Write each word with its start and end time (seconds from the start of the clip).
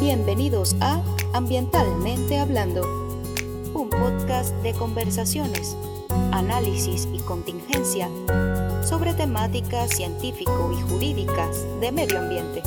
Bienvenidos 0.00 0.76
a 0.80 1.02
Ambientalmente 1.34 2.38
Hablando, 2.38 2.82
un 3.74 3.90
podcast 3.90 4.54
de 4.62 4.72
conversaciones, 4.72 5.76
análisis 6.30 7.08
y 7.12 7.18
contingencia 7.22 8.08
sobre 8.88 9.12
temáticas 9.14 9.90
científico 9.96 10.72
y 10.72 10.80
jurídicas 10.82 11.66
de 11.80 11.90
medio 11.90 12.20
ambiente, 12.20 12.62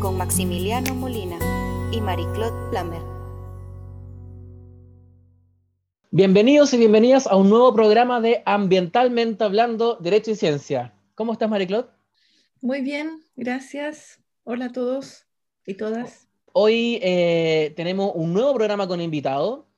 con 0.00 0.16
Maximiliano 0.16 0.94
Molina 0.94 1.38
y 1.92 2.00
Marie-Claude 2.00 2.70
Plamer. 2.70 3.02
Bienvenidos 6.10 6.72
y 6.72 6.78
bienvenidas 6.78 7.26
a 7.26 7.36
un 7.36 7.50
nuevo 7.50 7.74
programa 7.74 8.22
de 8.22 8.42
Ambientalmente 8.46 9.44
Hablando, 9.44 9.96
Derecho 9.96 10.30
y 10.30 10.36
Ciencia. 10.36 10.94
¿Cómo 11.16 11.34
estás, 11.34 11.50
Marie-Claude? 11.50 11.90
Muy 12.62 12.80
bien, 12.80 13.20
gracias. 13.36 14.20
Hola 14.44 14.66
a 14.66 14.72
todos 14.72 15.26
y 15.66 15.74
todas. 15.74 16.26
Hoy 16.58 16.98
eh, 17.02 17.74
tenemos 17.76 18.12
un 18.14 18.32
nuevo 18.32 18.54
programa 18.54 18.88
con 18.88 19.02
invitado, 19.02 19.68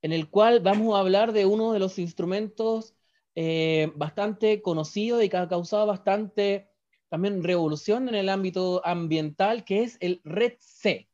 en 0.00 0.12
el 0.12 0.30
cual 0.30 0.60
vamos 0.60 0.94
a 0.94 1.00
hablar 1.00 1.32
de 1.32 1.44
uno 1.44 1.72
de 1.72 1.80
los 1.80 1.98
instrumentos 1.98 2.94
eh, 3.34 3.90
bastante 3.96 4.62
conocidos 4.62 5.24
y 5.24 5.28
que 5.28 5.36
ha 5.36 5.48
causado 5.48 5.86
bastante 5.86 6.70
también 7.08 7.42
revolución 7.42 8.08
en 8.08 8.14
el 8.14 8.28
ámbito 8.28 8.80
ambiental, 8.84 9.64
que 9.64 9.82
es 9.82 9.98
el 9.98 10.20
Red 10.22 10.52
C. 10.60 11.08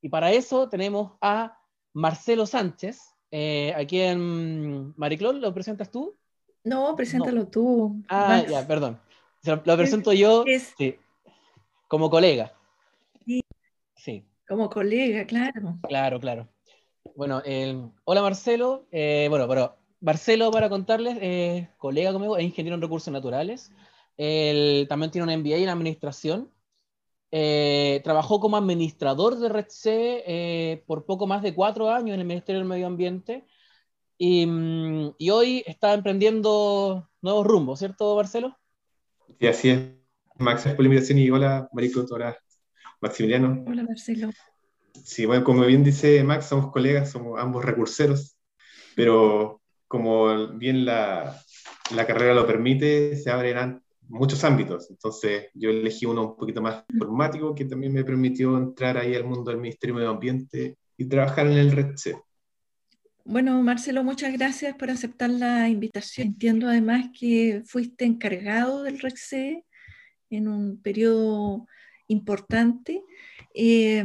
Y 0.00 0.08
para 0.08 0.32
eso 0.32 0.70
tenemos 0.70 1.18
a 1.20 1.58
Marcelo 1.92 2.46
Sánchez, 2.46 2.98
eh, 3.30 3.74
a 3.76 3.84
quien, 3.84 4.94
Mariclol, 4.96 5.38
¿lo 5.38 5.52
presentas 5.52 5.90
tú? 5.90 6.16
No, 6.64 6.96
preséntalo 6.96 7.46
tú. 7.46 8.02
Ah, 8.08 8.42
ya, 8.48 8.66
perdón. 8.66 8.98
Lo 9.44 9.76
presento 9.76 10.14
yo 10.14 10.46
sí, 10.78 10.96
como 11.88 12.08
colega. 12.08 12.54
Sí. 13.26 13.42
sí. 13.94 14.24
Como 14.48 14.70
colega, 14.70 15.26
claro. 15.26 15.78
Claro, 15.88 16.20
claro. 16.20 16.48
Bueno, 17.16 17.42
hola 18.04 18.22
Marcelo. 18.22 18.86
Eh, 18.92 19.26
bueno, 19.28 19.48
pero 19.48 19.76
Marcelo, 20.00 20.50
para 20.50 20.68
contarles, 20.68 21.18
es 21.20 21.68
colega 21.78 22.12
conmigo, 22.12 22.36
es 22.36 22.44
ingeniero 22.44 22.76
en 22.76 22.82
recursos 22.82 23.12
naturales. 23.12 23.72
Él 24.16 24.86
también 24.88 25.10
tiene 25.10 25.26
un 25.32 25.40
MBA 25.40 25.56
en 25.56 25.68
administración. 25.68 26.50
Eh, 27.32 28.00
trabajó 28.04 28.38
como 28.38 28.56
administrador 28.56 29.36
de 29.36 29.48
Red 29.48 29.66
C 29.68 30.22
eh, 30.26 30.84
por 30.86 31.04
poco 31.06 31.26
más 31.26 31.42
de 31.42 31.54
cuatro 31.54 31.90
años 31.90 32.14
en 32.14 32.20
el 32.20 32.26
Ministerio 32.26 32.60
del 32.60 32.68
Medio 32.68 32.86
Ambiente. 32.86 33.46
Y, 34.16 34.46
mm, 34.46 35.14
y, 35.18 35.30
hoy 35.30 35.62
está 35.66 35.92
emprendiendo 35.92 37.10
nuevos 37.20 37.46
rumbos, 37.46 37.80
¿cierto, 37.80 38.14
Marcelo? 38.14 38.56
Sí, 39.38 39.46
así 39.46 39.70
es. 39.70 39.80
Max, 40.38 40.62
por 40.62 40.80
la 40.80 40.86
invitación 40.86 41.18
y 41.18 41.30
hola, 41.30 41.68
Marico, 41.72 42.04
hola, 42.10 42.38
Maximiliano. 43.00 43.64
Hola, 43.66 43.84
Marcelo. 43.84 44.30
Sí, 45.04 45.26
bueno, 45.26 45.44
como 45.44 45.64
bien 45.64 45.84
dice 45.84 46.22
Max, 46.24 46.46
somos 46.46 46.72
colegas, 46.72 47.10
somos 47.10 47.38
ambos 47.38 47.64
recurseros, 47.64 48.36
pero 48.94 49.60
como 49.86 50.48
bien 50.56 50.84
la, 50.84 51.40
la 51.94 52.06
carrera 52.06 52.34
lo 52.34 52.46
permite, 52.46 53.16
se 53.16 53.30
abren 53.30 53.82
muchos 54.08 54.42
ámbitos. 54.44 54.90
Entonces, 54.90 55.46
yo 55.54 55.70
elegí 55.70 56.06
uno 56.06 56.30
un 56.30 56.36
poquito 56.36 56.62
más 56.62 56.84
informático 56.92 57.54
que 57.54 57.64
también 57.64 57.92
me 57.92 58.04
permitió 58.04 58.56
entrar 58.56 58.96
ahí 58.96 59.14
al 59.14 59.24
mundo 59.24 59.50
del 59.50 59.60
Ministerio 59.60 59.94
de 59.94 60.00
Medio 60.00 60.10
Ambiente 60.10 60.76
y 60.96 61.04
trabajar 61.06 61.46
en 61.46 61.58
el 61.58 61.72
REDC. 61.72 62.16
Bueno, 63.24 63.60
Marcelo, 63.60 64.04
muchas 64.04 64.32
gracias 64.32 64.76
por 64.76 64.88
aceptar 64.88 65.30
la 65.30 65.68
invitación. 65.68 66.28
Entiendo 66.28 66.68
además 66.68 67.08
que 67.18 67.62
fuiste 67.66 68.04
encargado 68.04 68.84
del 68.84 69.00
RECE 69.00 69.64
en 70.30 70.48
un 70.48 70.80
periodo 70.80 71.66
importante. 72.08 73.02
Eh, 73.54 74.04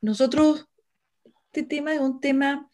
nosotros, 0.00 0.66
este 1.46 1.62
tema 1.62 1.94
es 1.94 2.00
un 2.00 2.20
tema, 2.20 2.70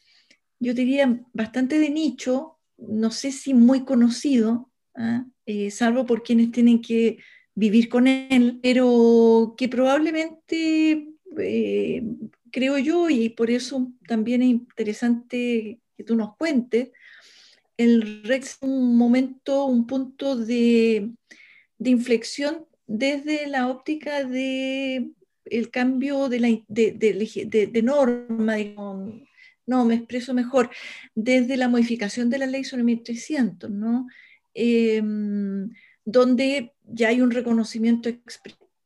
yo 0.59 0.75
diría, 0.75 1.21
bastante 1.33 1.79
de 1.79 1.91
nicho, 1.91 2.59
no 2.79 3.11
sé 3.11 3.33
si 3.33 3.55
muy 3.55 3.85
conocido, 3.85 4.71
¿ah? 4.95 5.25
eh, 5.47 5.71
salvo 5.71 6.07
por 6.07 6.23
quienes 6.23 6.53
tienen 6.53 6.83
que 6.83 7.19
vivir 7.55 7.89
con 7.89 8.07
él, 8.07 8.61
pero 8.63 9.55
que 9.57 9.69
probablemente, 9.69 11.09
eh, 11.39 12.03
creo 12.53 12.79
yo, 12.79 13.09
y 13.09 13.31
por 13.31 13.51
eso 13.51 13.93
también 14.07 14.43
es 14.43 14.49
interesante 14.49 15.81
que 15.97 16.05
tú 16.05 16.17
nos 16.17 16.37
cuentes, 16.37 16.91
el 17.79 18.23
REX 18.25 18.47
es 18.47 18.59
un 18.61 18.97
momento, 18.97 19.65
un 19.65 19.87
punto 19.87 20.37
de, 20.37 21.11
de 21.79 21.91
inflexión 21.91 22.66
desde 22.87 23.47
la 23.47 23.69
óptica 23.69 24.25
de 24.25 25.11
el 25.51 25.71
cambio 25.71 26.29
de, 26.29 26.41
la, 26.41 26.49
de, 26.69 27.83
norma, 27.83 28.57
no, 29.67 29.85
me 29.85 29.95
expreso 29.95 30.35
mejor, 30.35 30.71
desde 31.15 31.57
la 31.57 31.69
modificación 31.69 32.31
de 32.31 32.39
la 32.39 32.47
ley 32.47 32.65
sobre 32.65 32.85
1300, 32.85 33.71
¿no? 33.71 34.07
Em, 34.55 35.71
donde 36.05 36.73
ya 36.85 37.09
hay 37.09 37.21
un 37.21 37.31
reconocimiento 37.31 38.09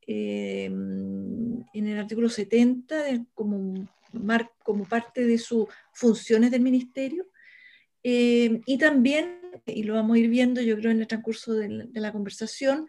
em, 0.06 1.61
en 1.72 1.87
el 1.87 1.99
artículo 1.99 2.28
70 2.28 3.27
como, 3.34 3.88
como 4.62 4.84
parte 4.84 5.27
de 5.27 5.38
sus 5.38 5.67
funciones 5.93 6.50
del 6.50 6.62
ministerio, 6.62 7.27
em, 8.03 8.62
y 8.67 8.78
también, 8.78 9.38
y 9.67 9.82
lo 9.82 9.94
vamos 9.94 10.17
a 10.17 10.19
ir 10.19 10.28
viendo 10.28 10.61
yo 10.61 10.77
creo 10.77 10.91
en 10.91 11.00
el 11.00 11.06
transcurso 11.06 11.53
de 11.55 11.88
la 11.93 12.12
conversación, 12.12 12.87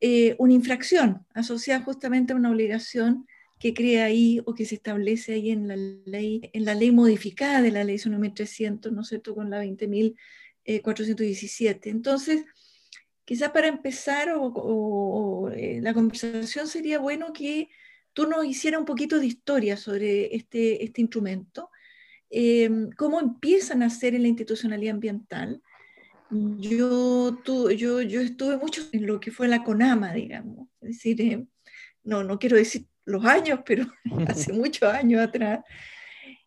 eh, 0.00 0.34
una 0.38 0.54
infracción 0.54 1.26
asociada 1.34 1.84
justamente 1.84 2.32
a 2.32 2.36
una 2.36 2.50
obligación 2.50 3.26
que 3.58 3.74
crea 3.74 4.06
ahí 4.06 4.40
o 4.46 4.54
que 4.54 4.64
se 4.64 4.76
establece 4.76 5.34
ahí 5.34 5.50
en 5.50 5.68
la 5.68 5.76
ley, 5.76 6.48
en 6.54 6.64
la 6.64 6.74
ley 6.74 6.90
modificada 6.90 7.60
de 7.60 7.70
la 7.70 7.84
ley 7.84 8.00
1300, 8.02 8.92
¿no 8.92 9.02
es 9.02 9.08
cierto?, 9.08 9.34
con 9.34 9.50
la 9.50 9.62
20.417. 9.62 10.14
Eh, 10.64 11.90
Entonces, 11.90 12.44
quizás 13.26 13.50
para 13.50 13.68
empezar 13.68 14.32
o, 14.34 15.50
eh, 15.54 15.80
la 15.82 15.92
conversación 15.92 16.66
sería 16.66 16.98
bueno 16.98 17.34
que 17.34 17.68
tú 18.14 18.26
nos 18.26 18.46
hicieras 18.46 18.80
un 18.80 18.86
poquito 18.86 19.18
de 19.18 19.26
historia 19.26 19.76
sobre 19.76 20.34
este, 20.34 20.82
este 20.82 21.02
instrumento, 21.02 21.68
cómo 22.96 23.20
empiezan 23.20 23.82
a 23.82 23.90
ser 23.90 24.14
en 24.14 24.22
la 24.22 24.28
institucionalidad 24.28 24.94
ambiental, 24.94 25.60
yo, 26.30 27.42
yo, 27.42 28.00
yo 28.00 28.20
estuve 28.20 28.56
mucho 28.56 28.82
en 28.92 29.06
lo 29.06 29.18
que 29.18 29.30
fue 29.30 29.48
la 29.48 29.64
CONAMA, 29.64 30.12
digamos. 30.12 30.68
Es 30.80 30.88
decir, 30.88 31.20
eh, 31.20 31.44
no, 32.04 32.22
no 32.22 32.38
quiero 32.38 32.56
decir 32.56 32.86
los 33.04 33.24
años, 33.24 33.60
pero 33.64 33.86
hace 34.28 34.52
muchos 34.52 34.92
años 34.92 35.20
atrás. 35.20 35.60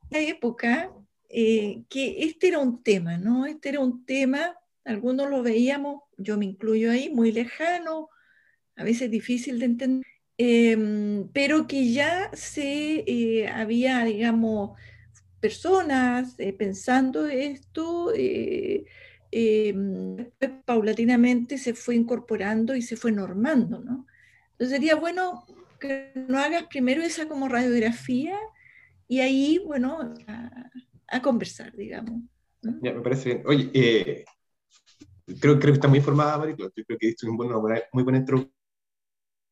La 0.10 0.20
época 0.20 0.92
eh, 1.30 1.84
que 1.90 2.24
este 2.24 2.50
era 2.50 2.60
un 2.60 2.84
tema, 2.84 3.18
¿no? 3.18 3.46
Este 3.46 3.70
era 3.70 3.80
un 3.80 4.06
tema, 4.06 4.56
algunos 4.86 5.30
lo 5.30 5.42
veíamos, 5.42 6.02
yo 6.18 6.38
me 6.38 6.46
incluyo 6.46 6.92
ahí, 6.92 7.10
muy 7.10 7.32
lejano, 7.32 8.10
a 8.76 8.84
veces 8.84 9.10
difícil 9.10 9.60
de 9.60 9.66
entender, 9.66 10.06
em, 10.38 11.28
pero 11.34 11.68
que 11.68 11.92
ya 11.92 12.30
se 12.34 13.04
eh, 13.08 13.48
había, 13.48 14.04
digamos, 14.06 14.78
personas 15.40 16.38
pensando 16.58 17.28
esto 17.28 18.14
eh, 19.36 19.74
paulatinamente 20.66 21.58
se 21.58 21.74
fue 21.74 21.96
incorporando 21.96 22.76
y 22.76 22.84
se 22.84 22.96
fue 22.96 23.12
normando, 23.12 23.80
¿no? 23.80 24.06
Entonces 24.52 24.78
sería 24.78 24.96
bueno 24.96 25.46
que 25.80 26.12
no 26.28 26.38
hagas 26.38 26.66
primero 26.68 27.02
esa 27.02 27.28
como 27.28 27.50
radiografía 27.50 28.38
y 29.08 29.20
ahí, 29.22 29.60
bueno, 29.66 30.14
a, 31.08 31.22
conversar, 31.22 31.76
digamos. 31.76 32.22
Ya, 32.62 32.94
me 32.94 33.02
parece 33.02 33.34
bien. 33.34 33.44
Oye, 33.46 33.72
eh, 33.74 34.26
creo, 35.40 35.60
creo 35.60 35.60
que 35.60 35.72
está 35.72 35.88
muy 35.88 36.00
informada, 36.00 36.38
Mariclo. 36.38 36.72
Yo 36.76 36.84
creo 36.86 36.98
que 37.00 37.08
diste 37.08 37.28
un 37.28 37.36
buen, 37.36 37.52
muy 37.92 38.04
buena 38.04 38.20
introducción. 38.20 38.54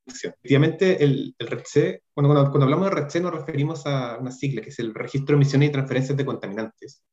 Efectivamente, 0.06 1.04
el, 1.04 1.36
el 1.38 1.48
RECE, 1.48 2.04
cuando, 2.14 2.34
cuando, 2.50 2.64
hablamos 2.64 2.90
de 2.90 2.96
RECE 3.02 3.20
nos 3.20 3.34
referimos 3.34 3.86
a 3.86 4.18
una 4.18 4.32
sigla 4.32 4.62
que 4.62 4.70
es 4.70 4.80
el 4.80 4.94
Registro 4.94 5.36
de 5.36 5.42
Emisiones 5.42 5.70
y 5.70 5.72
Transferencias 5.72 6.18
de 6.18 6.26
Contaminantes. 6.26 7.04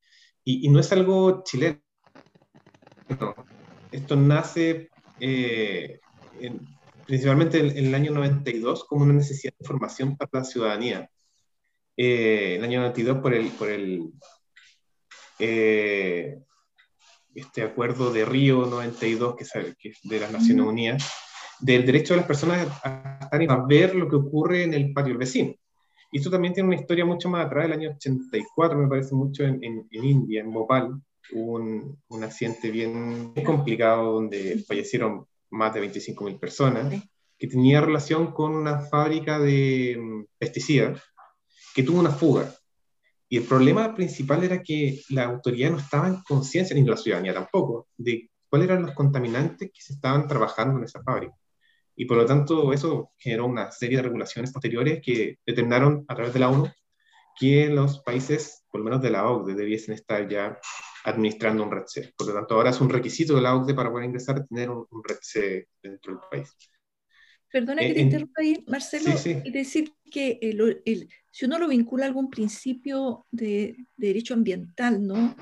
Y, 0.45 0.67
y 0.67 0.71
no 0.71 0.81
es 0.81 0.91
algo 0.93 1.43
chileno, 1.45 1.81
esto 3.91 4.17
nace 4.17 4.91
eh, 5.21 6.01
principalmente 7.07 7.59
en, 7.59 7.87
el 7.87 7.95
año 7.95 8.13
92 8.13 8.85
como 8.85 9.05
una 9.05 9.15
necesidad 9.15 9.53
de 9.53 9.65
información 9.65 10.17
para 10.17 10.31
la 10.33 10.45
ciudadanía. 10.45 11.11
Eh, 11.97 12.57
el 12.57 12.65
año 12.65 12.81
92 12.81 13.19
por 13.19 13.35
el, 13.35 13.49
por 13.49 13.71
el 13.71 14.13
eh, 15.39 16.39
este 17.35 17.63
acuerdo 17.63 18.13
de 18.13 18.25
Río 18.25 18.67
92, 18.67 19.37
que 19.37 19.45
es, 19.45 20.01
de 20.03 20.21
las 20.21 20.31
Naciones 20.31 20.67
Unidas, 20.67 21.13
del 21.61 21.87
derecho 21.87 22.15
de 22.15 22.19
las 22.19 22.27
personas 22.27 22.69
a, 22.85 23.29
a 23.31 23.67
ver 23.67 23.95
lo 23.95 24.09
que 24.09 24.17
ocurre 24.17 24.65
en 24.65 24.75
el 24.75 24.93
patio 24.93 25.11
del 25.11 25.19
vecino. 25.19 25.55
Y 26.11 26.19
esto 26.19 26.31
también 26.31 26.55
tiene 26.55 26.69
una 26.69 26.77
historia 26.77 27.05
mucho 27.05 27.29
más 27.29 27.47
atrás, 27.47 27.65
del 27.65 27.73
año 27.73 27.91
84, 27.91 28.79
me 28.79 28.89
parece 28.89 29.15
mucho, 29.15 29.45
en, 29.45 29.63
en, 29.63 29.87
en 29.91 30.05
India, 30.05 30.41
en 30.41 30.53
Bhopal, 30.53 31.01
un, 31.33 32.01
un 32.09 32.25
accidente 32.25 32.71
bien 32.71 33.35
complicado 33.45 34.13
donde 34.13 34.65
fallecieron 34.67 35.27
más 35.51 35.75
de 35.75 35.83
25.000 35.83 36.39
personas, 36.39 37.03
que 37.39 37.47
tenía 37.47 37.81
relación 37.81 38.33
con 38.33 38.55
una 38.55 38.81
fábrica 38.81 39.39
de 39.39 39.97
mm, 39.99 40.25
pesticidas 40.39 41.01
que 41.75 41.83
tuvo 41.83 42.01
una 42.01 42.11
fuga. 42.11 42.53
Y 43.29 43.37
el 43.37 43.45
problema 43.45 43.95
principal 43.95 44.43
era 44.43 44.63
que 44.63 45.03
la 45.11 45.25
autoridad 45.25 45.71
no 45.71 45.79
estaba 45.79 46.09
en 46.09 46.23
conciencia, 46.23 46.75
ni 46.75 46.83
la 46.85 46.97
ciudadanía 46.97 47.35
tampoco, 47.35 47.89
de 47.97 48.31
cuáles 48.49 48.69
eran 48.69 48.83
los 48.83 48.95
contaminantes 48.95 49.71
que 49.73 49.81
se 49.81 49.93
estaban 49.93 50.27
trabajando 50.27 50.79
en 50.79 50.85
esa 50.85 51.03
fábrica. 51.03 51.35
Y 51.95 52.07
por 52.07 52.17
lo 52.17 52.27
tanto, 52.27 52.73
eso 52.73 53.11
generó 53.19 53.47
una 53.47 53.71
serie 53.71 53.99
de 53.99 54.05
regulaciones 54.05 54.53
posteriores 54.53 55.01
que 55.05 55.39
determinaron 55.45 56.05
a 56.09 56.15
través 56.15 56.33
de 56.33 56.41
la 56.41 56.49
ONU 56.49 56.69
que 57.39 57.69
los 57.69 58.01
países, 58.01 58.65
por 58.71 58.81
lo 58.81 58.85
menos 58.85 59.03
de 59.03 59.11
la 59.11 59.29
OCDE, 59.29 59.55
debiesen 59.55 59.95
estar 59.95 60.29
ya 60.29 60.59
administrando 61.09 61.65
un 61.65 61.71
REDC. 61.71 62.15
Por 62.17 62.29
lo 62.29 62.35
tanto, 62.35 62.55
ahora 62.55 62.71
es 62.71 62.81
un 62.81 62.89
requisito 62.89 63.35
de 63.35 63.43
la 63.43 63.55
OCDE 63.55 63.75
para 63.75 63.91
poder 63.91 64.07
ingresar 64.07 64.47
tener 64.47 64.71
un, 64.71 64.87
un 64.91 65.03
REDC 65.05 65.69
dentro 65.83 66.13
del 66.13 66.23
país. 66.31 66.57
Perdona 67.51 67.81
que 67.81 67.95
te 67.95 68.01
interrumpa 68.01 68.43
ahí, 68.43 68.63
Marcelo, 68.67 69.11
y 69.45 69.51
decir 69.51 69.95
que 70.11 70.39
el, 70.43 70.83
el, 70.85 71.09
si 71.31 71.47
uno 71.47 71.59
lo 71.59 71.69
vincula 71.69 72.05
a 72.05 72.09
algún 72.09 72.29
principio 72.29 73.27
de, 73.31 73.75
de, 73.97 74.09
derecho 74.09 74.35
ambiental, 74.35 75.07
¿no? 75.07 75.35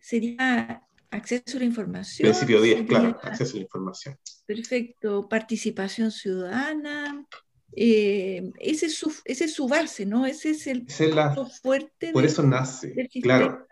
Sería 0.00 0.82
acceso 1.10 1.56
a 1.56 1.60
la 1.60 1.64
información. 1.64 2.28
Principio 2.28 2.60
10, 2.60 2.86
claro, 2.88 3.18
acceso 3.22 3.52
a 3.52 3.56
la 3.58 3.62
información. 3.62 4.18
Perfecto, 4.46 5.28
participación 5.28 6.10
ciudadana. 6.10 7.24
Eh, 7.76 8.50
ese, 8.58 8.86
es 8.86 8.96
su, 8.96 9.12
ese 9.24 9.44
es 9.44 9.54
su 9.54 9.68
base, 9.68 10.06
¿no? 10.06 10.26
Ese 10.26 10.50
es 10.50 10.66
el 10.66 10.84
punto 10.84 11.46
fuerte. 11.46 12.12
Por 12.12 12.24
eso 12.24 12.42
nace, 12.42 12.94
claro. 13.22 13.66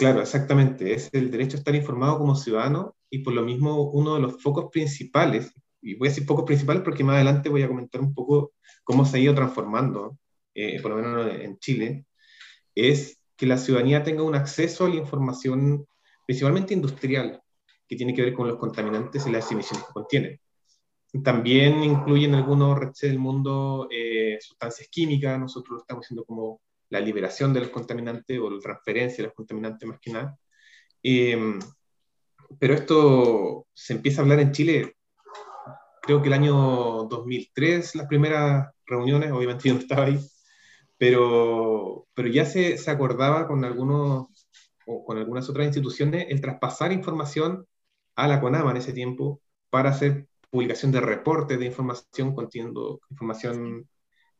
Claro, 0.00 0.22
exactamente. 0.22 0.94
Es 0.94 1.10
el 1.12 1.30
derecho 1.30 1.56
a 1.56 1.58
estar 1.58 1.74
informado 1.74 2.16
como 2.16 2.34
ciudadano 2.34 2.96
y 3.10 3.18
por 3.18 3.34
lo 3.34 3.42
mismo 3.42 3.90
uno 3.90 4.14
de 4.14 4.20
los 4.22 4.42
focos 4.42 4.70
principales 4.72 5.52
y 5.82 5.94
voy 5.96 6.08
a 6.08 6.10
decir 6.10 6.24
pocos 6.24 6.46
principales 6.46 6.82
porque 6.82 7.04
más 7.04 7.16
adelante 7.16 7.50
voy 7.50 7.62
a 7.64 7.68
comentar 7.68 8.00
un 8.00 8.14
poco 8.14 8.54
cómo 8.82 9.04
se 9.04 9.18
ha 9.18 9.20
ido 9.20 9.34
transformando, 9.34 10.16
eh, 10.54 10.80
por 10.80 10.92
lo 10.92 10.96
menos 10.96 11.30
en 11.42 11.58
Chile, 11.58 12.06
es 12.74 13.20
que 13.36 13.44
la 13.44 13.58
ciudadanía 13.58 14.02
tenga 14.02 14.22
un 14.22 14.34
acceso 14.34 14.86
a 14.86 14.88
la 14.88 14.94
información 14.94 15.86
principalmente 16.26 16.72
industrial, 16.72 17.42
que 17.86 17.96
tiene 17.96 18.14
que 18.14 18.22
ver 18.22 18.32
con 18.32 18.48
los 18.48 18.56
contaminantes 18.56 19.26
y 19.26 19.30
las 19.30 19.52
emisiones 19.52 19.86
que 19.86 19.92
contienen. 19.92 20.40
También 21.22 21.84
incluyen 21.84 22.34
algunos 22.34 22.78
redes 22.78 23.00
del 23.02 23.18
mundo 23.18 23.86
eh, 23.90 24.38
sustancias 24.40 24.88
químicas, 24.90 25.38
nosotros 25.38 25.72
lo 25.72 25.80
estamos 25.80 26.06
haciendo 26.06 26.24
como 26.24 26.62
la 26.90 27.00
liberación 27.00 27.52
de 27.52 27.60
los 27.60 27.70
contaminantes 27.70 28.38
o 28.38 28.50
la 28.50 28.60
transferencia 28.60 29.18
de 29.18 29.28
los 29.28 29.34
contaminantes 29.34 29.88
más 29.88 29.98
que 30.00 30.12
nada. 30.12 30.38
Eh, 31.02 31.58
pero 32.58 32.74
esto 32.74 33.66
se 33.72 33.94
empieza 33.94 34.20
a 34.20 34.24
hablar 34.24 34.40
en 34.40 34.52
Chile 34.52 34.96
creo 36.10 36.22
que 36.22 36.28
el 36.28 36.34
año 36.34 37.04
2003, 37.04 37.94
las 37.94 38.06
primeras 38.06 38.68
reuniones, 38.86 39.30
obviamente 39.32 39.68
yo 39.68 39.74
no 39.74 39.80
estaba 39.80 40.06
ahí, 40.06 40.18
pero, 40.98 42.08
pero 42.14 42.28
ya 42.28 42.44
se, 42.44 42.78
se 42.78 42.90
acordaba 42.90 43.46
con 43.46 43.64
algunos 43.64 44.26
o 44.86 45.04
con 45.04 45.18
algunas 45.18 45.48
otras 45.48 45.66
instituciones 45.66 46.26
el 46.30 46.40
traspasar 46.40 46.92
información 46.92 47.66
a 48.16 48.28
la 48.28 48.40
CONAMA 48.40 48.72
en 48.72 48.78
ese 48.78 48.92
tiempo 48.92 49.40
para 49.70 49.90
hacer 49.90 50.26
publicación 50.50 50.90
de 50.90 51.00
reportes 51.00 51.58
de 51.58 51.66
información 51.66 52.34
conteniendo 52.34 53.00
información 53.10 53.88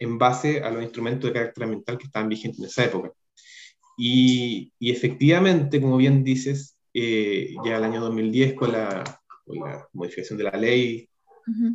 en 0.00 0.19
base 0.19 0.62
a 0.62 0.70
los 0.70 0.82
instrumentos 0.82 1.29
de 1.29 1.35
carácter 1.35 1.64
ambiental 1.64 1.99
que 1.99 2.06
estaban 2.06 2.29
vigentes 2.29 2.58
en 2.58 2.67
esa 2.67 2.85
época. 2.87 3.12
Y, 3.97 4.73
y 4.79 4.91
efectivamente, 4.91 5.81
como 5.81 5.99
bien 5.99 6.25
dices, 6.25 6.79
eh, 6.93 7.55
ya 7.64 7.76
el 7.76 7.85
año 7.85 8.00
2010 8.00 8.55
con 8.55 8.73
la, 8.73 9.05
con 9.44 9.61
la 9.61 9.87
modificación 9.93 10.38
de 10.38 10.44
la 10.44 10.52
ley 10.52 11.06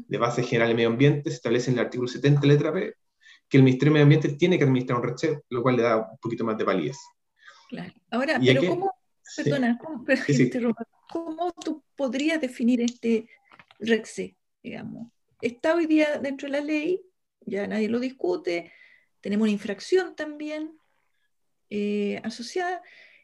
de 0.07 0.17
base 0.17 0.41
general 0.43 0.69
de 0.69 0.75
medio 0.75 0.89
ambiente, 0.89 1.29
se 1.29 1.35
establece 1.35 1.69
en 1.69 1.77
el 1.77 1.85
artículo 1.85 2.07
70, 2.07 2.47
letra 2.47 2.71
B, 2.71 2.95
que 3.49 3.57
el 3.57 3.63
Ministerio 3.63 3.91
de 3.91 3.93
Medio 3.93 4.03
Ambiente 4.03 4.29
tiene 4.37 4.57
que 4.57 4.63
administrar 4.63 4.99
un 4.99 5.03
RECHE, 5.05 5.41
lo 5.49 5.61
cual 5.61 5.75
le 5.75 5.83
da 5.83 5.97
un 5.97 6.17
poquito 6.21 6.45
más 6.45 6.57
de 6.57 6.63
validez. 6.63 6.97
Claro. 7.69 7.93
Ahora, 8.09 8.39
pero 8.43 8.65
¿cómo, 8.67 8.91
perdona, 9.35 9.77
¿cómo, 11.11 11.51
tú 11.63 11.83
podrías 11.95 12.39
definir 12.39 12.81
este 12.81 13.27
RECSE, 13.79 14.37
digamos? 14.63 15.11
Está 15.41 15.75
hoy 15.75 15.87
día 15.87 16.19
dentro 16.19 16.47
de 16.47 16.53
la 16.53 16.61
ley, 16.63 17.01
ya 17.45 17.67
nadie 17.67 17.89
lo 17.89 17.99
discute, 17.99 18.71
tenemos 19.21 19.45
una 19.45 19.51
infracción 19.51 20.15
también 20.15 20.77
eh, 21.69 22.21
asociada. 22.23 22.81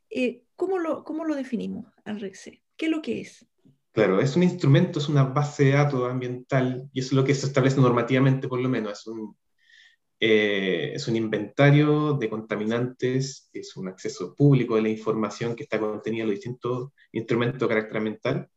Eh, 0.10 0.44
¿cómo, 0.56 0.80
lo, 0.80 1.04
¿Cómo 1.04 1.26
lo 1.26 1.36
definimos 1.36 1.86
al 2.06 2.20
RECSE? 2.20 2.64
¿Qué 2.76 2.86
es 2.86 2.92
lo 2.92 3.02
que 3.02 3.22
es? 3.22 3.46
Claro, 3.92 4.22
es 4.22 4.36
un 4.36 4.44
instrumento, 4.44 5.00
es 5.00 5.10
una 5.10 5.24
base 5.24 5.66
de 5.66 5.72
datos 5.72 6.10
ambiental 6.10 6.90
y 6.94 7.02
eso 7.02 7.10
es 7.10 7.14
lo 7.14 7.24
que 7.24 7.36
se 7.36 7.46
establece 7.46 7.80
normativamente 7.80 8.48
por 8.48 8.60
lo 8.60 8.70
menos. 8.70 9.00
Es 9.00 9.08
un, 9.08 9.36
eh, 10.20 10.94
es 10.96 11.08
un 11.08 11.16
inventario 11.18 12.14
de 12.14 12.30
contaminantes, 12.30 13.50
es 13.52 13.76
un 13.76 13.90
acceso 13.90 14.34
público 14.34 14.76
de 14.76 14.84
la 14.84 14.90
información 14.90 15.56
que 15.56 15.64
está 15.64 15.80
contenida 15.80 16.24
en 16.24 16.30
los 16.30 16.36
distintos 16.36 16.92
instrumentos 17.12 17.60
de 17.60 17.68
carácter 17.68 17.98
ambiental. 17.98 18.50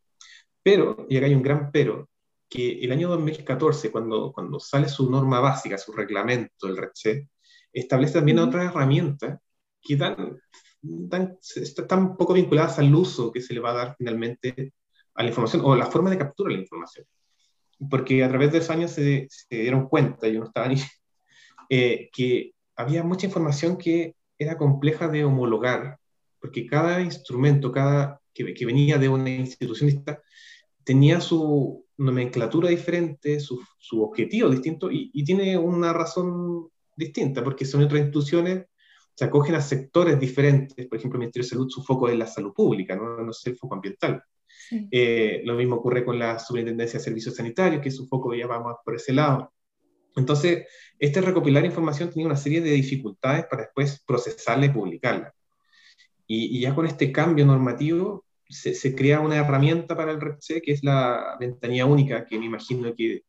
Pero, 0.63 1.05
y 1.09 1.17
acá 1.17 1.25
hay 1.25 1.35
un 1.35 1.43
gran 1.43 1.71
pero, 1.71 2.09
que 2.49 2.79
el 2.79 2.91
año 2.91 3.09
2014, 3.09 3.91
cuando, 3.91 4.31
cuando 4.31 4.59
sale 4.59 4.87
su 4.87 5.09
norma 5.09 5.39
básica, 5.39 5.77
su 5.77 5.91
reglamento, 5.91 6.67
el 6.67 6.77
RECHE, 6.77 7.29
establece 7.73 8.13
también 8.13 8.39
otras 8.39 8.65
herramientas 8.65 9.39
que 9.81 9.95
dan, 9.95 10.39
dan, 10.81 11.37
están 11.55 12.15
poco 12.15 12.33
vinculadas 12.33 12.79
al 12.79 12.93
uso 12.93 13.31
que 13.31 13.41
se 13.41 13.53
le 13.53 13.59
va 13.59 13.71
a 13.71 13.85
dar 13.85 13.95
finalmente 13.97 14.73
a 15.13 15.23
la 15.23 15.29
información 15.29 15.61
o 15.65 15.75
la 15.75 15.87
forma 15.87 16.09
de 16.09 16.17
captura 16.17 16.49
de 16.49 16.57
la 16.57 16.63
información. 16.63 17.05
Porque 17.89 18.23
a 18.23 18.29
través 18.29 18.51
de 18.51 18.59
los 18.59 18.69
años 18.69 18.91
se, 18.91 19.27
dieron 19.49 19.89
cuenta, 19.89 20.27
yo 20.27 20.39
no 20.39 20.45
estaba 20.45 20.67
ni, 20.67 20.77
eh, 21.69 22.09
que 22.13 22.53
había 22.75 23.03
mucha 23.03 23.25
información 23.25 23.77
que 23.77 24.15
era 24.37 24.57
compleja 24.57 25.07
de 25.07 25.25
homologar, 25.25 25.97
porque 26.39 26.67
cada 26.67 27.01
instrumento, 27.01 27.71
cada 27.71 28.21
que, 28.33 28.53
que 28.53 28.65
venía 28.65 28.97
de 28.97 29.09
una 29.09 29.29
institución 29.29 29.89
tenía 30.85 31.19
su 31.19 31.85
nomenclatura 31.97 32.69
diferente, 32.69 33.39
su, 33.39 33.61
su 33.77 34.01
objetivo 34.01 34.49
distinto 34.49 34.89
y, 34.89 35.11
y, 35.13 35.23
tiene 35.23 35.57
una 35.57 35.91
razón 35.91 36.69
distinta, 36.95 37.43
porque 37.43 37.65
son 37.65 37.83
otras 37.83 37.99
instituciones, 37.99 38.65
se 39.13 39.25
acogen 39.25 39.55
a 39.55 39.61
sectores 39.61 40.19
diferentes, 40.19 40.87
por 40.87 40.97
ejemplo, 40.97 41.17
el 41.17 41.21
Ministerio 41.21 41.45
de 41.45 41.49
Salud, 41.49 41.69
su 41.69 41.83
foco 41.83 42.09
es 42.09 42.17
la 42.17 42.27
salud 42.27 42.53
pública, 42.53 42.95
no, 42.95 43.17
no 43.17 43.31
es 43.31 43.41
el 43.45 43.57
foco 43.57 43.75
ambiental. 43.75 44.23
Eh, 44.91 45.41
lo 45.45 45.55
mismo 45.55 45.75
ocurre 45.75 46.03
con 46.03 46.17
la 46.17 46.39
Superintendencia 46.39 46.99
de 46.99 47.03
Servicios 47.03 47.35
Sanitarios, 47.35 47.81
que 47.81 47.91
su 47.91 48.07
foco 48.07 48.33
ya 48.33 48.47
va 48.47 48.61
más 48.61 48.77
por 48.83 48.95
ese 48.95 49.13
lado. 49.13 49.53
Entonces, 50.15 50.65
este 50.97 51.21
recopilar 51.21 51.65
información 51.65 52.09
tenía 52.09 52.27
una 52.27 52.37
serie 52.37 52.61
de 52.61 52.71
dificultades 52.71 53.45
para 53.49 53.63
después 53.63 54.03
procesarla 54.05 54.65
y 54.65 54.69
publicarla. 54.69 55.33
Y, 56.27 56.59
ya 56.59 56.73
con 56.73 56.87
este 56.87 57.11
cambio 57.11 57.45
normativo 57.45 58.24
se, 58.49 58.73
se, 58.73 58.95
crea 58.95 59.19
una 59.19 59.37
herramienta 59.37 59.95
para 59.95 60.11
el 60.11 60.21
REPC, 60.21 60.61
que 60.63 60.71
es 60.71 60.83
la 60.83 61.37
ventanilla 61.39 61.85
única, 61.85 62.25
que 62.25 62.39
me 62.39 62.45
imagino 62.45 62.93
que 62.95 63.23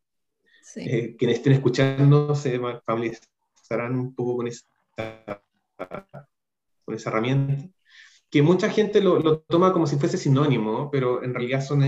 eh, 0.76 1.16
quienes 1.16 1.38
estén 1.38 1.54
escuchando 1.54 2.34
se 2.34 2.60
familiarizarán 2.84 3.96
un 3.96 4.14
poco 4.14 4.36
con 4.36 4.48
esa, 4.48 4.66
con 6.84 6.94
esa 6.94 7.10
herramienta 7.10 7.68
que 8.30 8.42
mucha 8.42 8.70
gente 8.70 9.00
lo, 9.00 9.20
lo, 9.20 9.40
toma 9.40 9.72
como 9.72 9.86
si 9.86 9.96
fuese 9.96 10.18
sinónimo, 10.18 10.90
pero 10.90 11.22
en 11.22 11.32
realidad 11.32 11.64
son, 11.64 11.82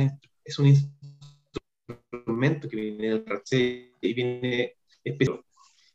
es 0.45 0.59
un 0.59 0.67
instrumento 0.67 2.69
que 2.69 2.77
viene 2.77 3.09
del 3.09 3.27
RACE 3.27 3.93
y 4.01 4.15
viene 4.15 4.77
especial. 5.05 5.41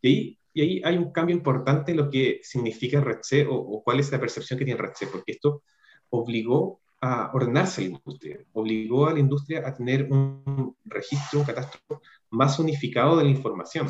Y 0.01 0.07
ahí, 0.07 0.39
y 0.53 0.61
ahí 0.61 0.81
hay 0.83 0.97
un 0.97 1.11
cambio 1.11 1.35
importante 1.35 1.91
en 1.91 1.97
lo 1.97 2.09
que 2.09 2.39
significa 2.43 3.01
RACE 3.01 3.45
o, 3.47 3.55
o, 3.55 3.83
cuál 3.83 3.99
es 3.99 4.11
la 4.11 4.19
percepción 4.19 4.59
que 4.59 4.65
tiene 4.65 4.79
RACE, 4.79 5.07
porque 5.07 5.31
esto 5.31 5.63
obligó 6.09 6.81
a 7.05 7.29
ordenarse 7.33 7.81
la 7.81 7.87
industria, 7.87 8.39
obligó 8.53 9.07
a 9.07 9.13
la 9.13 9.19
industria 9.19 9.67
a 9.67 9.73
tener 9.73 10.09
un 10.09 10.73
registro, 10.85 11.39
un 11.39 11.45
catastro 11.45 12.01
más 12.29 12.57
unificado 12.59 13.17
de 13.17 13.25
la 13.25 13.29
información. 13.29 13.89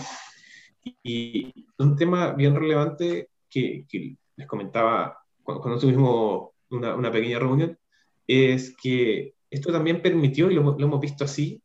Y, 1.03 1.53
un 1.77 1.96
tema 1.96 2.32
bien 2.32 2.55
relevante 2.55 3.29
que, 3.50 3.86
que 3.88 4.17
les 4.36 4.48
comentaba 4.48 5.20
cuando 5.43 5.77
tuvimos 5.77 6.50
una, 6.72 6.96
una, 6.96 7.12
pequeña 7.12 7.38
reunión, 7.38 7.77
es 8.25 8.75
que 8.82 9.36
esto 9.51 9.72
también 9.72 10.01
permitió, 10.01 10.50
y 10.50 10.55
lo, 10.55 10.63
lo, 10.63 10.86
hemos 10.86 11.00
visto 11.00 11.24
así, 11.24 11.62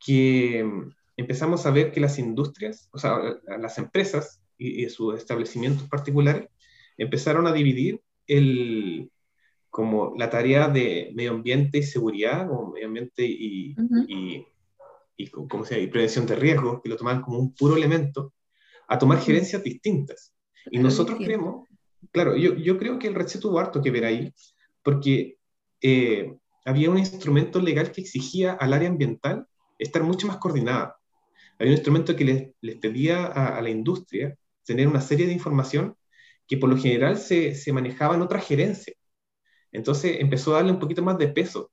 que 0.00 0.64
empezamos 1.18 1.66
a 1.66 1.70
ver 1.70 1.92
que 1.92 2.00
las 2.00 2.18
industrias, 2.18 2.88
o 2.92 2.98
sea, 2.98 3.18
las 3.58 3.76
empresas 3.76 4.40
y, 4.56 4.84
y 4.84 4.88
sus 4.88 5.16
establecimientos 5.16 5.86
particulares 5.86 6.48
empezaron 6.96 7.46
a 7.46 7.52
dividir 7.52 8.00
el, 8.26 9.10
como 9.70 10.14
la 10.16 10.30
tarea 10.30 10.68
de 10.68 11.10
medio 11.14 11.32
ambiente 11.32 11.78
y 11.78 11.82
seguridad, 11.82 12.50
o 12.50 12.72
medio 12.72 12.86
ambiente 12.86 13.24
y, 13.24 13.72
uh 13.72 13.82
-huh. 13.82 14.04
y, 14.08 14.46
y, 15.16 15.26
¿cómo 15.28 15.64
se 15.64 15.74
llama? 15.74 15.84
y 15.84 15.90
prevención 15.90 16.26
de 16.26 16.36
riesgos, 16.36 16.80
que 16.82 16.88
lo 16.88 16.96
toman 16.96 17.22
como 17.22 17.38
un 17.38 17.54
puro 17.54 17.76
elemento, 17.76 18.32
a 18.88 18.98
tomar 18.98 19.20
gerencias 19.20 19.62
distintas. 19.62 20.32
Y 20.70 20.78
nosotros 20.78 21.18
creemos 21.18 21.68
claro, 22.12 22.36
yo, 22.36 22.54
yo 22.54 22.78
creo 22.78 22.98
que 22.98 23.08
el 23.08 23.14
RECE 23.14 23.38
tuvo 23.38 23.58
harto 23.58 23.82
que 23.82 23.90
ver 23.90 24.04
ahí, 24.04 24.32
porque 24.82 25.38
eh, 25.80 26.36
había 26.64 26.90
un 26.90 26.98
instrumento 26.98 27.60
legal 27.60 27.92
que 27.92 28.00
exigía 28.00 28.52
al 28.52 28.72
área 28.72 28.88
ambiental 28.88 29.46
estar 29.78 30.02
mucho 30.02 30.26
más 30.26 30.38
coordinada. 30.38 30.96
Había 31.58 31.72
un 31.72 31.76
instrumento 31.76 32.16
que 32.16 32.24
les, 32.24 32.50
les 32.60 32.76
pedía 32.76 33.26
a, 33.26 33.58
a, 33.58 33.62
la 33.62 33.70
industria 33.70 34.36
tener 34.64 34.86
una 34.86 35.00
serie 35.00 35.26
de 35.26 35.32
información 35.32 35.96
que 36.46 36.56
por 36.56 36.68
lo 36.68 36.76
general 36.76 37.18
se, 37.18 37.54
se 37.54 37.72
manejaba 37.72 38.14
en 38.14 38.22
otra 38.22 38.40
gerencia. 38.40 38.94
Entonces 39.78 40.16
empezó 40.20 40.52
a 40.52 40.56
darle 40.56 40.72
un 40.72 40.80
poquito 40.80 41.02
más 41.02 41.18
de 41.18 41.28
peso 41.28 41.70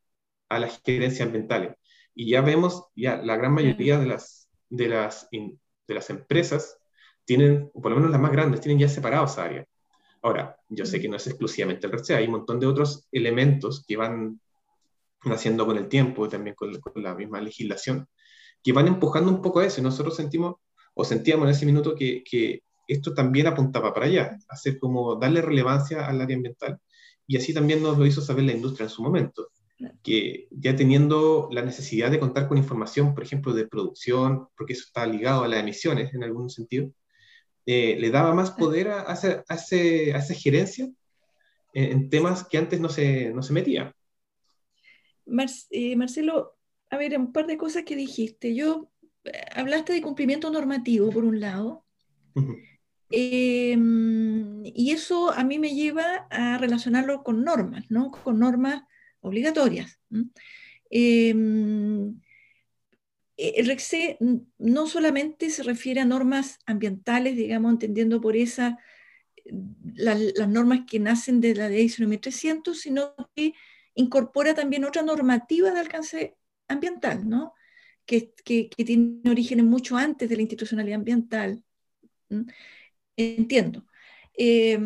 a 0.47 0.59
las 0.59 0.79
gerencias 0.83 1.25
ambientales. 1.25 1.75
Y 2.13 2.29
ya 2.29 2.41
vemos, 2.41 2.85
ya 2.95 3.17
la 3.17 3.35
gran 3.35 3.53
mayoría 3.53 3.97
de 4.00 4.05
las, 4.05 4.47
de 4.69 4.88
las, 4.88 5.27
de 5.31 5.93
las 5.93 6.09
empresas 6.12 6.77
tienen, 7.25 7.71
o 7.74 7.81
por 7.81 7.91
lo 7.91 7.97
menos 7.97 8.12
las 8.12 8.21
más 8.21 8.31
grandes, 8.31 8.62
tienen 8.62 8.79
ya 8.79 8.88
separados 8.88 9.31
esa 9.33 9.45
área. 9.45 9.65
Ahora, 10.21 10.55
yo 10.69 10.85
sé 10.85 11.01
que 11.01 11.09
no 11.09 11.17
es 11.17 11.25
exclusivamente 11.25 11.88
el 11.88 11.93
RC, 11.93 12.15
hay 12.15 12.25
un 12.25 12.33
montón 12.33 12.59
de 12.59 12.67
otros 12.67 13.07
elementos 13.12 13.83
que 13.88 13.97
van 13.97 14.39
naciendo 15.24 15.65
con 15.65 15.77
el 15.77 15.88
tiempo 15.88 16.25
y 16.25 16.29
también 16.29 16.55
con, 16.55 16.71
la 16.95 17.15
misma 17.15 17.41
legislación, 17.41 18.07
que 18.63 18.71
van 18.71 18.88
empujando 18.88 19.31
un 19.31 19.41
poco 19.41 19.59
a 19.59 19.65
eso. 19.65 19.81
Y 19.81 19.83
nosotros 19.83 20.15
sentimos, 20.15 20.55
o 20.93 21.03
sentíamos 21.03 21.45
en 21.45 21.51
ese 21.51 21.65
minuto 21.65 21.95
que, 21.95 22.24
que 22.24 22.62
esto 22.88 23.15
también 23.15 23.47
apuntaba 23.47 23.93
para 23.93 24.05
allá, 24.05 24.38
hacer 24.47 24.77
como 24.79 25.15
darle 25.15 25.41
relevancia 25.41 26.05
al 26.07 26.21
área 26.21 26.35
ambiental. 26.35 26.79
Y 27.27 27.38
así 27.38 27.53
también 27.53 27.82
nos 27.82 27.98
lo 27.98 28.05
hizo 28.05 28.22
saber 28.22 28.44
la 28.44 28.53
industria 28.53 28.86
en 28.86 28.89
su 28.89 29.01
momento, 29.01 29.50
que 30.03 30.48
ya 30.51 30.75
teniendo 30.75 31.50
la 31.51 31.63
necesidad 31.63 32.12
de 32.12 32.20
contar 32.20 32.48
con 32.48 32.58
información, 32.58 33.13
por 33.13 33.24
ejemplo, 33.24 33.53
de 33.53 33.67
producción, 33.67 34.48
porque 34.55 34.74
eso 34.74 34.84
está 34.86 35.05
ligado 35.05 35.44
a 35.44 35.48
las 35.48 35.60
emisiones 35.60 36.13
en 36.13 36.24
algún 36.24 36.50
sentido, 36.50 36.91
eh, 37.65 37.98
le 38.00 38.12
daba 38.12 38.34
más 38.34 38.51
poder 38.51 38.89
a, 38.89 39.10
a, 39.10 39.13
esa, 39.13 39.44
a, 39.50 39.55
esa 39.55 40.34
gerencia 40.36 40.88
en, 41.74 41.84
en, 41.91 42.10
temas 42.10 42.44
que 42.44 42.60
antes 42.60 42.79
no 42.79 42.89
se, 42.89 43.34
no 43.34 43.41
se 43.41 43.53
metía. 43.53 43.96
Mar 45.25 45.50
eh, 45.72 45.96
Marcelo, 45.96 46.58
a 46.91 46.98
ver, 46.98 47.17
un 47.17 47.34
par 47.34 47.48
de 47.48 47.58
cosas 47.58 47.84
que 47.84 47.96
dijiste. 47.96 48.53
Yo, 48.53 48.91
eh, 49.24 49.32
hablaste 49.55 49.94
de 49.94 50.01
cumplimiento 50.03 50.51
normativo, 50.51 51.10
por 51.10 51.24
un 51.24 51.39
lado, 51.39 51.84
uh 52.36 52.41
-huh. 52.41 52.75
Eh, 53.17 53.77
y 54.65 54.91
eso 54.91 55.31
a 55.31 55.43
mí 55.43 55.57
me 55.57 55.74
lleva 55.74 56.27
a 56.29 56.57
relacionarlo 56.57 57.24
con 57.24 57.43
normas, 57.43 57.86
¿no? 57.89 58.12
Con 58.12 58.39
normas 58.39 58.84
obligatorias. 59.22 60.00
el 60.89 62.22
RECSE 63.38 64.17
no 64.57 64.88
solamente 64.88 65.50
se 65.50 65.63
refiere 65.63 66.01
a 66.01 66.05
normas 66.05 66.60
ambientales, 66.65 67.36
digamos, 67.36 67.72
entendiendo 67.72 68.19
por 68.22 68.36
esa 68.36 68.77
la, 69.95 70.15
las 70.15 70.50
normas 70.50 70.81
que 70.88 71.00
nacen 71.00 71.39
de 71.39 71.55
la 71.55 71.69
ley 71.69 71.88
9300, 71.88 72.79
sino 72.79 73.15
que 73.36 73.53
incorpora 73.93 74.53
también 74.53 74.86
otra 74.86 75.03
normativa 75.03 75.72
de 75.72 75.79
alcance 75.79 76.38
ambiental, 76.67 77.29
¿no? 77.29 77.53
que, 78.05 78.34
que, 78.43 78.69
que 78.69 78.86
tiene 78.86 79.29
orígenes 79.29 79.65
mucho 79.65 79.98
antes 79.98 80.29
de 80.29 80.36
la 80.36 80.41
institucionalidad 80.41 81.00
ambiental. 81.00 81.63
Entiendo. 83.17 83.86
Eh, 84.38 84.77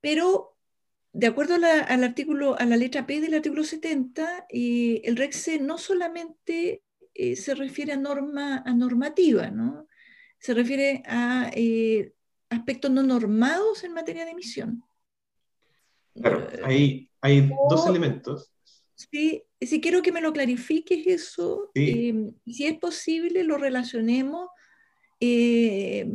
pero 0.00 0.56
de 1.12 1.26
acuerdo 1.26 1.58
la, 1.58 1.80
al 1.80 2.04
artículo, 2.04 2.58
a 2.58 2.64
la 2.64 2.76
letra 2.76 3.06
P 3.06 3.20
del 3.20 3.34
artículo 3.34 3.64
70, 3.64 4.46
eh, 4.50 5.02
el 5.04 5.16
RECSE 5.16 5.58
no 5.58 5.78
solamente 5.78 6.82
eh, 7.14 7.36
se 7.36 7.54
refiere 7.54 7.92
a 7.92 7.96
norma 7.96 8.62
a 8.64 8.74
normativa, 8.74 9.50
¿no? 9.50 9.86
se 10.38 10.54
refiere 10.54 11.02
a 11.06 11.50
eh, 11.54 12.12
aspectos 12.50 12.90
no 12.90 13.02
normados 13.02 13.84
en 13.84 13.92
materia 13.92 14.24
de 14.24 14.30
emisión. 14.32 14.84
Claro, 16.14 16.48
hay, 16.64 17.10
hay 17.20 17.50
o, 17.58 17.68
dos 17.68 17.86
elementos. 17.88 18.52
Sí, 18.94 19.42
si 19.60 19.80
quiero 19.80 20.02
que 20.02 20.12
me 20.12 20.20
lo 20.20 20.32
clarifiques 20.32 21.06
eso, 21.06 21.70
sí. 21.74 22.10
eh, 22.10 22.34
si 22.46 22.66
es 22.66 22.78
posible 22.78 23.44
lo 23.44 23.58
relacionemos, 23.58 24.48
eh, 25.20 26.06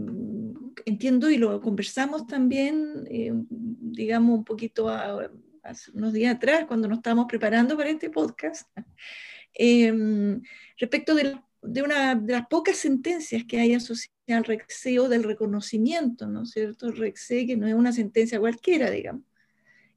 entiendo 0.86 1.30
y 1.30 1.38
lo 1.38 1.60
conversamos 1.62 2.28
también, 2.28 3.06
eh, 3.10 3.32
digamos 3.50 4.40
un 4.40 4.44
poquito 4.44 4.90
a, 4.90 5.30
hace 5.64 5.92
unos 5.92 6.14
días 6.14 6.36
atrás, 6.36 6.66
cuando 6.68 6.88
nos 6.88 7.00
estábamos 7.00 7.26
preparando 7.28 7.78
para 7.78 7.90
este 7.90 8.10
podcast, 8.10 8.70
respecto 10.78 11.16
de, 11.16 11.40
de, 11.62 11.82
una 11.82 12.16
de 12.16 12.34
las 12.34 12.48
pocas 12.48 12.78
sentencias 12.78 13.44
que 13.46 13.60
hay 13.60 13.74
asociadas 13.74 14.12
al 14.28 14.46
REXEO 14.46 15.10
del 15.10 15.24
reconocimiento, 15.24 16.28
¿no 16.28 16.44
es 16.44 16.52
cierto? 16.52 16.92
REXE, 16.92 17.46
que 17.46 17.58
no 17.58 17.68
es 17.68 17.74
una 17.74 17.92
sentencia 17.92 18.40
cualquiera, 18.40 18.90
digamos 18.90 19.24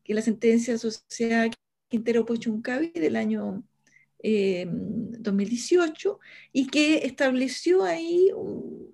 que 0.05 0.14
la 0.14 0.23
sentencia 0.23 0.75
asociada 0.75 1.50
Quintero 1.88 2.25
Pochuncavi 2.25 2.91
del 2.91 3.17
año 3.17 3.64
eh, 4.23 4.67
2018 4.69 6.21
y 6.53 6.67
que 6.67 7.07
estableció 7.07 7.85
ahí 7.85 8.31
un 8.37 8.94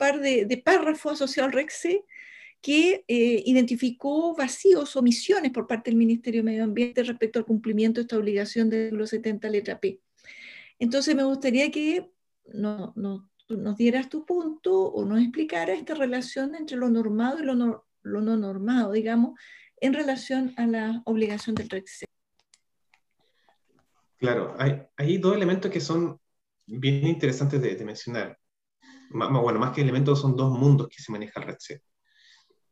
par 0.00 0.18
de, 0.20 0.46
de 0.46 0.56
párrafos 0.56 1.12
asociados 1.12 1.52
al 1.52 1.52
REXE 1.52 2.04
que 2.62 3.04
eh, 3.06 3.42
identificó 3.44 4.34
vacíos, 4.34 4.96
omisiones 4.96 5.52
por 5.52 5.66
parte 5.66 5.90
del 5.90 5.98
Ministerio 5.98 6.40
de 6.40 6.44
Medio 6.44 6.64
Ambiente 6.64 7.02
respecto 7.02 7.38
al 7.38 7.44
cumplimiento 7.44 8.00
de 8.00 8.02
esta 8.02 8.16
obligación 8.16 8.70
de 8.70 8.90
los 8.92 9.10
70 9.10 9.48
letra 9.50 9.78
P. 9.78 10.00
Entonces 10.78 11.14
me 11.14 11.24
gustaría 11.24 11.70
que 11.70 12.10
no, 12.52 12.92
no, 12.96 13.28
nos 13.48 13.76
dieras 13.76 14.08
tu 14.08 14.24
punto 14.24 14.86
o 14.86 15.04
nos 15.04 15.20
explicara 15.20 15.74
esta 15.74 15.94
relación 15.94 16.54
entre 16.54 16.76
lo 16.78 16.88
normado 16.88 17.40
y 17.40 17.44
lo 17.44 17.54
no, 17.54 17.84
lo 18.02 18.22
no 18.22 18.36
normado, 18.36 18.92
digamos, 18.92 19.38
en 19.76 19.92
relación 19.92 20.54
a 20.56 20.66
la 20.66 21.02
obligación 21.04 21.54
del 21.54 21.68
RECSE. 21.68 22.06
Claro, 24.18 24.54
hay, 24.58 24.82
hay 24.96 25.18
dos 25.18 25.34
elementos 25.34 25.70
que 25.70 25.80
son 25.80 26.18
bien 26.66 27.06
interesantes 27.06 27.60
de, 27.60 27.74
de 27.74 27.84
mencionar. 27.84 28.39
Bueno, 29.10 29.58
más 29.58 29.72
que 29.72 29.80
elementos, 29.82 30.20
son 30.20 30.36
dos 30.36 30.50
mundos 30.58 30.88
que 30.88 31.02
se 31.02 31.12
maneja 31.12 31.40
el 31.40 31.46
RECSE. 31.46 31.82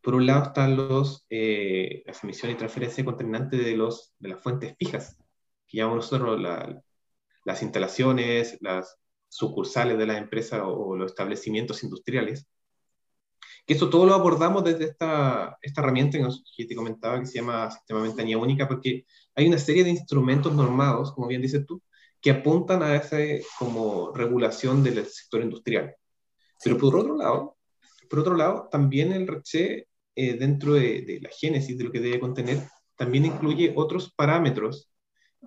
Por 0.01 0.15
un 0.15 0.27
lado 0.27 0.45
están 0.45 0.77
los, 0.77 1.27
eh, 1.31 2.03
las 2.07 2.23
emisiones 2.25 2.57
y 2.57 2.59
transferencia 2.59 3.05
contaminantes 3.05 3.65
de, 3.65 3.77
los, 3.77 4.15
de 4.19 4.29
las 4.31 4.43
fuentes 4.43 4.75
fijas, 4.79 5.17
que 5.67 5.79
llamamos 5.79 6.11
nosotros 6.11 6.41
la, 6.41 6.83
las 7.45 7.63
instalaciones, 7.63 8.59
las 8.61 8.97
sucursales 9.29 9.99
de 9.99 10.07
las 10.07 10.19
empresas 10.19 10.61
o, 10.63 10.73
o 10.73 10.97
los 10.97 11.11
establecimientos 11.11 11.83
industriales, 11.83 12.47
que 13.69 13.75
esto 13.75 13.91
todo 13.91 14.07
lo 14.07 14.15
abordamos 14.15 14.65
desde 14.65 14.85
esta, 14.85 15.59
esta 15.61 15.83
herramienta 15.83 16.19
que 16.57 16.65
te 16.65 16.75
comentaba 16.75 17.21
que 17.21 17.27
se 17.27 17.39
llama 17.39 17.71
Sistema 17.71 18.01
de 18.01 18.09
Ventanilla 18.09 18.39
Única, 18.39 18.67
porque 18.67 19.05
hay 19.35 19.47
una 19.47 19.59
serie 19.59 19.85
de 19.85 19.91
instrumentos 19.91 20.55
normados, 20.55 21.13
como 21.13 21.27
bien 21.27 21.43
dices 21.43 21.67
tú, 21.67 21.83
que 22.21 22.31
apuntan 22.31 22.83
a 22.83 22.97
esa 22.97 23.19
como 23.59 24.11
regulación 24.15 24.83
del 24.83 25.05
sector 25.07 25.43
industrial. 25.43 25.95
Pero 26.63 26.79
por 26.79 26.97
otro 26.97 27.17
lado, 27.17 27.57
por 28.09 28.21
otro 28.21 28.35
lado 28.35 28.69
también 28.71 29.13
el 29.13 29.27
RECHE, 29.27 29.87
eh, 30.15 30.35
dentro 30.35 30.75
de, 30.75 31.03
de, 31.03 31.21
la 31.21 31.31
génesis 31.31 31.79
de 31.79 31.85
lo 31.85 31.93
que 31.93 32.01
debe 32.01 32.21
contener, 32.21 32.67
también 32.97 33.27
incluye 33.27 33.73
otros 33.77 34.13
parámetros 34.13 34.91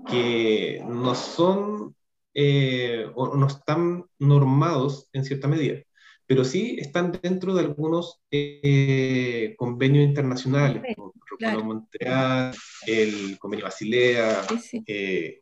que 0.09 0.81
no 0.87 1.13
son 1.15 1.95
eh, 2.33 3.05
o 3.13 3.35
no 3.35 3.47
están 3.47 4.05
normados 4.19 5.09
en 5.11 5.25
cierta 5.25 5.49
medida 5.49 5.83
pero 6.31 6.45
sí 6.45 6.77
están 6.79 7.11
dentro 7.21 7.53
de 7.53 7.59
algunos 7.59 8.21
eh, 8.31 9.53
convenios 9.57 10.05
internacionales, 10.05 10.81
sí, 10.87 10.95
como 10.95 11.11
el 11.13 11.37
claro. 11.37 11.63
Montreal, 11.65 12.55
el 12.87 13.37
convenio 13.37 13.65
Basilea. 13.65 14.41
Sí, 14.47 14.57
sí. 14.59 14.83
Eh, 14.87 15.41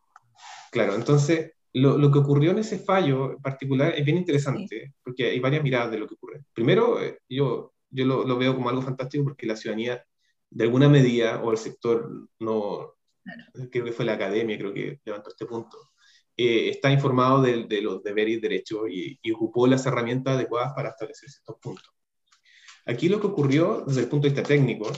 claro, 0.71 0.95
entonces 0.95 1.51
lo, 1.73 1.97
lo, 1.97 2.11
que 2.11 2.19
ocurrió 2.19 2.51
en 2.51 2.59
ese 2.59 2.79
fallo 2.79 3.33
en 3.33 3.41
particular 3.41 3.93
es 3.95 4.05
bien 4.05 4.17
interesante, 4.17 4.93
porque 5.03 5.27
hay 5.27 5.39
varias 5.39 5.63
miradas 5.63 5.91
de 5.91 5.99
lo 5.99 6.07
que 6.07 6.15
ocurre. 6.15 6.43
Primero, 6.53 7.01
eh, 7.01 7.19
yo, 7.29 7.73
yo 7.89 8.05
lo, 8.05 8.23
lo, 8.23 8.37
veo 8.37 8.55
como 8.55 8.69
algo 8.69 8.81
fantástico 8.81 9.23
porque 9.23 9.45
la 9.45 9.55
ciudadanía, 9.55 10.03
de 10.49 10.63
alguna 10.63 10.89
medida, 10.89 11.41
o 11.43 11.51
el 11.51 11.57
sector, 11.57 12.29
no, 12.39 12.95
claro. 13.23 13.43
creo 13.71 13.85
que 13.85 13.91
fue 13.91 14.05
la 14.05 14.13
academia, 14.13 14.57
creo 14.57 14.73
que 14.73 14.99
levantó 15.05 15.29
este 15.29 15.45
punto, 15.45 15.77
eh, 16.35 16.69
está 16.69 16.91
informado 16.91 17.41
de, 17.41 17.65
de, 17.65 17.81
los 17.81 18.01
deberes 18.01 18.37
y 18.37 18.39
derechos 18.39 18.81
y, 18.89 19.19
y, 19.21 19.31
ocupó 19.31 19.67
las 19.67 19.85
herramientas 19.85 20.35
adecuadas 20.35 20.73
para 20.73 20.89
establecer 20.89 21.27
estos 21.27 21.57
puntos. 21.61 21.91
Aquí 22.85 23.09
lo 23.09 23.19
que 23.19 23.27
ocurrió 23.27 23.83
desde 23.85 24.01
el 24.01 24.07
punto 24.07 24.27
de 24.27 24.33
vista 24.33 24.47
técnico 24.47 24.89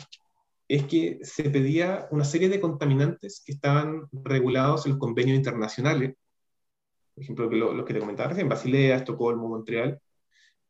es 0.68 0.86
que 0.86 1.20
se 1.24 1.50
pedía 1.50 2.08
una 2.12 2.24
serie 2.24 2.48
de 2.48 2.62
contaminantes 2.62 3.44
que 3.46 3.52
estaban 3.52 4.08
regulados 4.12 4.86
en 4.86 4.92
los 4.92 5.00
convenios 5.00 5.36
internacionales, 5.36 6.16
por 7.14 7.24
ejemplo, 7.24 7.50
los 7.50 7.76
lo 7.76 7.86
que 7.86 7.94
te 7.94 8.00
comentaba 8.00 8.30
recién, 8.30 8.50
Basilea, 8.50 8.98
Estocolmo, 8.98 9.48
Montreal, 9.48 10.00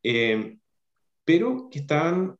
eh, 0.03 0.57
pero 1.23 1.69
que 1.69 1.79
estaban, 1.79 2.37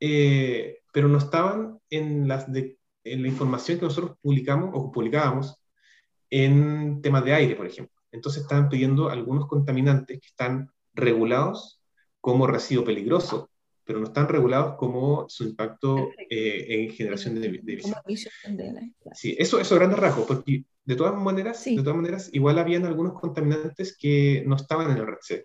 eh, 0.00 0.78
pero 0.92 1.08
no 1.08 1.18
estaban 1.18 1.78
en, 1.90 2.28
las 2.28 2.50
de, 2.52 2.78
en 3.04 3.22
la 3.22 3.28
información 3.28 3.78
que 3.78 3.86
nosotros 3.86 4.16
publicamos 4.22 4.70
o 4.74 4.92
publicábamos 4.92 5.56
en 6.30 7.02
temas 7.02 7.24
de 7.24 7.34
aire, 7.34 7.56
por 7.56 7.66
ejemplo. 7.66 7.94
Entonces 8.12 8.42
estaban 8.42 8.68
pidiendo 8.68 9.10
algunos 9.10 9.46
contaminantes 9.46 10.20
que 10.20 10.28
están 10.28 10.70
regulados 10.94 11.82
como 12.20 12.46
residuo 12.46 12.84
peligroso, 12.84 13.50
pero 13.90 13.98
no 13.98 14.06
están 14.06 14.28
regulados 14.28 14.76
como 14.76 15.28
su 15.28 15.42
impacto 15.42 16.10
eh, 16.16 16.64
en 16.68 16.92
generación 16.92 17.34
de, 17.34 17.40
de 17.60 17.72
emisión. 17.72 17.96
Sí, 19.12 19.34
eso, 19.36 19.58
eso 19.58 19.74
grandes 19.74 19.98
rasgos, 19.98 20.28
porque 20.28 20.64
de 20.84 20.94
todas 20.94 21.20
maneras, 21.20 21.60
sí. 21.60 21.74
de 21.74 21.82
todas 21.82 21.96
maneras, 21.96 22.30
igual 22.32 22.60
habían 22.60 22.86
algunos 22.86 23.14
contaminantes 23.14 23.96
que 23.98 24.44
no 24.46 24.54
estaban 24.54 24.92
en 24.92 24.98
el 24.98 25.08
RECSE. 25.08 25.44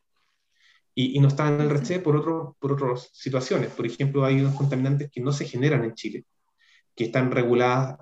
y, 0.94 1.20
no 1.20 1.28
estaban 1.28 1.56
en 1.56 1.62
el 1.62 1.72
RC 1.72 2.02
por, 2.02 2.18
otro, 2.18 2.56
por 2.60 2.74
otras 2.74 3.10
situaciones. 3.14 3.72
Por 3.72 3.88
ejemplo, 3.88 4.24
hay 4.24 4.40
unos 4.40 4.54
contaminantes 4.54 5.10
que 5.10 5.22
no 5.22 5.32
se 5.32 5.46
generan 5.46 5.84
en 5.84 5.96
Chile, 5.96 6.26
que 6.96 7.06
están 7.06 7.32
reguladas, 7.32 7.98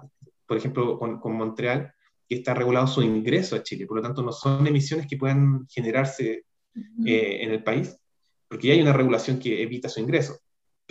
por 0.46 0.58
ejemplo, 0.58 1.00
con, 1.00 1.22
con 1.22 1.38
Montreal, 1.38 1.94
que 2.28 2.36
está 2.36 2.54
regulado 2.54 2.88
su 2.88 3.02
ingreso 3.02 3.56
a 3.56 3.64
Chile. 3.64 3.86
Por 3.86 3.96
lo 3.96 4.04
tanto, 4.04 4.22
no 4.22 4.34
son 4.34 4.68
emisiones 4.68 5.08
que 5.08 5.16
puedan 5.16 5.66
generarse 5.70 6.44
eh, 7.06 7.38
en 7.44 7.52
el 7.52 7.64
país, 7.64 7.98
porque 8.54 8.68
ya 8.68 8.76
hay 8.76 8.82
una 8.84 8.94
regulación 8.94 9.40
que 9.40 9.64
evita 9.64 9.90
su 9.90 10.00
ingreso. 10.00 10.38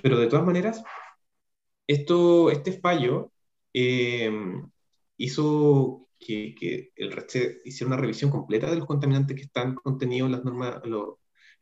Pero 0.03 0.19
de 0.19 0.27
todas 0.27 0.45
maneras, 0.45 0.83
esto, 1.87 2.51
este 2.51 2.73
fallo 2.73 3.31
eh, 3.73 4.33
hizo 5.17 6.09
que, 6.19 6.57
que 6.59 6.91
el 6.97 7.13
RC 7.13 7.61
hiciera 7.65 7.87
una 7.87 8.01
revisión 8.01 8.33
completa 8.33 8.69
de 8.69 8.79
los 8.79 8.87
contaminantes 8.87 9.37
que 9.37 9.45
están 9.45 9.77
contenidos 9.77 10.27
en 10.27 10.33
las 10.33 10.45
normas, 10.45 10.81
en 10.83 10.91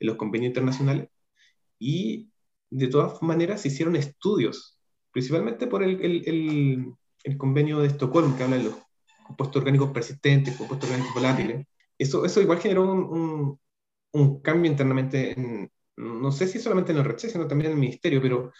los 0.07 0.17
convenios 0.17 0.49
internacionales. 0.49 1.11
Y 1.79 2.31
de 2.71 2.89
todas 2.89 3.21
maneras 3.21 3.61
se 3.61 3.69
hicieron 3.69 3.95
estudios, 3.95 4.79
principalmente 5.13 5.67
por 5.67 5.83
el, 5.83 6.01
el, 6.01 6.95
el, 7.25 7.37
convenio 7.37 7.81
de 7.81 7.89
Estocolmo, 7.89 8.39
que 8.39 8.45
habla 8.45 8.57
de 8.57 8.65
los 8.65 8.75
compuestos 9.27 9.61
orgánicos 9.61 9.91
persistentes, 9.91 10.57
compuestos 10.57 10.89
orgánicos 10.89 11.15
volátiles. 11.15 11.67
Eso, 11.99 12.25
eso 12.25 12.41
igual 12.41 12.59
generó 12.59 12.91
un, 12.91 13.61
un, 14.13 14.41
cambio 14.41 14.71
internamente, 14.71 15.33
en, 15.39 15.71
no 16.01 16.33
sé 16.33 16.47
si 16.47 16.59
solamente 16.59 16.93
en 16.93 16.99
el 16.99 17.05
RECHE, 17.05 17.31
sino 17.31 17.47
también 17.47 17.71
en 17.71 17.77
el 17.77 17.81
ministerio, 17.81 18.21
pero 18.23 18.53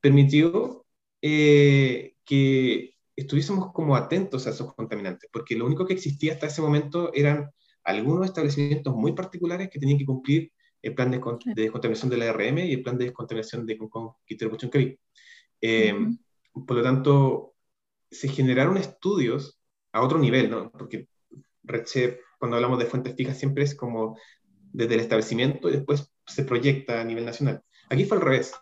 permitió 0.00 0.84
eh, 1.22 2.14
que 2.24 2.94
estuviésemos 3.14 3.72
como 3.72 3.96
atentos 3.96 4.46
a 4.46 4.50
esos 4.50 4.74
contaminantes, 4.74 5.28
porque 5.32 5.56
lo 5.56 5.66
único 5.66 5.86
que 5.86 5.94
existía 5.94 6.32
hasta 6.32 6.46
ese 6.46 6.62
momento 6.62 7.12
eran 7.14 7.50
algunos 7.84 8.26
establecimientos 8.26 8.94
muy 8.94 9.12
particulares 9.12 9.68
que 9.70 9.78
tenían 9.78 9.98
que 9.98 10.06
cumplir 10.06 10.52
el 10.82 10.94
plan 10.94 11.10
de, 11.10 11.18
de 11.18 11.62
descontaminación 11.62 12.10
de 12.10 12.16
la 12.16 12.30
ARM 12.30 12.58
y 12.58 12.72
el 12.72 12.82
plan 12.82 12.98
de 12.98 13.06
descontaminación 13.06 13.66
de 13.66 13.78
Concón, 13.78 14.12
Quintero, 14.24 14.56
eh, 15.60 15.94
Por 16.52 16.76
lo 16.76 16.82
tanto, 16.82 17.54
se 18.10 18.28
generaron 18.28 18.76
estudios 18.76 19.60
a 19.92 20.02
otro 20.02 20.18
nivel, 20.18 20.50
¿no? 20.50 20.70
Porque 20.70 21.08
RedChef, 21.64 22.18
cuando 22.38 22.56
hablamos 22.56 22.78
de 22.78 22.86
fuentes 22.86 23.14
fijas, 23.14 23.38
siempre 23.38 23.64
es 23.64 23.74
como 23.74 24.18
desde 24.72 24.94
el 24.94 25.00
establecimiento 25.00 25.68
y 25.68 25.72
después 25.72 26.09
se 26.30 26.44
proyecta 26.44 27.00
a 27.00 27.04
nivel 27.04 27.24
nacional. 27.24 27.62
Aquí 27.88 28.04
fue 28.04 28.18
al 28.18 28.22
revés. 28.22 28.52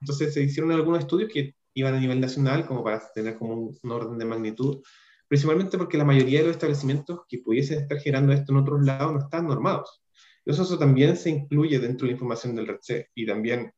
Entonces 0.00 0.34
se 0.34 0.42
hicieron 0.42 0.72
algunos 0.72 1.00
estudios 1.00 1.30
que 1.32 1.54
iban 1.74 1.94
a 1.94 2.00
nivel 2.00 2.20
nacional 2.20 2.66
como 2.66 2.82
para 2.82 3.02
tener 3.12 3.36
como 3.36 3.54
un, 3.82 3.90
orden 3.90 4.18
de 4.18 4.24
magnitud, 4.24 4.82
principalmente 5.28 5.76
porque 5.76 5.98
la 5.98 6.04
mayoría 6.04 6.40
de 6.40 6.46
los 6.46 6.56
establecimientos 6.56 7.20
que 7.28 7.38
pudiesen 7.38 7.80
estar 7.80 7.98
generando 7.98 8.32
esto 8.32 8.52
en 8.52 8.58
otros 8.58 8.84
lados 8.84 9.12
no 9.12 9.18
están 9.20 9.46
normados. 9.46 10.02
Entonces 10.38 10.66
eso 10.66 10.78
también 10.78 11.16
se 11.16 11.30
incluye 11.30 11.78
dentro 11.78 12.06
de 12.06 12.12
la 12.12 12.14
información 12.14 12.54
del 12.54 12.68
REDC 12.68 13.10
y 13.14 13.26
también 13.26 13.72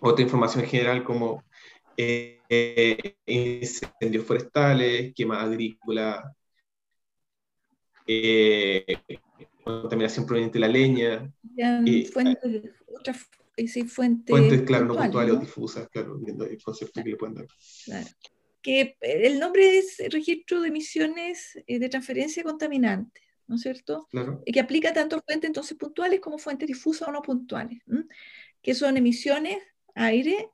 otra 0.00 0.22
información 0.22 0.64
general 0.64 1.02
como 1.02 1.42
eh, 1.96 3.16
incendios 3.26 4.24
forestales, 4.24 5.12
quema 5.14 5.42
agrícola, 5.42 6.34
eh, 8.06 8.84
contaminación 9.64 10.26
proveniente 10.26 10.58
de 10.58 10.60
la 10.60 10.68
leña. 10.68 11.32
Y, 11.84 12.04
fuentes, 12.06 12.38
otras 12.86 13.28
fuentes, 13.88 13.94
fuentes, 13.94 14.62
claro, 14.62 14.86
no 14.86 14.96
puntuales 14.96 15.34
o 15.34 15.38
difusas, 15.38 15.88
claro, 15.88 16.18
viendo 16.18 16.44
el 16.44 16.62
concepto 16.62 17.02
que 17.02 17.10
le 17.10 17.16
pueden 17.16 17.34
dar. 17.34 17.46
Claro. 17.84 18.06
Que 18.62 18.96
el 19.00 19.38
nombre 19.38 19.78
es 19.78 19.96
Registro 20.10 20.60
de 20.60 20.68
Emisiones 20.68 21.58
eh, 21.66 21.78
de 21.78 21.88
Transferencia 21.88 22.42
Contaminante. 22.42 23.20
¿no 23.50 23.56
es 23.56 23.62
cierto? 23.62 24.06
Y 24.44 24.52
que 24.52 24.60
aplica 24.60 24.92
tanto 24.92 25.20
fuentes 25.26 25.48
entonces 25.48 25.76
puntuales 25.76 26.20
como 26.20 26.38
fuentes 26.38 26.68
difusas 26.68 27.08
o 27.08 27.10
no 27.10 27.20
puntuales, 27.20 27.82
que 28.62 28.74
son 28.76 28.96
emisiones, 28.96 29.58
aire, 29.96 30.50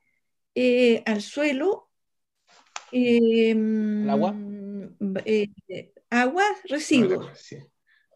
eh, 0.55 1.03
al 1.05 1.21
suelo, 1.21 1.91
em, 2.93 4.09
agua? 4.09 4.35
Eh, 5.27 5.51
agua, 6.09 6.45
residuos. 6.65 7.29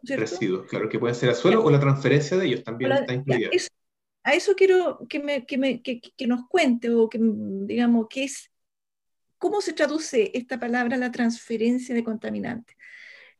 Residuos, 0.02 0.66
claro, 0.66 0.88
que 0.88 0.98
pueden 0.98 1.14
ser 1.14 1.28
al 1.30 1.34
suelo 1.34 1.62
o 1.64 1.70
la 1.70 1.80
transferencia 1.80 2.36
de 2.36 2.46
ellos 2.46 2.64
también 2.64 2.92
está 2.92 3.14
incluida. 3.14 3.50
a 4.22 4.34
eso 4.34 4.54
quiero 4.54 5.06
que, 5.08 5.20
me, 5.20 5.46
que, 5.46 5.58
me, 5.58 5.82
que, 5.82 6.00
que, 6.00 6.26
nos 6.26 6.46
cuente 6.48 6.90
o 6.90 7.08
que, 7.08 7.18
digamos, 7.20 8.06
qué 8.08 8.24
es, 8.24 8.50
cómo 9.38 9.60
se 9.60 9.72
traduce 9.72 10.30
esta 10.34 10.58
palabra, 10.58 10.96
la 10.96 11.10
transferencia 11.10 11.94
de 11.94 12.04
contaminantes. 12.04 12.76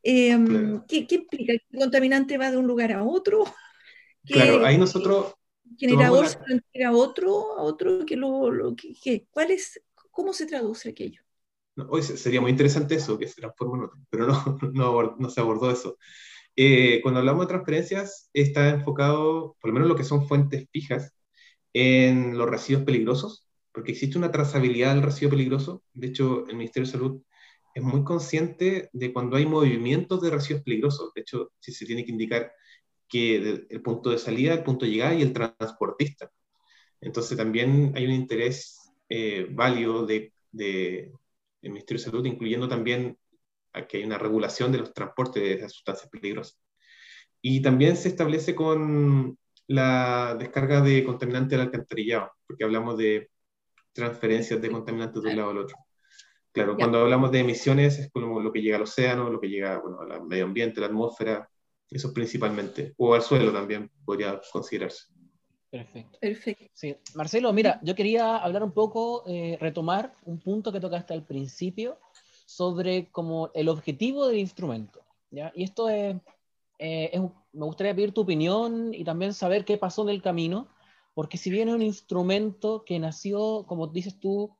Em, 0.02 0.82
¿qué, 0.86 1.06
implica? 1.10 1.52
¿Que 1.52 1.64
el 1.70 1.78
contaminante 1.78 2.38
va 2.38 2.50
de 2.50 2.56
un 2.56 2.66
lugar 2.66 2.92
a 2.92 3.04
otro? 3.04 3.44
claro, 4.24 4.64
ahí 4.64 4.78
nosotros... 4.78 5.34
Generador 5.78 6.28
se 6.28 6.38
lo 6.38 6.54
entrega 6.54 6.88
a 6.88 6.92
otro, 6.92 7.58
a 7.58 7.62
otro 7.62 8.04
que 8.04 8.16
lo... 8.16 8.50
lo 8.50 8.74
que, 8.74 9.26
¿cuál 9.30 9.50
es, 9.50 9.80
¿Cómo 10.10 10.32
se 10.32 10.46
traduce 10.46 10.90
aquello? 10.90 11.22
hoy 11.88 12.02
sería 12.02 12.40
muy 12.40 12.50
interesante 12.50 12.96
eso, 12.96 13.18
que 13.18 13.28
se 13.28 13.40
transforme 13.40 13.78
en 13.78 13.84
otro, 13.84 13.98
pero 14.10 14.26
no, 14.26 14.58
no, 14.72 15.16
no 15.18 15.30
se 15.30 15.40
abordó 15.40 15.70
eso. 15.70 15.96
Eh, 16.56 17.00
cuando 17.02 17.20
hablamos 17.20 17.46
de 17.46 17.48
transferencias, 17.48 18.30
está 18.32 18.70
enfocado, 18.70 19.56
por 19.60 19.70
lo 19.70 19.74
menos 19.74 19.88
lo 19.88 19.96
que 19.96 20.04
son 20.04 20.26
fuentes 20.26 20.68
fijas, 20.72 21.12
en 21.72 22.36
los 22.36 22.48
residuos 22.50 22.84
peligrosos, 22.84 23.46
porque 23.72 23.92
existe 23.92 24.18
una 24.18 24.32
trazabilidad 24.32 24.94
del 24.94 25.04
residuo 25.04 25.30
peligroso. 25.30 25.82
De 25.92 26.08
hecho, 26.08 26.46
el 26.48 26.56
Ministerio 26.56 26.86
de 26.86 26.92
Salud 26.92 27.22
es 27.74 27.82
muy 27.82 28.04
consciente 28.04 28.90
de 28.92 29.12
cuando 29.12 29.36
hay 29.36 29.46
movimientos 29.46 30.20
de 30.20 30.30
residuos 30.30 30.64
peligrosos. 30.64 31.12
De 31.14 31.22
hecho, 31.22 31.52
si 31.60 31.72
se 31.72 31.86
tiene 31.86 32.04
que 32.04 32.12
indicar 32.12 32.52
que 33.08 33.66
el 33.68 33.82
punto 33.82 34.10
de 34.10 34.18
salida, 34.18 34.54
el 34.54 34.62
punto 34.62 34.84
de 34.84 34.92
llegada 34.92 35.14
y 35.14 35.22
el 35.22 35.32
transportista. 35.32 36.30
Entonces 37.00 37.36
también 37.36 37.92
hay 37.96 38.06
un 38.06 38.12
interés 38.12 38.92
eh, 39.08 39.46
válido 39.50 40.06
del 40.06 40.32
de, 40.52 41.12
Ministerio 41.62 41.98
de 41.98 42.10
Salud, 42.10 42.26
incluyendo 42.26 42.68
también 42.68 43.18
que 43.88 43.98
hay 43.98 44.04
una 44.04 44.18
regulación 44.18 44.72
de 44.72 44.78
los 44.78 44.92
transportes 44.92 45.42
de 45.42 45.52
esas 45.54 45.72
sustancias 45.72 46.08
peligrosas. 46.10 46.60
Y 47.42 47.62
también 47.62 47.96
se 47.96 48.08
establece 48.08 48.54
con 48.54 49.38
la 49.66 50.36
descarga 50.38 50.80
de 50.80 51.04
contaminante 51.04 51.54
al 51.54 51.62
alcantarillado, 51.62 52.32
porque 52.46 52.64
hablamos 52.64 52.98
de 52.98 53.30
transferencias 53.92 54.60
de 54.60 54.70
contaminantes 54.70 55.22
de 55.22 55.30
un 55.30 55.36
lado 55.36 55.50
al 55.50 55.58
otro. 55.58 55.76
Claro, 56.52 56.76
cuando 56.76 56.98
hablamos 56.98 57.30
de 57.30 57.40
emisiones 57.40 57.98
es 57.98 58.10
como 58.10 58.40
lo 58.40 58.52
que 58.52 58.60
llega 58.60 58.76
al 58.76 58.82
océano, 58.82 59.30
lo 59.30 59.40
que 59.40 59.48
llega 59.48 59.78
bueno, 59.78 60.00
al 60.00 60.26
medio 60.26 60.44
ambiente, 60.44 60.80
la 60.80 60.88
atmósfera, 60.88 61.48
eso 61.88 62.12
principalmente, 62.12 62.94
o 62.96 63.14
al 63.14 63.22
suelo 63.22 63.52
también 63.52 63.90
podría 64.04 64.40
considerarse. 64.52 65.04
Perfecto. 65.70 66.18
Perfecto. 66.20 66.64
Sí. 66.74 66.96
Marcelo, 67.14 67.52
mira, 67.52 67.78
yo 67.84 67.94
quería 67.94 68.38
hablar 68.38 68.64
un 68.64 68.72
poco, 68.72 69.22
eh, 69.28 69.56
retomar 69.60 70.16
un 70.24 70.40
punto 70.40 70.72
que 70.72 70.80
tocaste 70.80 71.14
al 71.14 71.24
principio 71.24 72.00
sobre 72.50 73.10
como 73.12 73.50
el 73.54 73.68
objetivo 73.68 74.26
del 74.26 74.38
instrumento. 74.38 75.00
¿ya? 75.30 75.52
Y 75.54 75.62
esto 75.62 75.88
es, 75.88 76.16
eh, 76.80 77.20
me 77.52 77.64
gustaría 77.64 77.94
pedir 77.94 78.12
tu 78.12 78.22
opinión 78.22 78.92
y 78.92 79.04
también 79.04 79.34
saber 79.34 79.64
qué 79.64 79.78
pasó 79.78 80.02
en 80.02 80.08
el 80.08 80.20
camino, 80.20 80.68
porque 81.14 81.38
si 81.38 81.48
bien 81.48 81.68
es 81.68 81.74
un 81.76 81.82
instrumento 81.82 82.84
que 82.84 82.98
nació, 82.98 83.64
como 83.68 83.86
dices 83.86 84.18
tú, 84.18 84.56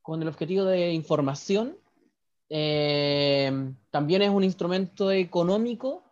con 0.00 0.22
el 0.22 0.28
objetivo 0.28 0.64
de 0.64 0.92
información. 0.92 1.76
Eh, 2.48 3.52
también 3.90 4.22
es 4.22 4.30
un 4.30 4.44
instrumento 4.44 5.10
económico 5.10 6.04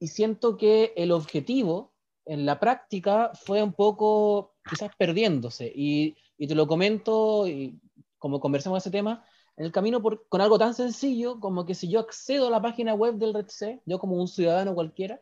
y 0.00 0.08
siento 0.08 0.56
que 0.56 0.94
el 0.96 1.12
objetivo 1.12 1.92
en 2.24 2.44
la 2.44 2.58
práctica 2.58 3.30
fue 3.34 3.62
un 3.62 3.72
poco 3.74 4.54
quizás 4.68 4.90
perdiéndose. 4.96 5.70
Y, 5.72 6.16
y 6.36 6.48
te 6.48 6.54
lo 6.54 6.66
comento, 6.66 7.46
y 7.46 7.78
como 8.18 8.40
conversamos 8.40 8.82
ese 8.82 8.90
tema, 8.90 9.24
en 9.56 9.66
el 9.66 9.72
camino 9.72 10.02
con 10.02 10.40
algo 10.40 10.58
tan 10.58 10.74
sencillo 10.74 11.40
como 11.40 11.64
que 11.66 11.74
si 11.74 11.88
yo 11.88 12.00
accedo 12.00 12.46
a 12.48 12.50
la 12.50 12.62
página 12.62 12.94
web 12.94 13.16
del 13.16 13.34
RedC, 13.34 13.82
yo 13.86 13.98
como 13.98 14.16
un 14.16 14.28
ciudadano 14.28 14.74
cualquiera, 14.74 15.20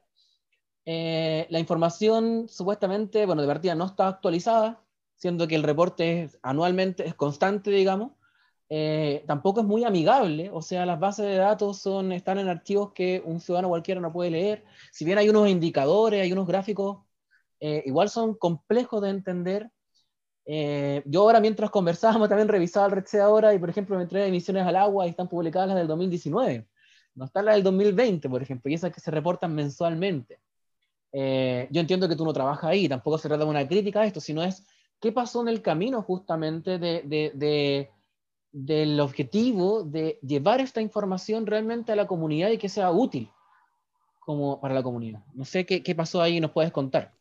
eh, 0.87 1.47
la 1.51 1.59
información 1.59 2.49
supuestamente, 2.49 3.27
bueno, 3.27 3.43
de 3.43 3.49
partida 3.49 3.75
no 3.75 3.87
está 3.87 4.09
actualizada, 4.09 4.83
siendo 5.16 5.47
que 5.47 5.55
el 5.55 5.62
reporte 5.62 6.23
es, 6.23 6.38
anualmente 6.43 7.07
es 7.07 7.14
constante, 7.14 7.71
digamos, 7.71 8.12
eh, 8.69 9.25
tampoco 9.27 9.61
es 9.61 9.66
muy 9.66 9.85
amigable, 9.85 10.51
o 10.53 10.62
sea, 10.62 10.87
las 10.87 11.01
bases 11.01 11.27
de 11.27 11.37
datos 11.37 11.79
son, 11.79 12.12
están 12.12 12.38
en 12.38 12.49
archivos 12.49 12.93
que 12.93 13.23
un 13.25 13.40
ciudadano 13.40 13.69
cualquiera 13.69 14.01
no 14.01 14.12
puede 14.12 14.31
leer, 14.31 14.64
si 14.93 15.05
bien 15.05 15.19
hay 15.19 15.29
unos 15.29 15.49
indicadores, 15.49 16.23
hay 16.23 16.33
unos 16.33 16.47
gráficos, 16.47 16.99
eh, 17.61 17.83
igual 17.87 18.09
son 18.09 18.35
complejos 18.35 19.03
de 19.03 19.11
entender. 19.11 19.71
Eh, 20.53 21.03
yo 21.05 21.23
ahora 21.23 21.39
mientras 21.39 21.71
conversábamos 21.71 22.29
también 22.29 22.49
revisaba 22.49 22.87
el 22.87 22.93
REDC 22.93 23.21
ahora 23.21 23.55
y 23.55 23.61
por 23.61 23.71
ejemplo 23.71 23.97
me 23.97 24.03
entré 24.03 24.27
emisiones 24.27 24.67
al 24.67 24.75
agua 24.75 25.07
y 25.07 25.11
están 25.11 25.29
publicadas 25.29 25.69
las 25.69 25.77
del 25.77 25.87
2019, 25.87 26.67
no 27.15 27.25
están 27.25 27.45
las 27.45 27.55
del 27.55 27.63
2020 27.63 28.29
por 28.29 28.43
ejemplo, 28.43 28.69
y 28.69 28.75
esas 28.75 28.93
que 28.93 28.99
se 28.99 29.13
reportan 29.13 29.55
mensualmente. 29.55 30.41
yo 31.13 31.81
entiendo 31.81 32.09
que 32.09 32.17
tú 32.17 32.25
no 32.25 32.33
trabajas 32.33 32.65
ahí, 32.65 32.89
tampoco 32.89 33.17
se 33.17 33.29
trata 33.29 33.45
de 33.45 33.51
una 33.51 33.69
crítica 33.69 34.01
a 34.01 34.07
esto, 34.07 34.21
sino 34.21 34.43
es 34.43 34.67
qué 34.99 35.13
pasó 35.13 35.41
en 35.41 35.49
el 35.49 35.63
camino 35.63 36.03
justamente 36.03 36.81
de, 36.81 37.03
de, 37.05 37.31
de 37.33 37.91
del 38.51 38.99
objetivo 38.99 39.85
de 39.85 40.19
llevar 40.21 40.61
esta 40.61 40.81
información 40.81 41.47
realmente 41.47 41.93
a 41.93 41.97
la 41.97 42.09
comunidad 42.09 42.51
y 42.51 42.59
que 42.59 42.69
sea 42.69 42.91
útil 42.91 43.31
como 44.19 44.61
para 44.61 44.75
la 44.75 44.83
comunidad. 44.83 45.23
No 45.33 45.45
sé 45.45 45.65
qué, 45.65 45.81
qué 45.85 45.95
pasó 45.95 46.21
ahí, 46.21 46.41
nos 46.41 46.51
puedes 46.51 46.73
contar. 46.73 47.15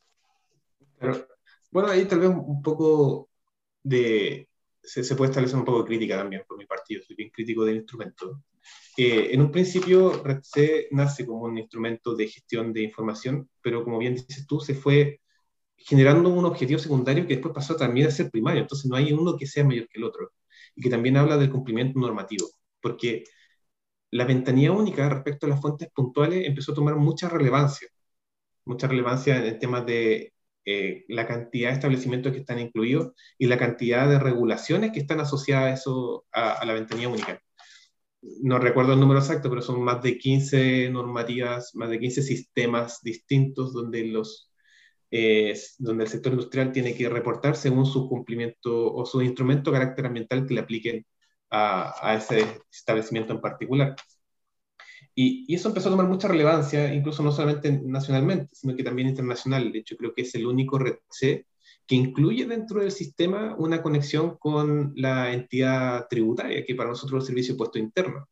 Bueno, 1.71 1.89
ahí 1.89 2.05
tal 2.05 2.19
vez 2.19 2.29
un 2.29 2.61
poco 2.61 3.29
de... 3.83 4.47
Se, 4.81 5.03
se 5.03 5.15
puede 5.15 5.29
establecer 5.31 5.57
un 5.59 5.65
poco 5.65 5.79
de 5.79 5.85
crítica 5.87 6.17
también 6.17 6.43
por 6.47 6.57
mi 6.57 6.65
partido, 6.65 7.03
soy 7.05 7.15
bien 7.15 7.29
crítico 7.31 7.65
del 7.65 7.77
instrumento. 7.77 8.43
Eh, 8.97 9.29
en 9.33 9.41
un 9.41 9.51
principio, 9.51 10.23
nace 10.91 11.25
como 11.25 11.43
un 11.43 11.57
instrumento 11.57 12.15
de 12.15 12.27
gestión 12.27 12.73
de 12.73 12.83
información, 12.83 13.49
pero 13.61 13.83
como 13.83 13.97
bien 13.97 14.15
dices 14.15 14.45
tú, 14.47 14.59
se 14.59 14.73
fue 14.75 15.21
generando 15.77 16.29
un 16.29 16.45
objetivo 16.45 16.79
secundario 16.79 17.25
que 17.27 17.35
después 17.35 17.53
pasó 17.53 17.75
también 17.75 18.07
a 18.07 18.11
ser 18.11 18.29
primario. 18.31 18.61
Entonces 18.61 18.89
no 18.89 18.95
hay 18.97 19.13
uno 19.13 19.37
que 19.37 19.47
sea 19.47 19.63
mayor 19.63 19.87
que 19.87 19.99
el 19.99 20.05
otro. 20.05 20.31
Y 20.75 20.81
que 20.81 20.89
también 20.89 21.17
habla 21.17 21.37
del 21.37 21.51
cumplimiento 21.51 21.99
normativo. 21.99 22.47
Porque 22.81 23.23
la 24.11 24.25
ventanilla 24.25 24.71
única 24.71 25.09
respecto 25.09 25.45
a 25.45 25.49
las 25.49 25.61
fuentes 25.61 25.89
puntuales 25.93 26.45
empezó 26.47 26.71
a 26.73 26.75
tomar 26.75 26.95
mucha 26.95 27.29
relevancia. 27.29 27.87
Mucha 28.65 28.87
relevancia 28.87 29.37
en 29.37 29.45
el 29.45 29.59
tema 29.59 29.81
de 29.81 30.33
eh, 30.71 31.03
la 31.07 31.25
cantidad 31.25 31.69
de 31.69 31.75
establecimientos 31.75 32.31
que 32.31 32.39
están 32.39 32.59
incluidos 32.59 33.13
y 33.39 33.47
la 33.47 33.57
cantidad 33.57 34.07
de 34.07 34.19
regulaciones 34.19 34.91
que 34.91 34.99
están 34.99 35.19
asociadas 35.19 35.65
a, 35.65 35.73
eso, 35.73 36.27
a, 36.31 36.63
la 36.63 36.73
ventanilla 36.73 37.09
única. 37.09 37.41
No 38.43 38.59
recuerdo 38.59 38.93
el 38.93 38.99
número 38.99 39.19
exacto, 39.19 39.49
pero 39.49 39.63
son 39.63 39.81
más 39.81 40.03
de 40.03 40.19
15 40.19 40.91
normativas, 40.91 41.73
más 41.73 41.89
de 41.89 41.99
15 41.99 42.21
sistemas 42.21 43.01
distintos 43.01 43.73
donde 43.73 44.05
los 44.05 44.45
donde 45.79 46.03
el 46.03 46.09
sector 46.09 46.33
industrial 46.33 46.71
tiene 46.71 46.93
que 46.93 47.09
reportar 47.09 47.55
según 47.55 47.87
su 47.87 48.07
cumplimiento 48.07 48.93
o 48.93 49.07
su 49.07 49.23
instrumento 49.23 49.71
de 49.71 49.79
carácter 49.79 50.05
ambiental 50.05 50.45
que 50.45 50.53
le 50.53 50.59
apliquen 50.59 51.05
a, 51.49 52.15
ese 52.15 52.45
establecimiento 52.71 53.33
en 53.33 53.41
particular. 53.41 53.95
Y, 55.15 55.53
eso 55.53 55.69
empezó 55.69 55.89
a 55.89 55.91
tomar 55.91 56.07
mucha 56.07 56.27
relevancia, 56.27 56.93
incluso 56.93 57.23
no 57.23 57.31
solamente 57.31 57.71
nacionalmente, 57.71 58.49
sino 58.53 58.75
que 58.75 58.83
también 58.83 59.09
internacional. 59.09 59.71
De 59.71 59.79
hecho, 59.79 59.97
creo 59.97 60.13
que 60.13 60.21
es 60.21 60.35
el 60.35 60.45
único 60.45 60.79
red 60.79 60.95
C 61.09 61.45
que 61.85 61.95
incluye 61.95 62.45
dentro 62.45 62.81
del 62.81 62.91
sistema 62.91 63.55
una 63.57 63.81
conexión 63.81 64.37
con 64.37 64.93
la 64.95 65.33
entidad 65.33 66.07
tributaria, 66.07 66.63
que 66.63 66.75
para 66.75 66.89
nosotros 66.89 67.23
es 67.23 67.29
el 67.29 67.35
servicio 67.35 67.57
puesto 67.57 67.79
interno. 67.79 68.27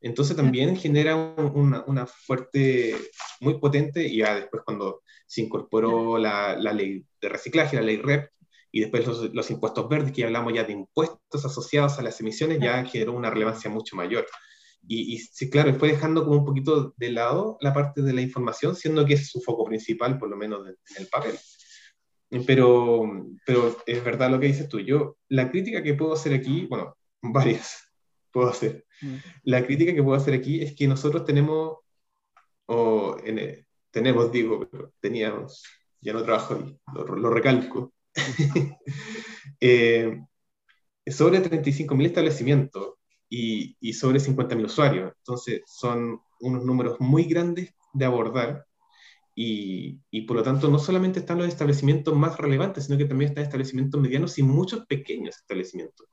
Entonces 0.00 0.36
también 0.36 0.76
genera 0.76 1.14
una, 1.14 1.84
una, 1.86 2.06
fuerte, 2.06 2.96
muy 3.40 3.58
potente, 3.58 4.06
y 4.06 4.18
ya 4.18 4.34
después 4.34 4.62
cuando 4.64 5.02
se 5.26 5.42
incorporó 5.42 6.18
la, 6.18 6.56
la, 6.56 6.72
ley 6.72 7.04
de 7.20 7.28
reciclaje, 7.28 7.76
la 7.76 7.82
ley 7.82 7.98
REP, 7.98 8.30
y 8.72 8.80
después 8.80 9.06
los, 9.06 9.34
los, 9.34 9.50
impuestos 9.50 9.88
verdes, 9.88 10.12
que 10.12 10.24
hablamos 10.24 10.52
ya 10.54 10.64
de 10.64 10.72
impuestos 10.72 11.44
asociados 11.44 11.98
a 11.98 12.02
las 12.02 12.18
emisiones, 12.20 12.58
ya 12.60 12.84
generó 12.84 13.12
una 13.12 13.30
relevancia 13.30 13.70
mucho 13.70 13.94
mayor. 13.94 14.26
Y, 14.86 15.14
y 15.14 15.18
sí, 15.18 15.50
claro, 15.50 15.74
fue 15.74 15.88
dejando 15.88 16.24
como 16.24 16.38
un 16.38 16.44
poquito 16.44 16.94
de 16.96 17.10
lado 17.12 17.58
la 17.60 17.72
parte 17.72 18.02
de 18.02 18.12
la 18.12 18.22
información, 18.22 18.74
siendo 18.74 19.04
que 19.04 19.14
es 19.14 19.28
su 19.28 19.40
foco 19.40 19.64
principal, 19.64 20.18
por 20.18 20.28
lo 20.28 20.36
menos 20.36 20.66
en 20.66 20.76
el 20.96 21.06
papel. 21.08 21.38
Pero, 22.46 23.26
pero 23.44 23.76
es 23.86 24.04
verdad 24.04 24.30
lo 24.30 24.38
que 24.38 24.46
dices 24.46 24.68
tú. 24.68 24.78
Yo, 24.80 25.16
la 25.28 25.50
crítica 25.50 25.82
que 25.82 25.94
puedo 25.94 26.12
hacer 26.12 26.32
aquí, 26.32 26.66
bueno, 26.66 26.96
varias 27.20 27.90
puedo 28.32 28.48
hacer. 28.48 28.86
Mm. 29.02 29.16
La 29.44 29.66
crítica 29.66 29.92
que 29.92 30.02
puedo 30.02 30.16
hacer 30.16 30.34
aquí 30.34 30.62
es 30.62 30.74
que 30.74 30.86
nosotros 30.86 31.24
tenemos, 31.24 31.78
o 32.66 33.16
en, 33.24 33.66
tenemos, 33.90 34.30
digo, 34.30 34.68
pero 34.70 34.92
teníamos, 35.00 35.64
ya 36.00 36.12
no 36.12 36.22
trabajo 36.22 36.54
ahí, 36.54 36.78
lo, 36.94 37.30
recalco, 37.30 37.92
eh, 39.60 40.20
sobre 41.06 41.42
35.000 41.42 42.06
establecimientos 42.06 42.94
y, 43.30 43.76
y 43.80 43.94
sobre 43.94 44.20
50.000 44.20 44.64
usuarios. 44.66 45.12
Entonces, 45.18 45.62
son 45.66 46.20
unos 46.40 46.64
números 46.64 46.96
muy 47.00 47.24
grandes 47.24 47.72
de 47.94 48.04
abordar 48.04 48.66
y, 49.34 50.00
y, 50.10 50.22
por 50.22 50.36
lo 50.36 50.42
tanto 50.42 50.68
no 50.68 50.78
solamente 50.78 51.20
están 51.20 51.38
los 51.38 51.48
establecimientos 51.48 52.14
más 52.14 52.36
relevantes, 52.36 52.84
sino 52.86 52.98
que 52.98 53.06
también 53.06 53.30
están 53.30 53.44
establecimientos 53.44 54.00
medianos 54.00 54.38
y 54.38 54.42
muchos 54.42 54.84
pequeños 54.86 55.36
establecimientos. 55.36 56.08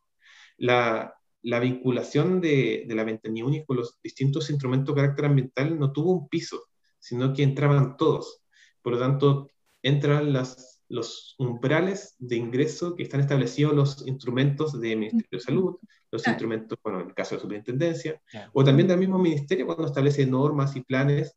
La, 0.58 1.14
la 1.42 1.60
vinculación 1.60 2.40
de, 2.42 2.86
de 2.88 2.96
la 2.96 3.04
ventanilla 3.04 3.46
única 3.46 3.66
con 3.66 3.78
los 3.78 4.00
distintos 4.02 4.50
instrumentos 4.50 4.96
de 4.96 5.02
carácter 5.02 5.26
ambiental 5.26 5.80
no 5.80 5.92
tuvo 5.92 6.14
un 6.14 6.30
piso, 6.30 6.64
sino 7.00 7.34
que 7.34 7.44
entraban 7.44 7.98
todos. 7.98 8.42
Por 8.82 8.94
lo 8.94 9.00
tanto, 9.00 9.50
entran 9.82 10.32
las, 10.34 10.77
los 10.90 11.36
umbrales 11.38 12.16
de 12.20 12.38
ingreso 12.38 12.96
que 12.96 13.04
están 13.04 13.20
establecidos 13.20 13.74
los 13.74 14.08
instrumentos 14.08 14.80
del 14.80 14.98
Ministerio 14.98 15.28
de 15.32 15.40
Salud, 15.40 15.76
los 16.12 16.28
instrumentos, 16.28 16.78
bueno, 16.84 17.02
en 17.02 17.08
el 17.08 17.14
caso 17.14 17.36
de 17.36 17.42
superintendencia, 17.42 18.22
o 18.54 18.64
también 18.64 18.88
del 18.88 19.00
mismo 19.00 19.18
ministerio 19.18 19.66
cuando 19.66 19.88
establece 19.88 20.26
normas 20.26 20.76
y 20.76 20.82
planes 20.82 21.36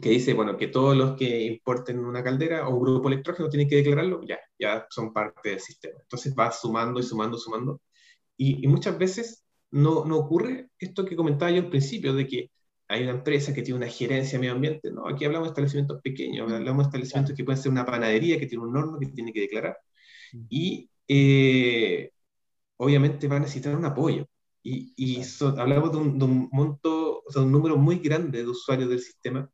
que 0.00 0.10
dice, 0.10 0.34
bueno, 0.34 0.56
que 0.56 0.68
todos 0.68 0.96
los 0.96 1.16
que 1.16 1.44
importen 1.44 1.98
una 1.98 2.22
caldera 2.22 2.68
o 2.68 2.76
un 2.76 2.82
grupo 2.82 3.08
electrógeno 3.08 3.48
tienen 3.48 3.68
que 3.68 3.76
declararlo, 3.76 4.20
ya, 4.22 4.38
ya 4.58 4.86
son 4.90 5.12
parte 5.12 5.50
del 5.50 5.60
sistema. 5.60 5.98
Entonces 6.02 6.34
va 6.38 6.52
sumando 6.52 7.00
y 7.00 7.02
sumando, 7.02 7.38
sumando, 7.38 7.80
y, 8.36 8.66
muchas 8.68 8.98
veces 8.98 9.44
no, 9.70 10.04
no, 10.04 10.18
ocurre 10.18 10.68
esto 10.78 11.04
que 11.06 11.16
comentaba 11.16 11.50
yo 11.50 11.62
al 11.62 11.70
principio, 11.70 12.12
de 12.12 12.26
que 12.26 12.50
hay 12.88 13.02
una 13.02 13.12
empresa 13.12 13.52
que 13.52 13.62
tiene 13.62 13.78
una 13.78 13.88
gerencia 13.88 14.38
de 14.38 14.40
medio 14.40 14.54
ambiente. 14.54 14.90
No, 14.90 15.08
aquí 15.08 15.24
hablamos 15.24 15.48
de 15.48 15.50
establecimientos 15.50 16.00
pequeños, 16.02 16.52
hablamos 16.52 16.84
de 16.84 16.88
establecimientos 16.88 17.36
que 17.36 17.44
pueden 17.44 17.62
ser 17.62 17.72
una 17.72 17.86
panadería 17.86 18.38
que 18.38 18.46
tiene 18.46 18.64
un 18.64 18.76
horno 18.76 18.98
que 18.98 19.06
tiene 19.08 19.32
que 19.32 19.40
declarar. 19.40 19.78
Y 20.48 20.88
eh, 21.08 22.10
obviamente 22.76 23.28
va 23.28 23.36
a 23.36 23.40
necesitar 23.40 23.76
un 23.76 23.84
apoyo. 23.84 24.26
Y, 24.62 24.92
y 24.96 25.22
hablamos 25.58 25.92
de 25.92 25.98
un, 25.98 26.18
de 26.18 26.24
un, 26.24 26.48
monto, 26.52 27.22
o 27.26 27.30
sea, 27.32 27.42
un 27.42 27.52
número 27.52 27.76
muy 27.76 27.98
grande 27.98 28.42
de 28.42 28.48
usuarios 28.48 28.88
del 28.88 29.00
sistema. 29.00 29.48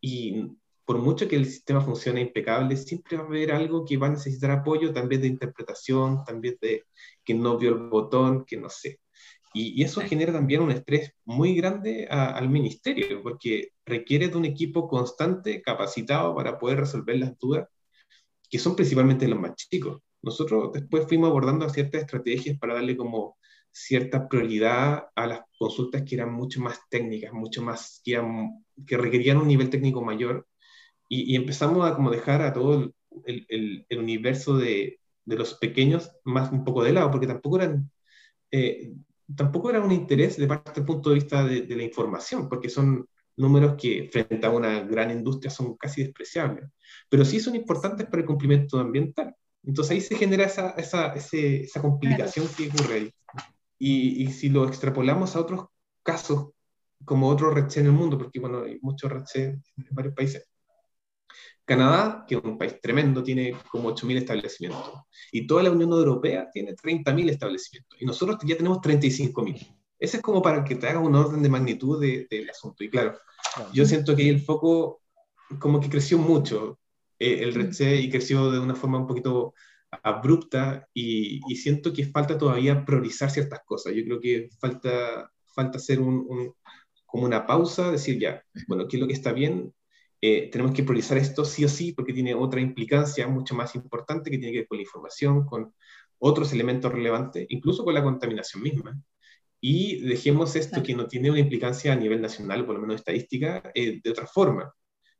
Y 0.00 0.56
por 0.84 0.98
mucho 0.98 1.28
que 1.28 1.36
el 1.36 1.46
sistema 1.46 1.80
funcione 1.80 2.20
impecable, 2.20 2.76
siempre 2.76 3.16
va 3.16 3.24
a 3.24 3.26
haber 3.26 3.52
algo 3.52 3.84
que 3.84 3.96
va 3.96 4.08
a 4.08 4.10
necesitar 4.10 4.50
apoyo, 4.50 4.92
también 4.92 5.22
de 5.22 5.28
interpretación, 5.28 6.24
también 6.24 6.58
de 6.60 6.84
que 7.24 7.34
no 7.34 7.56
vio 7.58 7.70
el 7.70 7.88
botón, 7.88 8.44
que 8.44 8.56
no 8.56 8.68
sé. 8.68 9.00
Y, 9.52 9.82
eso 9.82 10.00
genera 10.00 10.32
también 10.32 10.62
un 10.62 10.70
estrés 10.70 11.12
muy 11.24 11.54
grande 11.54 12.06
al 12.08 12.48
ministerio, 12.48 13.22
porque 13.22 13.72
requiere 13.84 14.28
de 14.28 14.36
un 14.36 14.44
equipo 14.44 14.88
constante, 14.88 15.60
capacitado 15.62 16.34
para 16.34 16.58
poder 16.58 16.80
resolver 16.80 17.18
las 17.18 17.38
dudas, 17.38 17.68
que 18.48 18.58
son 18.58 18.76
principalmente 18.76 19.28
los 19.28 19.40
más 19.40 19.54
chicos. 19.56 20.00
Nosotros 20.22 20.72
después 20.72 21.06
fuimos 21.08 21.30
abordando 21.30 21.68
ciertas 21.68 22.02
estrategias 22.02 22.58
para 22.58 22.74
darle 22.74 22.96
como 22.96 23.38
cierta 23.72 24.28
prioridad 24.28 25.08
a 25.14 25.26
las 25.26 25.40
consultas 25.58 26.02
que 26.02 26.16
eran 26.16 26.32
mucho 26.32 26.60
más 26.60 26.80
técnicas, 26.90 27.32
mucho 27.32 27.62
más, 27.62 28.00
que, 28.04 28.20
que 28.86 28.96
requerían 28.96 29.38
un 29.38 29.48
nivel 29.48 29.70
técnico 29.70 30.02
mayor 30.02 30.46
y, 31.08 31.34
empezamos 31.36 31.84
a 31.84 31.96
como 31.96 32.10
dejar 32.10 32.42
a 32.42 32.52
todo 32.52 32.92
el, 33.26 33.46
el, 33.88 33.98
universo 33.98 34.56
de, 34.56 35.00
de, 35.24 35.36
los 35.36 35.54
pequeños 35.54 36.12
más 36.24 36.52
un 36.52 36.64
poco 36.64 36.84
de 36.84 36.92
lado, 36.92 37.10
porque 37.10 37.26
tampoco 37.26 37.56
eran, 37.56 37.90
eh, 38.52 38.92
tampoco 39.36 39.70
era 39.70 39.80
un 39.80 39.92
interés 39.92 40.36
de 40.36 40.46
parte 40.46 40.72
del 40.72 40.84
punto 40.84 41.10
de 41.10 41.16
vista 41.16 41.44
de, 41.44 41.62
de, 41.62 41.76
la 41.76 41.82
información, 41.82 42.48
porque 42.48 42.68
son 42.68 43.06
números 43.36 43.76
que 43.80 44.08
frente 44.12 44.44
a 44.46 44.50
una 44.50 44.80
gran 44.80 45.10
industria 45.10 45.50
son 45.50 45.76
casi 45.76 46.02
despreciables, 46.02 46.68
pero 47.08 47.24
sí 47.24 47.40
son 47.40 47.56
importantes 47.56 48.06
para 48.06 48.20
el 48.20 48.26
cumplimiento 48.26 48.78
ambiental. 48.78 49.34
Entonces 49.62 49.92
ahí 49.92 50.00
se 50.00 50.16
genera 50.16 50.44
esa, 50.44 50.70
esa, 50.70 51.12
esa 51.14 51.82
complicación 51.82 52.46
que 52.56 52.68
ocurre 52.68 52.94
ahí. 52.94 53.14
Y, 53.78 54.24
y, 54.24 54.32
si 54.32 54.50
lo 54.50 54.66
extrapolamos 54.66 55.36
a 55.36 55.40
otros 55.40 55.66
casos, 56.02 56.50
como 57.04 57.28
otros 57.28 57.54
REDC 57.54 57.78
en 57.78 57.86
el 57.86 57.92
mundo, 57.92 58.18
porque 58.18 58.40
bueno, 58.40 58.62
hay 58.62 58.78
muchos 58.82 59.10
REDC 59.10 59.36
en 59.36 59.62
varios 59.90 60.14
países, 60.14 60.46
Canadá, 61.70 62.24
que 62.26 62.34
es 62.34 62.42
un 62.42 62.58
país 62.58 62.80
tremendo, 62.82 63.22
tiene 63.22 63.54
como 63.70 63.94
8.000 63.94 64.16
establecimientos. 64.16 64.92
Y 65.30 65.46
toda 65.46 65.62
la 65.62 65.70
Unión 65.70 65.92
Europea 65.92 66.50
tiene 66.52 66.74
30.000 66.74 67.30
establecimientos. 67.30 68.02
Y 68.02 68.04
nosotros 68.04 68.38
ya 68.44 68.56
tenemos 68.56 68.78
35.000. 68.78 69.76
Ese 69.96 70.16
es 70.16 70.22
como 70.22 70.42
para 70.42 70.64
que 70.64 70.74
te 70.74 70.88
hagas 70.88 71.04
un 71.04 71.14
orden 71.14 71.44
de 71.44 71.48
magnitud 71.48 72.00
del 72.00 72.26
de, 72.28 72.50
asunto. 72.50 72.82
Y 72.82 72.90
claro, 72.90 73.16
yo 73.72 73.86
siento 73.86 74.16
que 74.16 74.28
el 74.28 74.40
foco 74.40 75.00
como 75.60 75.80
que 75.80 75.88
creció 75.88 76.18
mucho, 76.18 76.80
eh, 77.20 77.38
el 77.44 77.54
RECE, 77.54 78.00
y 78.00 78.10
creció 78.10 78.50
de 78.50 78.58
una 78.58 78.74
forma 78.74 78.98
un 78.98 79.06
poquito 79.06 79.54
abrupta, 80.02 80.88
y, 80.92 81.40
y, 81.48 81.54
siento 81.54 81.92
que 81.92 82.04
falta 82.04 82.36
todavía 82.36 82.84
priorizar 82.84 83.30
ciertas 83.30 83.60
cosas. 83.64 83.94
Yo 83.94 84.04
creo 84.04 84.20
que 84.20 84.48
falta, 84.58 85.30
falta 85.54 85.78
hacer 85.78 86.00
un, 86.00 86.26
un, 86.28 86.52
como 87.06 87.26
una 87.26 87.46
pausa, 87.46 87.92
decir 87.92 88.18
ya, 88.18 88.42
bueno, 88.66 88.88
¿qué 88.88 88.96
es 88.96 89.00
lo 89.00 89.06
que 89.06 89.14
está 89.14 89.32
bien? 89.32 89.72
Eh, 90.22 90.50
tenemos 90.52 90.74
que 90.74 90.82
priorizar 90.82 91.16
esto 91.18 91.44
sí 91.44 91.64
o 91.64 91.68
sí 91.68 91.92
porque 91.92 92.12
tiene 92.12 92.34
otra 92.34 92.60
implicancia 92.60 93.26
mucho 93.26 93.54
más 93.54 93.74
importante 93.74 94.30
que 94.30 94.38
tiene 94.38 94.52
que 94.52 94.58
ver 94.60 94.68
con 94.68 94.78
la 94.78 94.82
información, 94.82 95.46
con 95.46 95.74
otros 96.18 96.52
elementos 96.52 96.92
relevantes, 96.92 97.46
incluso 97.48 97.84
con 97.84 97.94
la 97.94 98.02
contaminación 98.02 98.62
misma. 98.62 99.00
Y 99.60 100.00
dejemos 100.00 100.56
esto 100.56 100.82
que 100.82 100.94
no 100.94 101.06
tiene 101.06 101.30
una 101.30 101.40
implicancia 101.40 101.92
a 101.92 101.96
nivel 101.96 102.20
nacional, 102.22 102.64
por 102.64 102.76
lo 102.76 102.80
menos 102.82 102.96
estadística, 102.96 103.62
eh, 103.74 104.00
de 104.02 104.10
otra 104.10 104.26
forma. 104.26 104.72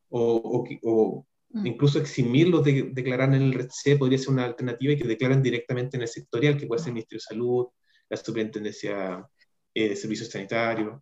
O, 0.08 0.66
o, 0.82 1.26
mm. 1.50 1.66
incluso 1.66 1.98
eximirlos 1.98 2.64
de 2.64 2.90
declarar 2.92 3.34
en 3.34 3.42
el 3.42 3.52
red 3.52 3.68
C 3.70 3.96
podría 3.96 4.18
ser 4.18 4.30
una 4.30 4.44
alternativa 4.44 4.92
y 4.92 4.98
que 4.98 5.08
declaren 5.08 5.42
directamente 5.42 5.96
en 5.96 6.02
el 6.02 6.08
sectorial, 6.08 6.56
que 6.56 6.66
puede 6.66 6.80
ser 6.80 6.88
el 6.88 6.94
Ministerio 6.94 7.18
de 7.18 7.34
Salud, 7.34 7.66
la 8.08 8.16
Superintendencia 8.16 9.26
eh, 9.74 9.88
de 9.90 9.96
Servicios 9.96 10.30
Sanitarios. 10.30 11.00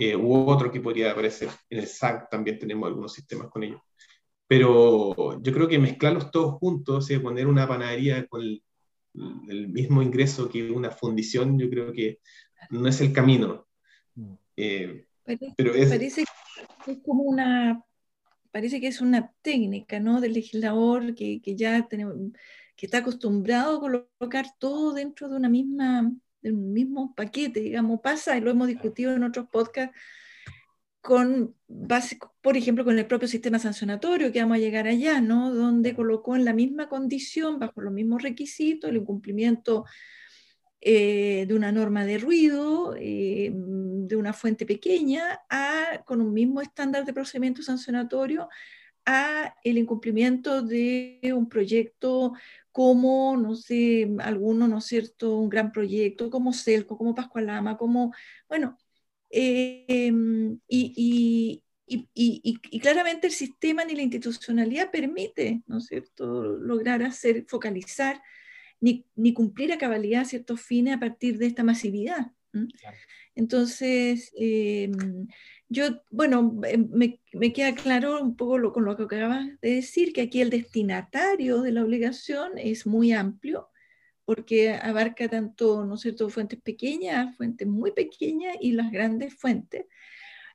Eh, 0.00 0.16
u 0.16 0.48
otro 0.48 0.72
que 0.72 0.80
podría 0.80 1.12
aparecer 1.12 1.48
en 1.70 1.78
el 1.78 1.86
SAC, 1.86 2.28
también 2.28 2.58
tenemos 2.58 2.88
algunos 2.88 3.12
sistemas 3.12 3.48
con 3.48 3.62
ellos. 3.62 3.80
pero 4.46 5.40
yo 5.40 5.52
creo 5.52 5.68
que 5.68 5.78
mezclarlos 5.78 6.30
todos 6.30 6.54
juntos, 6.58 7.10
y 7.10 7.18
poner 7.18 7.46
una 7.46 7.66
panadería 7.66 8.26
con 8.26 8.42
el, 8.42 8.62
el, 9.48 9.68
mismo 9.68 10.02
ingreso 10.02 10.48
que 10.48 10.70
una 10.70 10.90
fundición, 10.90 11.58
yo 11.58 11.70
creo 11.70 11.92
que 11.92 12.18
no 12.70 12.88
es 12.88 13.00
el 13.00 13.12
camino. 13.12 13.66
Mm. 14.14 14.34
Eh, 14.56 15.06
pero 15.56 15.74
es, 15.74 15.88
parece 15.88 16.24
que 16.84 16.92
es 16.92 16.98
como 17.02 17.22
una, 17.22 17.82
parece 18.50 18.80
que 18.80 18.88
es 18.88 19.00
una 19.00 19.32
técnica, 19.42 20.00
¿no? 20.00 20.20
Del 20.20 20.34
legislador 20.34 21.14
que, 21.14 21.40
que 21.40 21.56
ya 21.56 21.86
tenemos, 21.88 22.14
que 22.76 22.86
está 22.86 22.98
acostumbrado 22.98 23.76
a 23.76 23.80
colocar 23.80 24.46
todo 24.58 24.92
dentro 24.92 25.28
de 25.28 25.36
una 25.36 25.48
misma, 25.48 26.12
de 26.44 26.52
un 26.52 26.72
mismo 26.72 27.14
paquete, 27.16 27.60
digamos, 27.60 28.00
pasa, 28.00 28.36
y 28.36 28.40
lo 28.40 28.50
hemos 28.50 28.68
discutido 28.68 29.12
en 29.14 29.24
otros 29.24 29.48
podcasts, 29.50 29.96
con 31.00 31.54
básico, 31.66 32.34
por 32.40 32.56
ejemplo, 32.56 32.84
con 32.84 32.98
el 32.98 33.06
propio 33.06 33.28
sistema 33.28 33.58
sancionatorio, 33.58 34.32
que 34.32 34.40
vamos 34.40 34.56
a 34.56 34.60
llegar 34.60 34.86
allá, 34.86 35.20
¿no? 35.20 35.52
Donde 35.52 35.94
colocó 35.94 36.36
en 36.36 36.44
la 36.44 36.54
misma 36.54 36.88
condición, 36.88 37.58
bajo 37.58 37.80
los 37.80 37.92
mismos 37.92 38.22
requisitos, 38.22 38.88
el 38.88 38.98
incumplimiento 38.98 39.84
eh, 40.80 41.44
de 41.46 41.54
una 41.54 41.72
norma 41.72 42.06
de 42.06 42.18
ruido, 42.18 42.94
eh, 42.98 43.50
de 43.54 44.16
una 44.16 44.32
fuente 44.32 44.66
pequeña, 44.66 45.40
a, 45.50 46.02
con 46.06 46.20
un 46.20 46.32
mismo 46.32 46.60
estándar 46.60 47.04
de 47.04 47.12
procedimiento 47.12 47.62
sancionatorio, 47.62 48.48
a 49.06 49.54
el 49.64 49.78
incumplimiento 49.78 50.62
de 50.62 51.20
un 51.34 51.48
proyecto 51.48 52.32
como, 52.72 53.36
no 53.36 53.54
sé, 53.54 54.10
alguno, 54.20 54.68
¿no 54.68 54.78
es 54.78 54.86
cierto?, 54.86 55.36
un 55.36 55.48
gran 55.48 55.72
proyecto, 55.72 56.30
como 56.30 56.52
Celco, 56.52 56.98
como 56.98 57.14
Pascualama, 57.14 57.76
como, 57.76 58.12
bueno, 58.48 58.78
Em, 59.36 60.60
y, 60.68 61.60
y, 62.14 62.78
claramente 62.78 63.26
el 63.26 63.32
sistema 63.32 63.84
ni 63.84 63.94
la 63.96 64.02
institucionalidad 64.02 64.92
permite, 64.92 65.62
¿no 65.66 65.78
es 65.78 65.86
cierto?, 65.86 66.44
lograr 66.56 67.02
hacer, 67.02 67.44
focalizar, 67.48 68.22
ni, 68.80 69.06
ni 69.16 69.34
cumplir 69.34 69.72
a 69.72 69.78
cabalidad 69.78 70.24
ciertos 70.24 70.60
fines 70.60 70.94
a 70.94 71.00
partir 71.00 71.38
de 71.38 71.46
esta 71.46 71.64
masividad. 71.64 72.30
Entonces, 73.34 74.30
em, 74.38 75.26
yo, 75.74 76.02
bueno, 76.10 76.60
em, 76.64 76.88
me, 76.92 77.52
queda 77.52 77.74
claro 77.74 78.22
un 78.22 78.36
poco 78.36 78.72
con 78.72 78.84
lo 78.84 78.96
que 78.96 79.04
acabas 79.04 79.46
de 79.60 79.74
decir, 79.76 80.12
que 80.12 80.22
aquí 80.22 80.40
el 80.40 80.50
destinatario 80.50 81.60
de 81.62 81.72
la 81.72 81.84
obligación 81.84 82.52
es 82.56 82.86
muy 82.86 83.12
amplio 83.12 83.68
porque 84.24 84.72
abarca 84.72 85.28
tanto, 85.28 85.84
¿no 85.84 85.96
cierto?, 85.96 86.30
fuentes 86.30 86.60
pequeñas, 86.60 87.36
fuentes 87.36 87.68
muy 87.68 87.92
pequeñas 87.92 88.56
y 88.60 88.72
las 88.72 88.90
grandes 88.90 89.34
fuentes. 89.34 89.86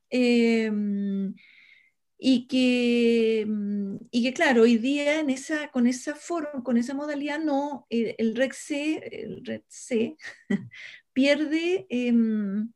Em, 0.10 1.36
y, 2.18 2.48
que, 2.48 3.46
mm, 3.48 3.98
y 4.12 4.24
que, 4.24 4.34
claro, 4.34 4.64
hoy 4.64 4.78
día 4.78 5.20
en 5.20 5.30
esa, 5.30 5.70
con 5.72 5.88
esa 5.88 6.16
forma, 6.16 6.64
con 6.64 6.78
esa 6.78 6.94
modalidad, 6.94 7.40
no, 7.40 7.86
el, 7.90 8.16
el 8.18 8.36
REC-C, 8.36 9.10
el 9.12 9.46
REC 9.46 9.66
pierde, 11.14 11.86
em, 11.90 12.72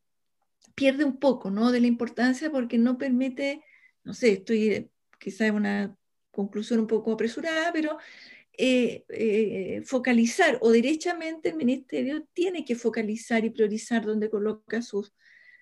pierde 0.76 1.04
un 1.06 1.18
poco, 1.18 1.52
¿no?, 1.52 1.72
de 1.72 1.80
la 1.82 1.88
importancia 1.88 2.52
porque 2.52 2.78
no 2.78 2.98
permite, 2.98 3.64
no 4.04 4.14
sé, 4.14 4.34
estoy 4.34 4.90
quizá 5.20 5.48
en 5.48 5.56
una 5.56 5.98
conclusión 6.32 6.80
un 6.80 6.88
poco 6.88 7.12
apresurada, 7.12 7.72
pero 7.72 7.98
eh, 8.58 9.06
eh, 9.10 9.82
focalizar 9.86 10.60
o 10.62 10.72
derechamente 10.72 11.50
el 11.50 11.56
ministerio 11.56 12.28
tiene 12.34 12.66
que 12.66 12.76
focalizar 12.76 13.44
y 13.46 13.50
priorizar 13.50 14.06
dónde 14.06 14.30
coloca 14.30 14.82
sus, 14.82 15.14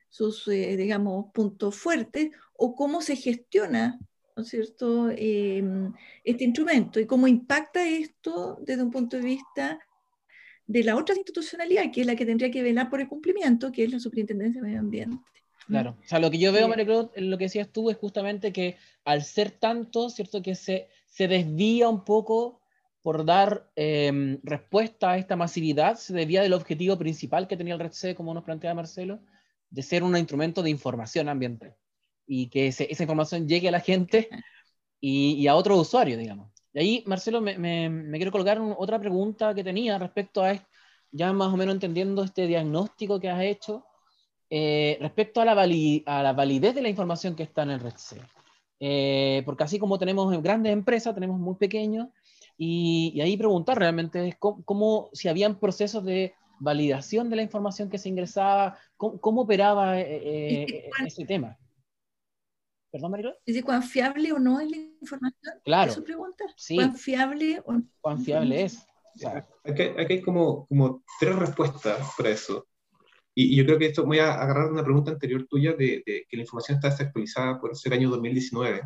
sus 0.10 0.48
eh, 0.48 0.76
digamos, 0.78 1.28
puntos 1.34 1.76
fuertes 1.76 2.32
o 2.54 2.76
cómo 2.76 3.02
se 3.02 3.16
gestiona, 3.16 4.00
¿no 4.36 4.44
es 4.44 4.50
cierto?, 4.50 5.10
em, 5.16 5.94
este 6.24 6.44
instrumento 6.44 7.00
y 7.00 7.06
cómo 7.06 7.28
impacta 7.28 7.88
esto 7.88 8.58
desde 8.62 8.84
un 8.84 8.92
punto 8.92 9.18
de 9.18 9.24
vista 9.24 9.80
de 10.68 10.84
la 10.84 10.96
otra 10.96 11.16
institucionalidad, 11.16 11.92
que 11.92 12.02
es 12.02 12.08
la 12.08 12.16
que 12.16 12.26
tendría 12.26 12.52
que 12.52 12.64
velar 12.64 12.90
por 12.90 13.02
el 13.02 13.08
cumplimiento, 13.08 13.72
que 13.72 13.84
es 13.84 13.92
la 13.92 14.00
Superintendencia 14.00 14.62
de 14.62 14.68
Medio 14.68 14.80
Ambiente. 14.80 15.18
Claro, 15.68 15.98
o 16.04 16.08
sea, 16.08 16.20
lo 16.20 16.32
que 16.32 16.38
yo 16.38 16.52
veo, 16.52 16.68
María 16.68 16.86
en 17.16 17.30
lo 17.30 17.38
que 17.38 17.46
decías 17.46 17.70
tú, 17.72 17.90
es 17.90 17.98
justamente 17.98 18.52
que 18.52 18.78
al 19.06 19.24
ser 19.24 19.52
tanto, 19.52 20.10
¿cierto?, 20.10 20.42
que 20.42 20.56
se, 20.56 20.90
se 21.08 21.28
desvía 21.28 21.88
un 21.88 22.04
poco 22.04 22.62
por 23.02 23.26
dar 23.26 23.70
em, 23.76 24.40
respuesta 24.44 25.12
a 25.12 25.18
esta 25.18 25.36
masividad 25.36 25.98
se 25.98 26.14
debía 26.14 26.42
del 26.42 26.54
objetivo 26.54 26.98
principal 26.98 27.48
que 27.48 27.58
tenía 27.58 27.74
el 27.74 27.80
REDC, 27.80 28.16
como 28.16 28.34
nos 28.34 28.44
plantea 28.44 28.76
Marcelo, 28.76 29.20
de 29.70 29.82
ser 29.82 30.04
un 30.04 30.16
instrumento 30.16 30.62
de 30.62 30.70
información 30.70 31.30
ambiental 31.30 31.76
y 32.28 32.48
que 32.50 32.68
esa 32.68 33.04
información 33.04 33.48
llegue 33.48 33.68
a 33.68 33.72
la 33.72 33.80
gente 33.80 34.30
y, 35.00 35.48
a 35.48 35.56
otros 35.56 35.80
usuarios, 35.80 36.20
digamos. 36.20 36.52
Y 36.74 36.80
ahí, 36.80 37.04
Marcelo, 37.06 37.42
me, 37.42 37.58
me, 37.58 38.18
quiero 38.18 38.32
colgar 38.32 38.60
otra 38.78 39.00
pregunta 39.00 39.54
que 39.54 39.64
tenía 39.64 39.98
respecto 39.98 40.44
a, 40.44 40.54
ya 41.12 41.34
más 41.34 41.54
o 41.54 41.58
menos 41.58 41.76
entendiendo 41.76 42.24
este 42.24 42.48
diagnóstico 42.48 43.20
que 43.20 43.30
has 43.30 43.42
hecho, 43.44 43.86
eh, 44.50 44.98
respecto 45.02 45.42
a 45.42 45.46
la, 45.46 45.54
a 45.54 46.24
la 46.24 46.34
validez 46.34 46.76
de 46.76 46.82
la 46.82 46.90
información 46.90 47.36
que 47.36 47.44
está 47.44 47.64
en 47.64 47.72
el 47.72 47.80
REDC. 47.80 48.22
Eh, 48.80 49.44
porque 49.46 49.64
así 49.64 49.78
como 49.78 50.00
tenemos 50.00 50.42
grandes 50.42 50.74
empresas, 50.74 51.14
tenemos 51.14 51.40
muy 51.40 51.56
pequeños, 51.56 52.08
y, 52.64 53.20
ahí 53.22 53.38
preguntar 53.38 53.80
realmente 53.80 54.38
cómo, 54.40 55.10
si 55.14 55.28
habían 55.28 55.60
procesos 55.60 56.04
de 56.06 56.36
validación 56.60 57.28
de 57.30 57.38
la 57.38 57.42
información 57.42 57.90
que 57.90 57.98
se 57.98 58.08
ingresaba, 58.08 58.78
cómo, 58.98 59.42
operaba 59.42 60.00
eh, 60.00 60.68
eh, 60.68 60.90
ese 61.04 61.26
tema. 61.26 61.58
¿Perdón, 62.92 63.12
Marilo? 63.12 63.34
¿Es 63.46 63.64
cuán 63.64 63.84
fiable 63.84 64.34
o 64.34 64.40
no 64.40 64.60
es 64.60 64.70
la 64.70 64.78
información? 64.78 65.54
Claro. 65.64 65.92
¿Eso 65.92 66.04
pregunta? 66.04 66.44
Sí. 66.58 66.76
¿Cuán 66.76 66.96
fiable 66.96 67.62
o 67.66 67.74
no? 67.74 67.84
¿Cuán 68.02 68.24
fiable 68.24 68.64
es? 68.64 68.86
Aquí, 69.64 69.84
hay 69.84 70.22
como, 70.22 70.68
como 70.68 71.04
tres 71.20 71.36
respuestas 71.36 72.14
para 72.18 72.30
eso. 72.30 72.68
Y, 73.34 73.56
yo 73.56 73.66
creo 73.66 73.78
que 73.78 73.88
esto, 73.88 74.06
voy 74.06 74.20
a 74.20 74.34
agarrar 74.34 74.72
una 74.72 74.84
pregunta 74.84 75.12
anterior 75.12 75.48
tuya 75.48 75.72
de, 75.72 76.04
de 76.06 76.26
que 76.28 76.38
la 76.38 76.44
información 76.44 76.76
está 76.76 76.90
desactualizada 76.90 77.60
por 77.60 77.72
ese 77.72 77.94
año 77.94 78.10
2019. 78.10 78.82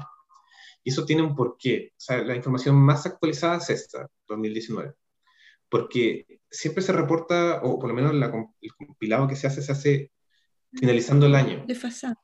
Y 0.83 0.91
eso 0.91 1.03
tiene 1.03 1.23
un 1.23 1.35
porqué. 1.35 1.93
O 1.93 1.99
sea, 1.99 2.17
la 2.23 2.35
información 2.35 2.75
más 2.75 3.07
actualizada 3.07 3.57
es 3.57 3.69
esta, 3.71 4.07
2019. 4.27 4.93
Porque 5.67 6.39
siempre 6.49 6.83
se 6.83 6.93
reporta, 6.93 7.61
o 7.63 7.79
por 7.79 7.89
lo 7.89 7.95
menos 7.95 8.13
el 8.61 8.73
compilado 8.75 9.27
que 9.27 9.35
se 9.35 9.47
hace, 9.47 9.63
se 9.63 9.71
hace 9.71 10.11
finalizando 10.71 11.25
el 11.25 11.35
año. 11.35 11.63
Desfasado. 11.67 12.15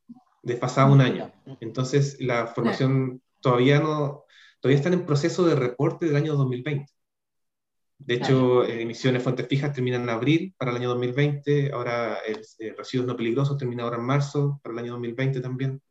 Desfasado 0.42 0.94
un 0.94 1.02
año. 1.02 1.32
Entonces, 1.60 2.18
la 2.20 2.48
formación 2.48 3.22
todavía 3.40 3.80
no, 3.80 4.26
todavía 4.60 4.78
están 4.78 4.94
en 4.94 5.06
proceso 5.06 5.46
de 5.46 5.56
reporte 5.56 6.06
del 6.06 6.16
año 6.16 6.36
2020. 6.36 6.92
De 8.00 8.16
hecho, 8.16 8.66
emisiones 8.66 9.22
fuentes 9.22 9.48
fijas 9.48 9.74
terminan 9.74 10.02
en 10.04 10.10
abril 10.10 10.56
para 10.58 10.72
el 10.72 10.78
año 10.78 10.90
2020, 10.90 11.72
ahora 11.72 12.18
el, 12.26 12.42
eh, 12.58 12.74
residuos 12.76 13.06
no 13.06 13.16
peligrosos 13.16 13.58
termina 13.58 13.84
ahora 13.84 13.98
en 13.98 14.06
marzo 14.06 14.60
para 14.64 14.74
el 14.74 14.80
año 14.80 14.92
2020 14.94 15.40
también 15.40 15.82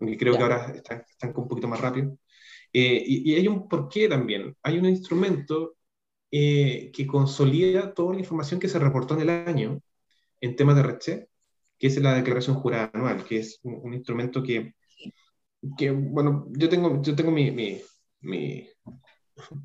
aunque 0.00 0.16
creo 0.16 0.36
que 0.36 0.42
ahora 0.42 0.72
están, 0.74 1.04
están, 1.08 1.32
un 1.36 1.48
poquito 1.48 1.68
más 1.68 1.80
rápido. 1.80 2.16
Eh, 2.72 3.02
y, 3.06 3.34
hay 3.34 3.46
un 3.48 3.68
porqué 3.68 4.08
también. 4.08 4.56
Hay 4.62 4.78
un 4.78 4.86
instrumento 4.86 5.76
eh, 6.30 6.90
que 6.92 7.06
consolida 7.06 7.92
toda 7.94 8.14
la 8.14 8.20
información 8.20 8.60
que 8.60 8.68
se 8.68 8.78
reportó 8.78 9.14
en 9.14 9.20
el 9.22 9.30
año 9.30 9.80
en 10.40 10.56
temas 10.56 10.76
de 10.76 10.82
RECHE, 10.82 11.28
que 11.80 11.86
es 11.86 11.96
la 12.00 12.14
declaración 12.14 12.56
jurada 12.56 12.90
anual, 12.92 13.24
que 13.24 13.38
es 13.38 13.58
un, 13.62 13.94
instrumento 13.94 14.42
que, 14.42 14.74
que, 15.78 15.90
bueno, 15.90 16.46
yo 16.50 16.68
tengo, 16.68 17.00
yo 17.02 17.16
tengo 17.16 17.30
mi, 17.30 17.50
mi, 17.50 17.80
mi, 18.20 18.68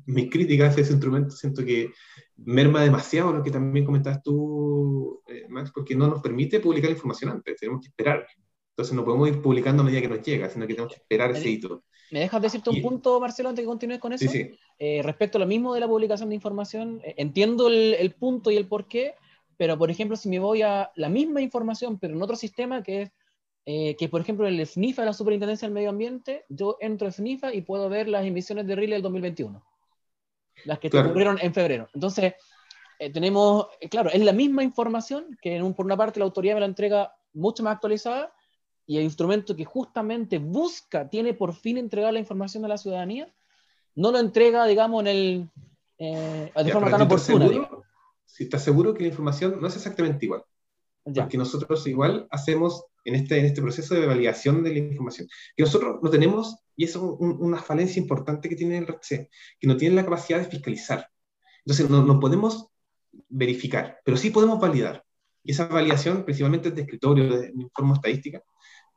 mi 0.06 0.30
crítica 0.30 0.68
hacia 0.68 0.82
ese 0.82 0.94
instrumento, 0.94 1.36
siento 1.36 1.62
que 1.62 1.92
merma 2.36 2.82
demasiado 2.82 3.34
lo 3.34 3.42
que 3.42 3.50
también 3.50 3.84
comentabas 3.84 4.22
tú, 4.22 5.22
eh, 5.28 5.46
Max, 5.50 5.70
porque 5.74 5.94
no 5.94 6.08
nos 6.08 6.22
permite 6.22 6.58
publicar 6.58 6.90
información 6.90 7.30
antes, 7.30 7.60
tenemos 7.60 7.82
que 7.82 7.88
esperar. 7.88 8.26
Entonces 8.70 8.94
no 8.94 9.04
podemos 9.04 9.28
ir 9.28 9.40
publicando 9.40 9.82
a 9.82 9.86
medida 9.86 10.02
que 10.02 10.08
nos 10.08 10.22
llega, 10.22 10.50
sino 10.50 10.66
que 10.66 10.74
tenemos 10.74 10.92
que 10.92 11.00
esperar 11.00 11.30
ese 11.30 11.48
hito. 11.48 11.84
¿Me 12.10 12.20
dejas 12.20 12.42
decirte 12.42 12.70
un 12.70 12.82
punto, 12.82 13.18
Marcelo, 13.20 13.48
antes 13.48 13.62
que 13.62 13.66
continúes 13.66 13.98
con 13.98 14.12
eso? 14.12 14.24
Sí, 14.24 14.28
sí. 14.28 14.50
Eh, 14.78 15.02
respecto 15.02 15.38
a 15.38 15.40
lo 15.40 15.46
mismo 15.46 15.74
de 15.74 15.80
la 15.80 15.88
publicación 15.88 16.28
de 16.28 16.34
información, 16.34 17.00
eh, 17.04 17.14
entiendo 17.16 17.68
el, 17.68 18.14
punto 18.18 18.50
y 18.50 18.56
el 18.56 18.68
porqué, 18.68 19.14
pero 19.56 19.78
por 19.78 19.90
ejemplo, 19.90 20.16
si 20.16 20.28
me 20.28 20.38
voy 20.38 20.62
a 20.62 20.90
la 20.96 21.08
misma 21.08 21.40
información, 21.40 21.98
pero 21.98 22.14
en 22.14 22.22
otro 22.22 22.36
sistema 22.36 22.82
que 22.82 23.02
es, 23.02 23.10
eh, 23.64 23.96
que 23.96 24.08
por 24.08 24.20
ejemplo 24.20 24.46
el 24.46 24.64
SNIFA 24.64 25.02
de 25.02 25.06
la 25.06 25.12
Superintendencia 25.12 25.66
del 25.66 25.74
Medio 25.74 25.90
Ambiente, 25.90 26.44
yo 26.48 26.76
entro 26.80 27.08
a 27.08 27.12
SNIFA 27.12 27.54
y 27.54 27.62
puedo 27.62 27.88
ver 27.88 28.08
las 28.08 28.24
emisiones 28.24 28.66
de 28.66 28.76
RIL 28.76 28.90
del 28.90 29.02
2021, 29.02 29.64
las 30.64 30.78
que 30.78 30.88
ocurrieron 30.88 31.38
en 31.40 31.52
febrero. 31.52 31.88
Entonces, 31.94 32.34
tenemos, 33.12 33.66
claro, 33.90 34.10
es 34.10 34.22
la 34.22 34.32
misma 34.32 34.62
información 34.62 35.36
que 35.42 35.60
por 35.76 35.84
una 35.84 35.96
parte 35.96 36.20
la 36.20 36.26
autoridad 36.26 36.54
me 36.54 36.60
la 36.60 36.66
entrega 36.66 37.14
mucho 37.34 37.62
más 37.62 37.74
actualizada, 37.74 38.32
y 38.86 38.98
el 38.98 39.04
instrumento 39.04 39.56
que 39.56 39.64
justamente 39.64 40.38
busca, 40.38 41.08
tiene 41.08 41.34
por 41.34 41.54
fin 41.54 41.76
entregar 41.76 42.12
la 42.12 42.20
información 42.20 42.64
a 42.64 42.68
la 42.68 42.78
ciudadanía, 42.78 43.28
no 43.96 44.12
lo 44.12 44.18
entrega, 44.18 44.64
digamos, 44.66 45.00
en 45.00 45.06
el, 45.08 45.50
eh, 45.98 46.52
de 46.54 46.72
forma 46.72 46.90
tan 46.90 47.02
oportuna. 47.02 47.48
Si 48.26 48.44
estás 48.44 48.64
seguro 48.64 48.92
que 48.94 49.02
la 49.02 49.08
información 49.08 49.60
no 49.60 49.66
es 49.66 49.76
exactamente 49.76 50.26
igual. 50.26 50.42
Porque 51.02 51.38
nosotros 51.38 51.86
igual 51.86 52.26
hacemos 52.30 52.84
en 53.04 53.14
este, 53.14 53.38
en 53.38 53.46
este 53.46 53.62
proceso 53.62 53.94
de 53.94 54.06
validación 54.06 54.64
de 54.64 54.72
la 54.72 54.78
información, 54.78 55.28
que 55.56 55.62
nosotros 55.62 56.00
no 56.02 56.10
tenemos, 56.10 56.56
y 56.74 56.84
eso 56.84 57.16
es 57.20 57.26
una 57.38 57.58
falencia 57.58 58.00
importante 58.00 58.48
que 58.48 58.56
tiene 58.56 58.78
el 58.78 58.84
RC, 58.84 59.30
que 59.60 59.66
no 59.66 59.76
tiene 59.76 59.94
la 59.94 60.04
capacidad 60.04 60.40
de 60.40 60.46
fiscalizar. 60.46 61.08
Entonces, 61.64 61.88
no, 61.88 62.04
no 62.04 62.18
podemos 62.18 62.68
verificar, 63.28 64.00
pero 64.04 64.16
sí 64.16 64.30
podemos 64.30 64.60
validar. 64.60 65.04
Y 65.44 65.52
esa 65.52 65.66
validación 65.66 66.24
principalmente 66.24 66.70
es 66.70 66.74
de 66.74 66.82
escritorio, 66.82 67.24
de, 67.28 67.52
de 67.52 67.62
informe 67.62 67.94
estadística, 67.94 68.42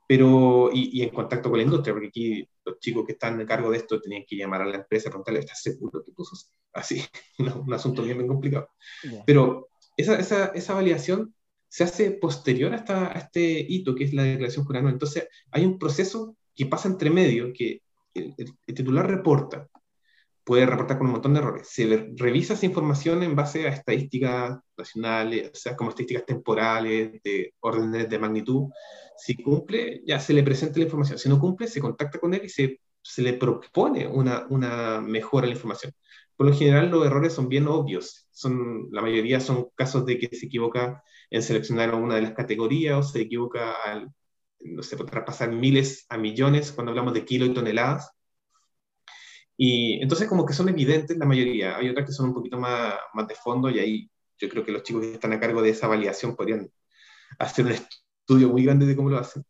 pero, 0.10 0.72
y, 0.74 0.90
y, 1.00 1.04
en 1.04 1.10
contacto 1.12 1.52
con 1.52 1.60
la 1.60 1.66
industria, 1.66 1.94
porque 1.94 2.08
aquí 2.08 2.50
los 2.66 2.80
chicos 2.80 3.06
que 3.06 3.12
están 3.12 3.40
a 3.40 3.46
cargo 3.46 3.70
de 3.70 3.78
esto 3.78 4.02
tenían 4.02 4.24
que 4.28 4.36
llamar 4.36 4.64
a 4.64 4.66
la 4.66 4.78
empresa 4.78 5.08
y 5.08 5.12
preguntarle, 5.12 5.42
¿estás 5.42 5.62
seguro 5.62 6.04
que 6.04 6.12
puso 6.12 6.36
así? 6.74 7.04
un 7.38 7.72
asunto 7.72 8.02
bien, 8.02 8.18
bien 8.18 8.28
complicado. 8.28 8.72
Yeah. 9.04 9.24
Pero 9.28 9.70
esa, 9.96 10.18
esa, 10.18 10.46
esa, 10.48 10.74
validación 10.74 11.36
se 11.68 11.84
hace 11.84 12.10
posterior 12.10 12.74
hasta 12.74 13.16
a 13.16 13.20
este 13.20 13.60
hito 13.70 13.94
que 13.94 14.06
es 14.06 14.14
la 14.16 14.24
declaración 14.24 14.66
jurada. 14.66 14.90
Entonces, 14.90 15.28
hay 15.52 15.64
un 15.64 15.78
proceso 15.78 16.36
que 16.56 16.66
pasa 16.66 16.88
entre 16.88 17.12
medio, 17.12 17.54
que 17.54 17.84
el, 18.16 18.34
el, 18.36 18.52
el 18.66 18.74
titular 18.74 19.08
reporta, 19.08 19.70
puede 20.50 20.66
reportar 20.66 20.98
con 20.98 21.06
un 21.06 21.14
montón 21.14 21.36
de 21.36 21.42
errores. 21.42 21.68
Se 21.70 22.12
revisa 22.18 22.56
esa 22.56 22.66
información 22.66 23.22
en 23.22 23.36
base 23.36 23.68
a 23.68 23.70
estadísticas 23.70 24.58
nacionales, 24.76 25.52
o 25.54 25.56
sea, 25.56 25.76
como 25.76 25.92
estadísticas 25.92 26.26
temporales, 26.26 27.22
de 27.24 27.54
órdenes 27.60 28.10
de 28.10 28.18
magnitud. 28.18 28.72
Si 29.16 29.36
cumple, 29.36 30.02
ya 30.08 30.20
se 30.20 30.34
le 30.34 30.42
presenta 30.42 30.80
la 30.80 30.86
información. 30.86 31.20
Si 31.20 31.30
no 31.30 31.40
cumple, 31.40 31.68
se 31.68 31.80
contacta 31.80 32.18
con 32.20 32.34
él 32.34 32.42
y 32.46 32.50
se, 32.50 32.82
se 33.00 33.22
le 33.22 33.34
propone 33.34 34.08
una, 34.08 34.48
una 34.50 35.00
mejora 35.02 35.46
en 35.46 35.52
la 35.52 35.56
información. 35.56 35.94
Por 36.36 36.48
lo 36.48 36.54
general, 36.56 36.90
los 36.90 37.06
errores 37.06 37.34
son 37.34 37.48
bien 37.48 37.68
obvios. 37.68 38.28
Son, 38.32 38.88
la 38.92 39.04
mayoría 39.04 39.40
son 39.40 39.68
casos 39.76 40.04
de 40.08 40.18
que 40.18 40.36
se 40.36 40.48
equivoca 40.48 41.04
en 41.30 41.44
seleccionar 41.44 41.94
una 41.94 42.16
de 42.16 42.24
las 42.24 42.34
categorías 42.34 42.98
o 42.98 43.04
se 43.04 43.22
equivoca 43.22 43.74
al, 43.86 44.10
no 44.62 44.82
sé, 44.82 44.96
traspasar 44.98 45.52
miles 45.52 46.08
a 46.10 46.18
millones 46.18 46.72
cuando 46.72 46.90
hablamos 46.90 47.14
de 47.14 47.24
kilos 47.24 47.50
y 47.50 47.54
toneladas 47.54 48.16
y 49.62 50.02
entonces 50.02 50.30
como 50.30 50.46
que 50.46 50.54
son 50.54 50.70
evidentes 50.70 51.18
la 51.18 51.26
mayoría, 51.26 51.76
hay 51.76 51.90
otras 51.90 52.06
que 52.06 52.14
son 52.14 52.30
un 52.30 52.34
poquito 52.34 52.58
más, 52.58 52.94
más 53.14 53.28
de 53.28 53.36
fondo 53.36 53.70
y 53.70 53.78
ahí 53.78 54.12
yo 54.38 54.48
creo 54.48 54.64
que 54.64 54.72
los 54.72 54.84
chicos 54.84 55.02
que 55.02 55.12
están 55.16 55.34
a 55.34 55.40
cargo 55.40 55.62
de 55.62 55.72
esa 55.72 55.86
validación 55.90 56.34
podrían 56.34 56.72
hacer 57.40 57.66
un 57.66 57.74
estudio 57.74 58.48
muy 58.48 58.64
grande 58.64 58.86
de 58.86 58.96
cómo 58.96 59.10
lo 59.10 59.18
hacen. 59.18 59.44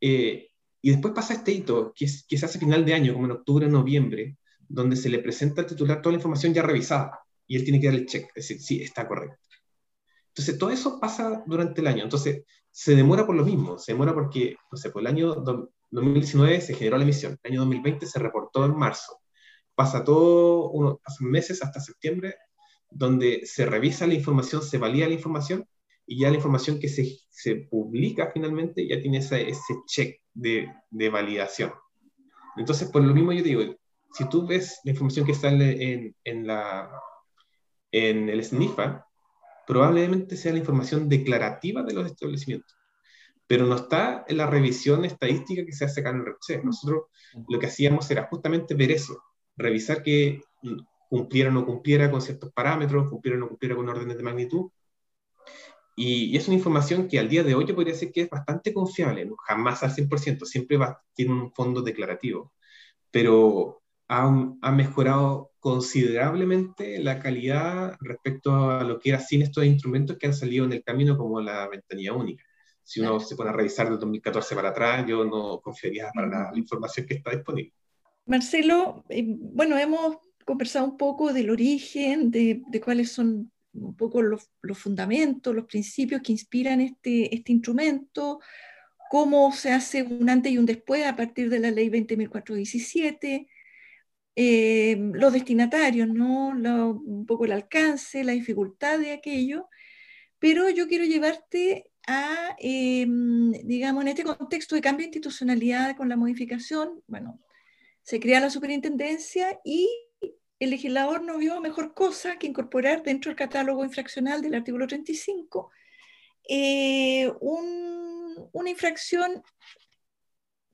Eh, 0.00 0.48
y 0.80 0.90
después 0.90 1.14
pasa 1.14 1.34
este 1.34 1.52
hito, 1.52 1.92
que, 1.94 2.06
es, 2.06 2.26
que 2.26 2.36
se 2.36 2.44
hace 2.44 2.58
final 2.58 2.84
de 2.84 2.94
año, 2.94 3.12
como 3.12 3.26
en 3.26 3.30
octubre 3.30 3.66
o 3.66 3.68
noviembre, 3.68 4.36
donde 4.68 4.96
se 4.96 5.08
le 5.08 5.20
presenta 5.20 5.60
al 5.60 5.68
titular 5.68 6.02
toda 6.02 6.14
la 6.14 6.18
información 6.18 6.52
ya 6.52 6.62
revisada 6.62 7.20
y 7.46 7.54
él 7.54 7.62
tiene 7.62 7.78
que 7.78 7.86
darle 7.86 8.00
el 8.00 8.06
check, 8.06 8.30
es 8.34 8.48
decir, 8.48 8.60
sí, 8.60 8.82
está 8.82 9.06
correcto. 9.06 9.38
Entonces 10.30 10.58
todo 10.58 10.70
eso 10.70 10.98
pasa 10.98 11.44
durante 11.46 11.80
el 11.82 11.86
año, 11.86 12.02
entonces 12.02 12.42
se 12.68 12.96
demora 12.96 13.24
por 13.24 13.36
lo 13.36 13.44
mismo, 13.44 13.78
se 13.78 13.92
demora 13.92 14.12
porque, 14.12 14.56
no 14.72 14.76
sé, 14.76 14.90
por 14.90 15.02
el 15.02 15.06
año 15.06 15.36
2019 15.36 16.60
se 16.60 16.74
generó 16.74 16.96
la 16.96 17.04
emisión, 17.04 17.38
el 17.44 17.52
año 17.52 17.60
2020 17.60 18.06
se 18.06 18.18
reportó 18.18 18.64
en 18.64 18.76
marzo, 18.76 19.21
pasa 19.74 20.04
todo, 20.04 20.70
uno, 20.70 21.00
pasan 21.04 21.30
meses 21.30 21.62
hasta 21.62 21.80
septiembre, 21.80 22.36
donde 22.90 23.42
se 23.44 23.66
revisa 23.66 24.06
la 24.06 24.14
información, 24.14 24.62
se 24.62 24.78
valida 24.78 25.08
la 25.08 25.14
información, 25.14 25.66
y 26.06 26.20
ya 26.20 26.30
la 26.30 26.36
información 26.36 26.78
que 26.78 26.88
se, 26.88 27.18
se 27.30 27.56
publica 27.70 28.30
finalmente 28.32 28.86
ya 28.86 29.00
tiene 29.00 29.18
ese, 29.18 29.48
ese 29.48 29.74
check 29.86 30.20
de, 30.34 30.68
de, 30.90 31.08
validación. 31.08 31.72
Entonces, 32.56 32.90
por 32.90 33.02
lo 33.02 33.14
mismo 33.14 33.32
yo 33.32 33.42
digo, 33.42 33.62
si 34.12 34.28
tú 34.28 34.46
ves 34.46 34.80
la 34.84 34.90
información 34.90 35.24
que 35.24 35.32
está 35.32 35.50
en, 35.50 36.14
en, 36.24 36.46
la, 36.46 36.90
en 37.92 38.28
el 38.28 38.44
SNIFA, 38.44 39.06
probablemente 39.66 40.36
sea 40.36 40.52
la 40.52 40.58
información 40.58 41.08
declarativa 41.08 41.82
de 41.82 41.94
los 41.94 42.06
establecimientos, 42.06 42.76
pero 43.46 43.64
no 43.64 43.76
está 43.76 44.24
en 44.28 44.36
la 44.36 44.46
revisión 44.46 45.04
estadística 45.04 45.64
que 45.64 45.72
se 45.72 45.84
hace 45.84 46.00
acá 46.00 46.10
en 46.10 46.24
el. 46.26 46.64
Nosotros 46.64 47.04
lo 47.48 47.58
que 47.58 47.66
hacíamos 47.66 48.10
era 48.10 48.26
justamente 48.26 48.74
ver 48.74 48.90
eso, 48.90 49.22
revisar 49.56 50.02
que 50.02 50.40
cumpliera 51.08 51.50
o 51.50 51.52
no 51.52 51.66
cumpliera 51.66 52.10
con 52.10 52.22
ciertos 52.22 52.52
parámetros, 52.52 53.08
cumpliera 53.10 53.36
o 53.38 53.40
no 53.40 53.48
cumpliera 53.48 53.76
con 53.76 53.88
órdenes 53.88 54.16
de 54.16 54.22
magnitud. 54.22 54.70
Y, 55.96 56.32
y, 56.32 56.36
es 56.36 56.48
una 56.48 56.56
información 56.56 57.06
que 57.08 57.18
al 57.18 57.28
día 57.28 57.42
de 57.42 57.54
hoy 57.54 57.66
yo 57.66 57.74
podría 57.74 57.92
decir 57.92 58.12
que 58.12 58.22
es 58.22 58.30
bastante 58.30 58.72
confiable, 58.72 59.26
¿no? 59.26 59.36
jamás 59.36 59.82
al 59.82 59.90
100%, 59.94 60.46
siempre 60.46 60.78
va, 60.78 61.02
tiene 61.14 61.32
un 61.34 61.52
fondo 61.52 61.82
declarativo, 61.82 62.54
pero 63.10 63.82
ha, 64.08 64.24
ha, 64.62 64.72
mejorado 64.72 65.52
considerablemente 65.60 66.98
la 66.98 67.20
calidad 67.20 67.96
respecto 68.00 68.70
a 68.70 68.84
lo 68.84 68.98
que 68.98 69.10
era 69.10 69.20
sin 69.20 69.42
estos 69.42 69.64
instrumentos 69.66 70.16
que 70.18 70.26
han 70.26 70.34
salido 70.34 70.64
en 70.64 70.72
el 70.72 70.82
camino 70.82 71.16
como 71.18 71.40
la 71.40 71.68
ventanilla 71.68 72.14
única. 72.14 72.44
Si 72.82 73.00
uno 73.00 73.20
se 73.20 73.36
pone 73.36 73.50
a 73.50 73.52
revisar 73.52 73.88
del 73.88 73.98
2014 73.98 74.54
para 74.54 74.70
atrás, 74.70 75.06
yo 75.06 75.24
no 75.24 75.60
confiaría 75.60 76.10
para 76.14 76.26
nada 76.26 76.52
la 76.52 76.58
información 76.58 77.06
que 77.06 77.14
está 77.14 77.30
disponible. 77.30 77.74
Marcelo, 78.26 79.04
eh, 79.08 79.24
bueno, 79.26 79.78
hemos 79.78 80.18
conversado 80.44 80.86
un 80.86 80.96
poco 80.96 81.32
del 81.32 81.50
origen, 81.50 82.30
de, 82.30 82.62
cuáles 82.84 83.12
son 83.12 83.50
un 83.74 83.96
poco 83.96 84.22
los, 84.22 84.50
fundamentos, 84.74 85.54
los 85.54 85.66
principios 85.66 86.20
que 86.22 86.32
inspiran 86.32 86.80
este, 86.80 87.34
este 87.34 87.52
instrumento, 87.52 88.40
cómo 89.10 89.52
se 89.52 89.72
hace 89.72 90.02
un 90.02 90.28
antes 90.28 90.52
y 90.52 90.58
un 90.58 90.66
después 90.66 91.06
a 91.06 91.16
partir 91.16 91.48
de 91.50 91.58
la 91.58 91.70
ley 91.70 91.88
20.417, 91.88 93.48
eh, 94.34 94.96
los 95.12 95.32
destinatarios, 95.32 96.08
¿no? 96.08 96.54
Lo, 96.54 96.92
un 96.92 97.26
poco 97.26 97.44
el 97.44 97.52
alcance, 97.52 98.24
la 98.24 98.32
dificultad 98.32 98.98
de 98.98 99.12
aquello, 99.12 99.68
pero 100.38 100.68
yo 100.70 100.88
quiero 100.88 101.04
llevarte 101.04 101.90
a, 102.06 102.56
eh, 102.58 103.06
digamos, 103.64 104.02
en 104.02 104.08
este 104.08 104.24
contexto 104.24 104.74
de 104.74 104.80
cambio 104.80 105.04
de 105.04 105.08
institucionalidad 105.08 105.96
con 105.96 106.08
la 106.08 106.16
modificación, 106.16 107.02
bueno, 107.06 107.38
se 108.02 108.20
crea 108.20 108.40
la 108.40 108.50
superintendencia 108.50 109.60
y 109.64 109.88
el 110.58 110.70
legislador 110.70 111.22
no 111.22 111.38
vio 111.38 111.60
mejor 111.60 111.94
cosa 111.94 112.38
que 112.38 112.46
incorporar 112.46 113.02
dentro 113.02 113.30
del 113.30 113.36
catálogo 113.36 113.84
infraccional 113.84 114.42
del 114.42 114.54
artículo 114.54 114.86
35 114.86 115.70
eh, 116.48 117.30
un, 117.40 118.48
una 118.52 118.70
infracción, 118.70 119.42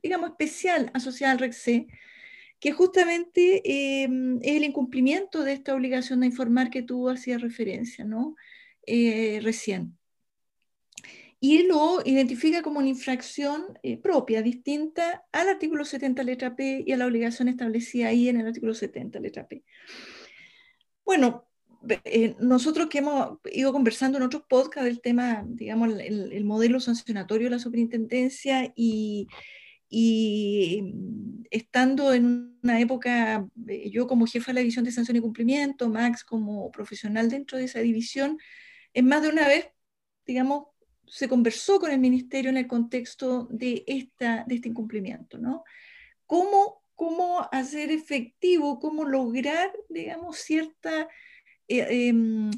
digamos, 0.02 0.30
especial 0.30 0.90
asociada 0.94 1.32
al 1.32 1.38
RECC, 1.38 1.86
que 2.60 2.72
justamente 2.72 3.62
eh, 3.64 4.08
es 4.42 4.56
el 4.56 4.64
incumplimiento 4.64 5.44
de 5.44 5.52
esta 5.52 5.74
obligación 5.74 6.20
de 6.20 6.26
informar 6.26 6.70
que 6.70 6.82
tú 6.82 7.08
hacías 7.08 7.40
referencia, 7.40 8.04
¿no? 8.04 8.34
Eh, 8.86 9.40
recién 9.42 9.97
y 11.40 11.64
lo 11.64 12.00
identifica 12.04 12.62
como 12.62 12.80
una 12.80 12.88
infracción 12.88 13.78
eh, 13.82 13.96
propia, 13.96 14.42
distinta 14.42 15.24
al 15.32 15.48
artículo 15.48 15.84
70 15.84 16.22
letra 16.24 16.56
P 16.56 16.82
y 16.86 16.92
a 16.92 16.96
la 16.96 17.06
obligación 17.06 17.48
establecida 17.48 18.08
ahí 18.08 18.28
en 18.28 18.40
el 18.40 18.48
artículo 18.48 18.74
70 18.74 19.20
letra 19.20 19.46
P. 19.46 19.62
Bueno, 21.04 21.48
eh, 22.04 22.34
nosotros 22.40 22.88
que 22.88 22.98
hemos 22.98 23.38
ido 23.52 23.72
conversando 23.72 24.18
en 24.18 24.24
otros 24.24 24.42
podcasts 24.48 24.84
del 24.84 25.00
tema, 25.00 25.44
digamos, 25.46 25.90
el, 26.00 26.32
el 26.32 26.44
modelo 26.44 26.80
sancionatorio 26.80 27.46
de 27.46 27.52
la 27.52 27.58
superintendencia 27.60 28.72
y, 28.74 29.28
y 29.88 30.92
estando 31.50 32.12
en 32.12 32.58
una 32.62 32.80
época, 32.80 33.46
eh, 33.68 33.90
yo 33.90 34.06
como 34.06 34.26
jefa 34.26 34.50
de 34.50 34.54
la 34.54 34.60
división 34.60 34.84
de 34.84 34.92
sanción 34.92 35.16
y 35.16 35.20
cumplimiento, 35.20 35.88
Max 35.88 36.24
como 36.24 36.70
profesional 36.70 37.30
dentro 37.30 37.58
de 37.58 37.64
esa 37.64 37.80
división, 37.80 38.38
en 38.92 39.06
más 39.06 39.22
de 39.22 39.28
una 39.28 39.46
vez, 39.46 39.68
digamos, 40.26 40.64
se 41.10 41.28
conversó 41.28 41.80
con 41.80 41.90
el 41.90 41.98
ministerio 41.98 42.50
en 42.50 42.56
el 42.56 42.66
contexto 42.66 43.48
de, 43.50 43.84
esta, 43.86 44.44
de 44.46 44.56
este 44.56 44.68
incumplimiento, 44.68 45.38
¿no? 45.38 45.64
¿Cómo, 46.26 46.82
cómo 46.94 47.48
hacer 47.52 47.90
efectivo, 47.90 48.78
cómo 48.78 49.04
lograr, 49.04 49.72
digamos, 49.88 50.38
cierta, 50.38 51.08
eh, 51.68 51.86
eh, 51.90 52.50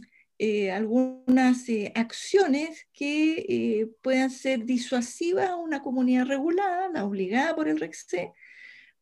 eh, 0.42 0.70
algunas 0.70 1.68
eh, 1.68 1.92
acciones 1.94 2.88
que 2.94 3.44
eh, 3.46 3.90
puedan 4.00 4.30
ser 4.30 4.64
disuasivas 4.64 5.50
a 5.50 5.56
una 5.56 5.82
comunidad 5.82 6.24
regulada, 6.24 6.88
la 6.88 7.04
obligada 7.04 7.54
por 7.54 7.68
el 7.68 7.78
RECSE, 7.78 8.32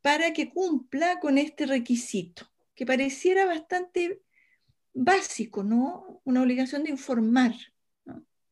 para 0.02 0.32
que 0.32 0.50
cumpla 0.50 1.20
con 1.20 1.38
este 1.38 1.66
requisito, 1.66 2.50
que 2.74 2.84
pareciera 2.84 3.46
bastante 3.46 4.20
básico, 4.92 5.62
¿no? 5.62 6.20
Una 6.24 6.42
obligación 6.42 6.82
de 6.82 6.90
informar. 6.90 7.52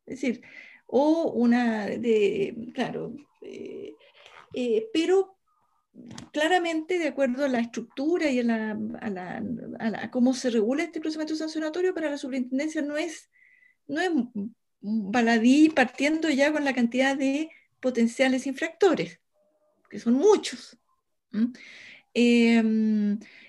Es 0.06 0.20
decir, 0.20 0.42
o 0.86 1.32
una 1.32 1.86
de, 1.86 2.70
claro, 2.74 3.14
eh, 3.42 3.94
eh, 4.54 4.88
pero 4.92 5.36
claramente 6.32 6.98
de 6.98 7.08
acuerdo 7.08 7.44
a 7.44 7.48
la 7.48 7.60
estructura 7.60 8.30
y 8.30 8.40
a, 8.40 8.44
la, 8.44 8.78
a, 9.00 9.10
la, 9.10 9.42
a, 9.78 9.90
la, 9.90 10.10
cómo 10.10 10.34
se 10.34 10.50
regula 10.50 10.82
este 10.82 11.00
procedimiento 11.00 11.36
sancionatorio 11.36 11.94
para 11.94 12.10
la 12.10 12.18
superintendencia 12.18 12.82
no 12.82 12.96
es, 12.96 13.30
no 13.86 14.00
es 14.00 14.10
baladí 14.80 15.70
partiendo 15.70 16.28
ya 16.28 16.52
con 16.52 16.64
la 16.64 16.74
cantidad 16.74 17.16
de 17.16 17.50
potenciales 17.80 18.46
infractores, 18.46 19.20
que 19.90 19.98
son 19.98 20.14
muchos. 20.14 20.78
Eh, 22.14 22.62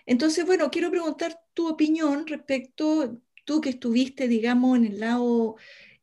entonces, 0.06 0.46
bueno, 0.46 0.70
quiero 0.72 0.90
preguntar 0.90 1.40
tu 1.54 1.68
opinión 1.68 2.26
respecto, 2.28 3.22
tú 3.46 3.62
que 3.62 3.70
estuviste, 3.70 4.28
digamos, 4.28 4.78
en 4.78 4.86
el 4.86 5.00
lado 5.00 5.58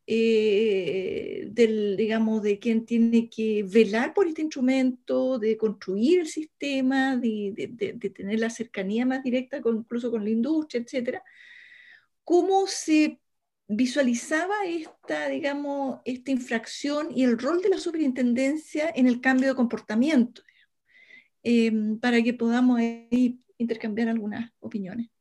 eh, 0.07 1.47
del, 1.51 1.97
digamos, 1.97 2.43
de 2.43 2.59
quien 2.59 2.85
tiene 2.85 3.27
que 3.29 3.63
velar 3.63 4.13
por 4.13 4.27
este 4.27 4.43
instrumento, 4.43 5.39
de 5.39 5.57
construir 5.57 6.19
el 6.19 6.27
sistema, 6.27 7.17
de, 7.17 7.53
de, 7.71 8.09
tener 8.11 8.39
la 8.39 8.51
cercanía 8.51 9.05
más 9.05 9.23
directa 9.23 9.61
con, 9.61 9.77
incluso 9.77 10.11
con 10.11 10.23
la 10.23 10.29
industria, 10.29 10.81
etcétera, 10.81 11.23
cómo 12.23 12.67
se 12.67 13.19
visualizaba 13.67 14.53
esta, 14.65 15.27
digamos, 15.29 15.99
esta 16.05 16.31
infracción 16.31 17.09
y 17.15 17.23
el 17.23 17.37
rol 17.39 17.61
de 17.61 17.69
la 17.69 17.79
superintendencia 17.79 18.91
en 18.93 19.07
el 19.07 19.21
cambio 19.21 19.49
de 19.49 19.55
comportamiento, 19.55 20.43
em, 21.43 21.99
para 21.99 22.21
que 22.21 22.33
podamos 22.33 22.79
intercambiar 23.57 24.09
algunas 24.09 24.51
opiniones. 24.59 25.14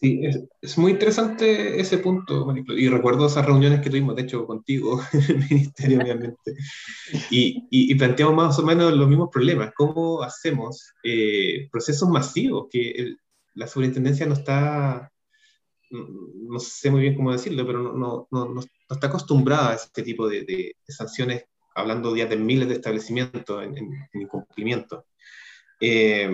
Sí, 0.00 0.20
es, 0.62 0.78
muy 0.78 0.92
interesante 0.92 1.80
ese 1.80 1.98
punto, 1.98 2.54
y 2.68 2.88
recuerdo 2.88 3.26
esas 3.26 3.44
reuniones 3.44 3.80
que 3.80 3.90
tuvimos, 3.90 4.14
de 4.14 4.22
hecho, 4.22 4.46
contigo 4.46 5.00
en 5.12 5.22
el 5.42 5.48
Ministerio 5.50 5.98
de 6.04 6.12
Ambiente, 6.12 6.54
y, 7.30 7.66
y, 7.70 7.94
planteamos 7.96 8.36
más 8.36 8.58
o 8.60 8.62
menos 8.62 8.92
los 8.92 9.08
mismos 9.08 9.28
problemas, 9.32 9.72
cómo 9.74 10.22
hacemos 10.22 10.92
eh, 11.02 11.68
procesos 11.72 12.08
masivos, 12.08 12.68
que 12.70 13.16
la 13.54 13.66
superintendencia 13.66 14.24
no 14.26 14.34
está, 14.34 15.10
no, 15.90 16.60
sé 16.60 16.92
muy 16.92 17.00
bien 17.00 17.16
cómo 17.16 17.32
decirlo, 17.32 17.66
pero 17.66 17.82
no, 17.92 18.28
no, 18.30 18.48
no, 18.54 18.60
está 18.88 19.08
acostumbrada 19.08 19.72
a 19.72 19.74
este 19.74 20.04
tipo 20.04 20.28
de, 20.28 20.44
de, 20.44 20.76
sanciones, 20.86 21.44
hablando 21.74 22.14
ya 22.14 22.26
de 22.26 22.36
miles 22.36 22.68
de 22.68 22.74
establecimientos 22.74 23.64
en, 23.64 23.76
en, 23.76 24.20
incumplimiento. 24.20 25.06
Eh, 25.80 26.30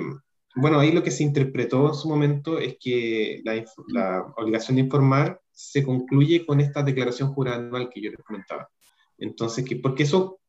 bueno, 0.57 0.78
ahí 0.78 0.92
lo 0.92 1.02
que 1.02 1.11
se 1.11 1.24
interpretó 1.24 1.88
en 1.88 1.94
su 1.94 2.09
momento 2.09 2.59
es 2.59 2.76
que 2.78 3.42
la, 3.44 4.32
obligación 4.36 4.76
de 4.76 4.82
informar 4.82 5.40
se 5.50 5.82
concluye 5.82 6.46
con 6.46 6.61
esta 6.61 6.82
declaración 6.82 7.32
jurada 7.32 7.59
anual 7.59 7.90
que 7.92 8.00
yo 8.00 8.11
les 8.11 8.22
comentaba. 8.24 8.68
Entonces, 9.18 9.64
que, 9.64 9.76
porque 9.76 10.05
eso 10.05 10.40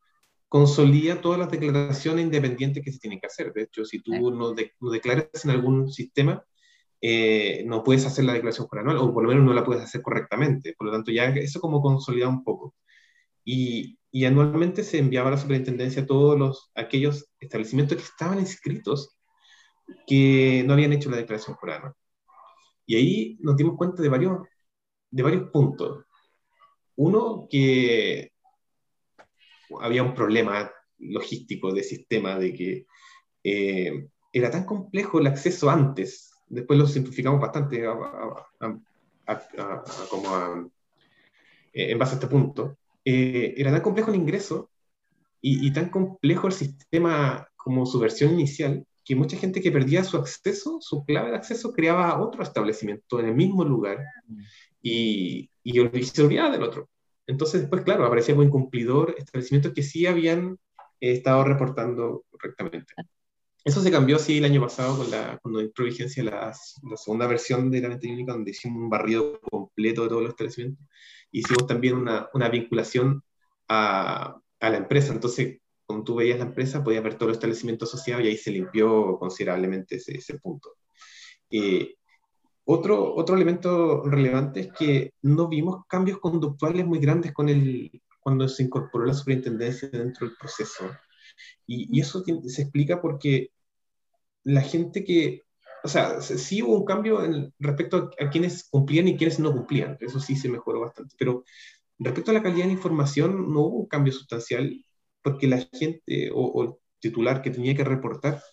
consolida 0.47 1.21
todas 1.21 1.39
las 1.39 1.51
declaraciones 1.51 2.25
independientes 2.25 2.83
que 2.83 2.91
se 2.91 2.99
tienen 2.99 3.19
que 3.19 3.27
hacer. 3.27 3.51
De 3.53 3.63
hecho, 3.63 3.83
si 3.85 4.01
tú 4.01 4.31
no, 4.31 4.53
declaras 4.91 5.29
en 5.43 5.51
algún 5.51 5.91
sistema, 5.91 6.43
eh, 7.01 7.63
no 7.65 7.83
puedes 7.83 8.05
hacer 8.05 8.25
la 8.25 8.33
declaración 8.33 8.67
jurada 8.67 8.89
anual, 8.89 9.09
o 9.09 9.13
por 9.13 9.23
lo 9.23 9.29
menos 9.29 9.43
no 9.43 9.53
la 9.53 9.65
puedes 9.65 9.83
hacer 9.83 10.01
correctamente. 10.01 10.75
Por 10.77 10.87
lo 10.87 10.93
tanto, 10.93 11.11
ya 11.11 11.25
eso 11.29 11.59
como 11.59 11.81
consolida 11.81 12.27
un 12.27 12.43
poco. 12.43 12.75
Y, 13.43 13.99
y 14.11 14.25
anualmente 14.25 14.83
se 14.83 14.99
enviaba 14.99 15.29
a 15.29 15.31
la 15.31 15.37
superintendencia 15.37 16.05
todos 16.05 16.37
los, 16.39 16.71
aquellos 16.75 17.27
establecimientos 17.39 17.97
que 17.97 18.03
estaban 18.03 18.39
inscritos 18.39 19.15
que 20.07 20.63
no 20.65 20.73
habían 20.73 20.93
hecho 20.93 21.09
la 21.09 21.17
declaración 21.17 21.55
jurada. 21.57 21.95
Y 22.85 22.95
ahí 22.95 23.37
nos 23.39 23.57
dimos 23.57 23.77
cuenta 23.77 24.01
de 24.01 24.09
varios, 24.09 24.47
de 25.11 25.23
varios 25.23 25.49
puntos. 25.51 26.05
Uno, 26.95 27.47
que 27.49 28.31
había 29.81 30.03
un 30.03 30.13
problema 30.13 30.71
logístico 30.99 31.73
de 31.73 31.83
sistema, 31.83 32.37
de 32.37 32.53
que 32.53 32.85
eh, 33.43 34.07
era 34.31 34.51
tan 34.51 34.65
complejo 34.65 35.19
el 35.19 35.27
acceso 35.27 35.69
antes, 35.69 36.33
después 36.47 36.79
lo 36.79 36.87
simplificamos 36.87 37.41
bastante 37.41 37.83
como 40.09 40.71
eh, 41.73 41.91
en 41.91 41.99
base 41.99 42.13
a 42.13 42.15
este 42.15 42.27
punto, 42.27 42.77
eh, 43.03 43.53
era 43.57 43.71
tan 43.71 43.81
complejo 43.81 44.11
el 44.11 44.17
ingreso 44.17 44.71
y, 45.41 45.67
y, 45.67 45.73
tan 45.73 45.89
complejo 45.89 46.47
el 46.47 46.53
sistema 46.53 47.47
como 47.55 47.85
su 47.85 47.99
versión 47.99 48.33
inicial, 48.33 48.85
que 49.05 49.15
mucha 49.15 49.37
gente 49.37 49.61
que 49.61 49.71
perdía 49.71 50.03
su 50.03 50.17
acceso, 50.17 50.79
su 50.81 51.05
clave 51.05 51.29
de 51.29 51.37
acceso, 51.37 51.71
creaba 51.71 52.19
otro 52.19 52.41
establecimiento 52.41 53.19
en 53.19 53.27
el 53.27 53.35
mismo 53.35 53.63
lugar 53.63 54.03
y, 54.81 55.49
y 55.63 56.03
se 56.03 56.23
olvidaba 56.23 56.49
del 56.49 56.63
otro. 56.63 56.89
Entonces, 57.27 57.61
después, 57.61 57.83
claro, 57.83 58.05
aparecía 58.05 58.35
como 58.35 58.47
incumplidor 58.47 59.15
establecimientos 59.17 59.73
que 59.73 59.83
sí 59.83 60.07
habían 60.07 60.57
estado 60.99 61.43
reportando 61.43 62.25
correctamente. 62.31 62.93
Eso 63.63 63.81
se 63.81 63.91
cambió 63.91 64.17
así 64.17 64.37
el 64.37 64.45
año 64.45 64.61
pasado 64.61 64.97
con 64.97 65.09
la, 65.09 65.39
cuando 65.41 65.59
entró 65.59 65.85
vigencia 65.85 66.23
la, 66.23 66.53
la, 66.83 66.97
segunda 66.97 67.27
versión 67.27 67.71
de 67.71 67.81
la 67.81 67.89
mente 67.89 68.07
clínica, 68.07 68.33
donde 68.33 68.51
hicimos 68.51 68.81
un 68.81 68.89
barrido 68.89 69.39
completo 69.41 70.03
de 70.03 70.09
todos 70.09 70.21
los 70.21 70.31
establecimientos. 70.31 70.85
Hicimos 71.31 71.67
también 71.67 71.95
una, 71.95 72.29
una 72.33 72.49
vinculación 72.49 73.23
a, 73.67 74.39
a 74.59 74.69
la 74.69 74.77
empresa. 74.77 75.13
Entonces, 75.13 75.59
cuando 75.85 76.03
tú 76.03 76.15
veías 76.15 76.39
la 76.39 76.45
empresa, 76.45 76.83
podías 76.83 77.03
ver 77.03 77.17
todo 77.17 77.29
el 77.29 77.35
establecimiento 77.35 77.85
asociado 77.85 78.21
y 78.21 78.27
ahí 78.27 78.37
se 78.37 78.51
limpió 78.51 79.17
considerablemente 79.19 79.95
ese, 79.95 80.39
punto. 80.39 80.73
Eh, 81.49 81.95
otro, 82.65 83.13
otro 83.15 83.35
elemento 83.35 84.03
relevante 84.03 84.61
es 84.61 84.73
que 84.73 85.13
no 85.21 85.47
vimos 85.47 85.85
cambios 85.87 86.19
conductuales 86.19 86.85
muy 86.85 86.99
grandes 86.99 87.31
con 87.33 87.49
el, 87.49 88.01
cuando 88.19 88.47
se 88.47 88.63
incorporó 88.63 89.05
la 89.05 89.13
superintendencia 89.13 89.87
dentro 89.89 90.27
del 90.27 90.35
proceso. 90.37 90.89
Y, 91.67 91.99
eso 91.99 92.23
se 92.47 92.61
explica 92.63 93.01
porque 93.01 93.49
la 94.43 94.61
gente 94.61 95.03
que, 95.03 95.43
o 95.83 95.87
sea, 95.87 96.21
sí 96.21 96.63
hubo 96.63 96.77
un 96.77 96.85
cambio 96.85 97.23
en, 97.23 97.53
respecto 97.59 98.11
a, 98.19 98.25
a, 98.25 98.29
quienes 98.29 98.67
cumplían 98.69 99.07
y 99.07 99.17
quienes 99.17 99.39
no 99.39 99.53
cumplían, 99.53 99.97
eso 99.99 100.19
sí 100.19 100.35
se 100.35 100.49
mejoró 100.49 100.81
bastante, 100.81 101.15
pero 101.19 101.43
respecto 101.99 102.31
a 102.31 102.33
la 102.33 102.43
calidad 102.43 102.65
de 102.65 102.73
información 102.73 103.53
no 103.53 103.61
hubo 103.61 103.79
un 103.81 103.87
cambio 103.87 104.13
sustancial 104.13 104.83
porque 105.25 105.47
la 105.47 105.67
gente 105.73 106.29
o, 106.31 106.63
el 106.63 106.69
titular 106.99 107.41
que 107.41 107.49
tenía 107.49 107.75
que 107.75 107.83
reportar 107.83 108.43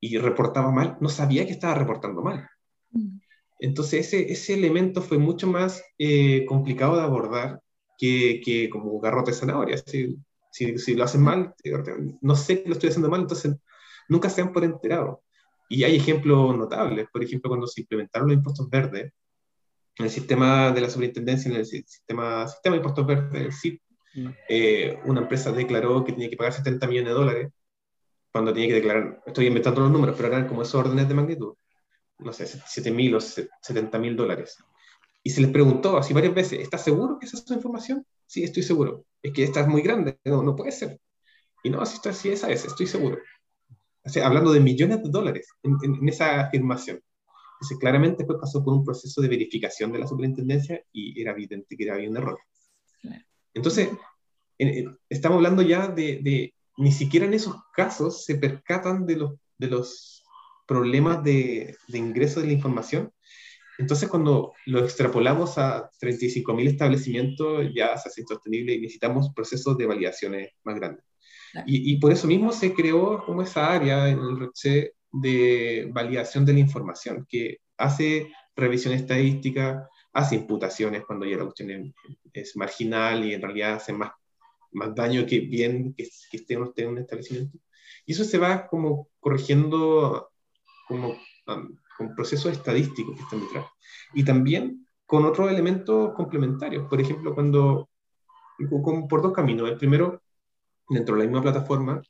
y 0.00 0.18
reportaba 0.18 0.72
mal, 0.72 0.98
no 1.00 1.08
sabía 1.08 1.46
que 1.46 1.52
estaba 1.52 1.76
reportando 1.76 2.22
mal. 2.22 2.48
Mm. 2.90 3.20
Entonces 3.60 4.06
ese, 4.06 4.32
ese 4.32 4.54
elemento 4.54 5.00
fue 5.00 5.18
mucho 5.18 5.46
más 5.46 5.80
eh, 5.96 6.44
complicado 6.46 6.96
de 6.96 7.02
abordar 7.02 7.60
que, 7.96 8.40
que, 8.44 8.68
como 8.68 8.98
garrote 8.98 9.30
de 9.30 9.36
zanahoria. 9.36 9.76
Si, 9.78 10.16
si, 10.50 10.76
si, 10.78 10.94
lo 10.96 11.04
hacen 11.04 11.22
mal, 11.22 11.54
no 12.20 12.34
sé 12.34 12.62
que 12.62 12.68
lo 12.68 12.74
estoy 12.74 12.88
haciendo 12.88 13.10
mal, 13.10 13.20
entonces 13.20 13.54
nunca 14.08 14.28
se 14.28 14.40
han 14.40 14.52
por 14.52 14.64
enterado. 14.64 15.22
Y 15.68 15.84
hay 15.84 15.96
ejemplos 15.96 16.56
notables, 16.56 17.06
por 17.12 17.22
ejemplo, 17.22 17.48
cuando 17.48 17.68
se 17.68 17.82
implementaron 17.82 18.28
los 18.28 18.38
impuestos 18.38 18.68
verdes, 18.68 19.12
en 19.96 20.04
el 20.04 20.10
sistema 20.10 20.72
de 20.72 20.80
la 20.80 20.90
superintendencia, 20.90 21.48
en 21.48 21.58
el 21.58 21.66
sistema, 21.66 22.48
sistema 22.48 22.74
de 22.74 22.78
impuestos 22.78 23.06
verdes, 23.06 23.42
el 23.42 23.52
CIP, 23.52 23.82
eh, 24.48 24.98
una 25.04 25.20
empresa 25.22 25.52
declaró 25.52 26.04
que 26.04 26.12
tenía 26.12 26.30
que 26.30 26.36
pagar 26.36 26.52
70 26.52 26.86
millones 26.86 27.08
de 27.08 27.14
dólares 27.14 27.52
cuando 28.32 28.52
tenía 28.52 28.68
que 28.68 28.74
declarar, 28.74 29.22
estoy 29.26 29.46
inventando 29.46 29.80
los 29.80 29.90
números, 29.90 30.14
pero 30.16 30.28
eran 30.28 30.46
como 30.46 30.62
esos 30.62 30.74
órdenes 30.74 31.08
de 31.08 31.14
magnitud, 31.14 31.54
no 32.18 32.32
sé, 32.32 32.46
7 32.46 32.90
mil 32.90 33.14
o 33.14 33.20
70 33.20 33.98
mil 33.98 34.16
dólares. 34.16 34.56
Y 35.22 35.30
se 35.30 35.40
les 35.40 35.50
preguntó 35.50 35.96
así 35.96 36.14
varias 36.14 36.34
veces, 36.34 36.60
¿estás 36.60 36.84
seguro 36.84 37.18
que 37.18 37.26
esa 37.26 37.36
es 37.36 37.44
tu 37.44 37.54
información? 37.54 38.06
Sí, 38.26 38.44
estoy 38.44 38.62
seguro. 38.62 39.04
Es 39.22 39.32
que 39.32 39.44
esta 39.44 39.60
es 39.60 39.66
muy 39.66 39.82
grande, 39.82 40.18
no, 40.24 40.42
no 40.42 40.54
puede 40.54 40.72
ser. 40.72 41.00
Y 41.62 41.70
no, 41.70 41.80
así, 41.80 41.98
así 42.08 42.28
esa 42.28 42.50
es, 42.50 42.64
estoy 42.64 42.86
seguro. 42.86 43.18
O 44.04 44.24
hablando 44.24 44.52
de 44.52 44.60
millones 44.60 45.02
de 45.02 45.10
dólares 45.10 45.48
en, 45.62 46.08
esa 46.08 46.40
afirmación. 46.40 47.00
Entonces, 47.54 47.78
claramente 47.78 48.18
después 48.18 48.38
pasó 48.40 48.62
por 48.64 48.72
un 48.72 48.84
proceso 48.84 49.20
de 49.20 49.28
verificación 49.28 49.90
de 49.92 49.98
la 49.98 50.06
superintendencia 50.06 50.80
y 50.92 51.20
era 51.20 51.32
evidente 51.32 51.76
que 51.76 51.90
había 51.90 52.08
un 52.08 52.16
error. 52.16 52.38
Entonces, 53.58 53.90
estamos 55.08 55.36
hablando 55.36 55.62
ya 55.62 55.88
de, 55.88 56.54
ni 56.76 56.92
siquiera 56.92 57.26
en 57.26 57.34
esos 57.34 57.56
casos 57.74 58.24
se 58.24 58.36
percatan 58.36 59.04
de 59.04 59.16
los, 59.16 59.32
de 59.58 59.66
los 59.66 60.22
problemas 60.64 61.24
de, 61.24 61.76
de 61.88 61.98
ingreso 61.98 62.40
de 62.40 62.46
la 62.46 62.52
información. 62.52 63.12
Entonces, 63.78 64.08
cuando 64.08 64.52
lo 64.66 64.78
extrapolamos 64.84 65.58
a 65.58 65.90
35.000 66.00 66.68
establecimientos, 66.68 67.66
ya 67.74 67.96
se 67.96 68.08
hace 68.08 68.20
insostenible 68.20 68.74
y 68.74 68.80
necesitamos 68.80 69.32
procesos 69.34 69.76
de 69.76 69.86
validaciones 69.86 70.52
más 70.62 70.76
grandes. 70.76 71.04
Y, 71.66 71.92
y, 71.92 71.96
por 71.98 72.12
eso 72.12 72.28
mismo 72.28 72.52
se 72.52 72.74
creó 72.74 73.24
como 73.24 73.42
esa 73.42 73.72
área 73.72 74.08
en 74.08 74.18
el 74.18 74.38
ROCE 74.38 74.92
de 75.10 75.88
validación 75.92 76.44
de 76.44 76.52
la 76.52 76.58
información, 76.60 77.26
que 77.28 77.58
hace 77.76 78.30
revisión 78.54 78.94
estadística, 78.94 79.88
hace 80.12 80.36
imputaciones 80.36 81.04
cuando 81.04 81.26
ya 81.26 81.36
la 81.36 81.44
cuestión 81.44 81.94
es, 82.32 82.56
marginal 82.56 83.24
y 83.24 83.34
en 83.34 83.42
realidad 83.42 83.74
hace 83.74 83.92
más, 83.92 84.12
más 84.72 84.94
daño 84.94 85.26
que 85.26 85.40
bien 85.40 85.94
que, 85.94 86.08
esté 86.32 86.56
usted 86.56 86.84
en 86.84 86.90
un 86.90 86.98
establecimiento. 86.98 87.58
Y 88.06 88.12
eso 88.12 88.24
se 88.24 88.38
va 88.38 88.66
como 88.66 89.08
corrigiendo 89.20 90.30
como 90.86 91.10
um, 91.46 91.76
con 91.96 92.14
procesos 92.14 92.52
estadísticos 92.52 93.16
que 93.16 93.22
están 93.22 93.40
detrás. 93.40 93.66
Y 94.14 94.24
también 94.24 94.86
con 95.08 95.24
otros 95.24 95.50
elementos 95.50 96.12
complementarios. 96.14 96.86
Por 96.86 97.00
ejemplo, 97.00 97.34
cuando, 97.34 97.88
por 99.08 99.22
dos 99.22 99.32
caminos. 99.32 99.70
El 99.70 99.78
primero, 99.78 100.22
dentro 100.86 101.14
de 101.14 101.22
la 101.22 101.26
misma 101.26 101.40
plataforma, 101.40 102.02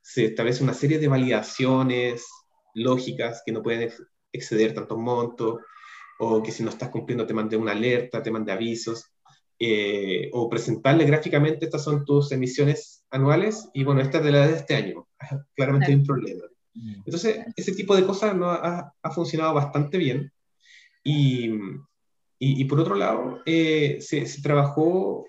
se 0.00 0.24
establece 0.24 0.64
una 0.64 0.72
serie 0.72 0.98
de 0.98 1.08
validaciones 1.08 2.26
lógicas 2.72 3.42
que 3.44 3.52
no 3.52 3.62
pueden 3.62 3.92
exceder 4.32 4.72
tantos 4.72 4.96
montos, 4.96 5.60
o 6.18 6.42
que 6.42 6.52
si 6.52 6.62
no 6.62 6.70
estás 6.70 6.90
cumpliendo 6.90 7.26
te 7.26 7.34
mande 7.34 7.56
una 7.56 7.72
alerta, 7.72 8.22
te 8.22 8.30
mande 8.30 8.52
avisos, 8.52 9.12
eh, 9.58 10.30
o 10.32 10.48
presentarle 10.48 11.04
gráficamente 11.04 11.64
estas 11.64 11.82
son 11.82 12.04
tus 12.04 12.30
emisiones 12.30 13.04
anuales 13.10 13.68
y 13.74 13.82
bueno, 13.82 14.00
esta 14.00 14.18
es 14.18 14.24
de 14.24 14.30
la 14.30 14.46
de 14.46 14.54
este 14.54 14.76
año. 14.76 15.06
Claramente 15.54 15.86
hay 15.86 15.94
un 15.94 16.04
problema. 16.04 16.44
Mm. 16.74 17.02
Entonces, 17.06 17.44
ese 17.56 17.72
tipo 17.72 17.96
de 17.96 18.04
cosas 18.06 18.36
no 18.36 18.50
ha, 18.50 18.92
ha 19.02 19.10
funcionado 19.10 19.54
bastante 19.54 19.98
bien 19.98 20.32
y, 21.02 21.50
Y, 22.40 22.64
por 22.66 22.78
otro 22.80 22.94
lado, 22.94 23.42
se, 23.44 24.00
se, 24.00 24.42
trabajó 24.42 25.24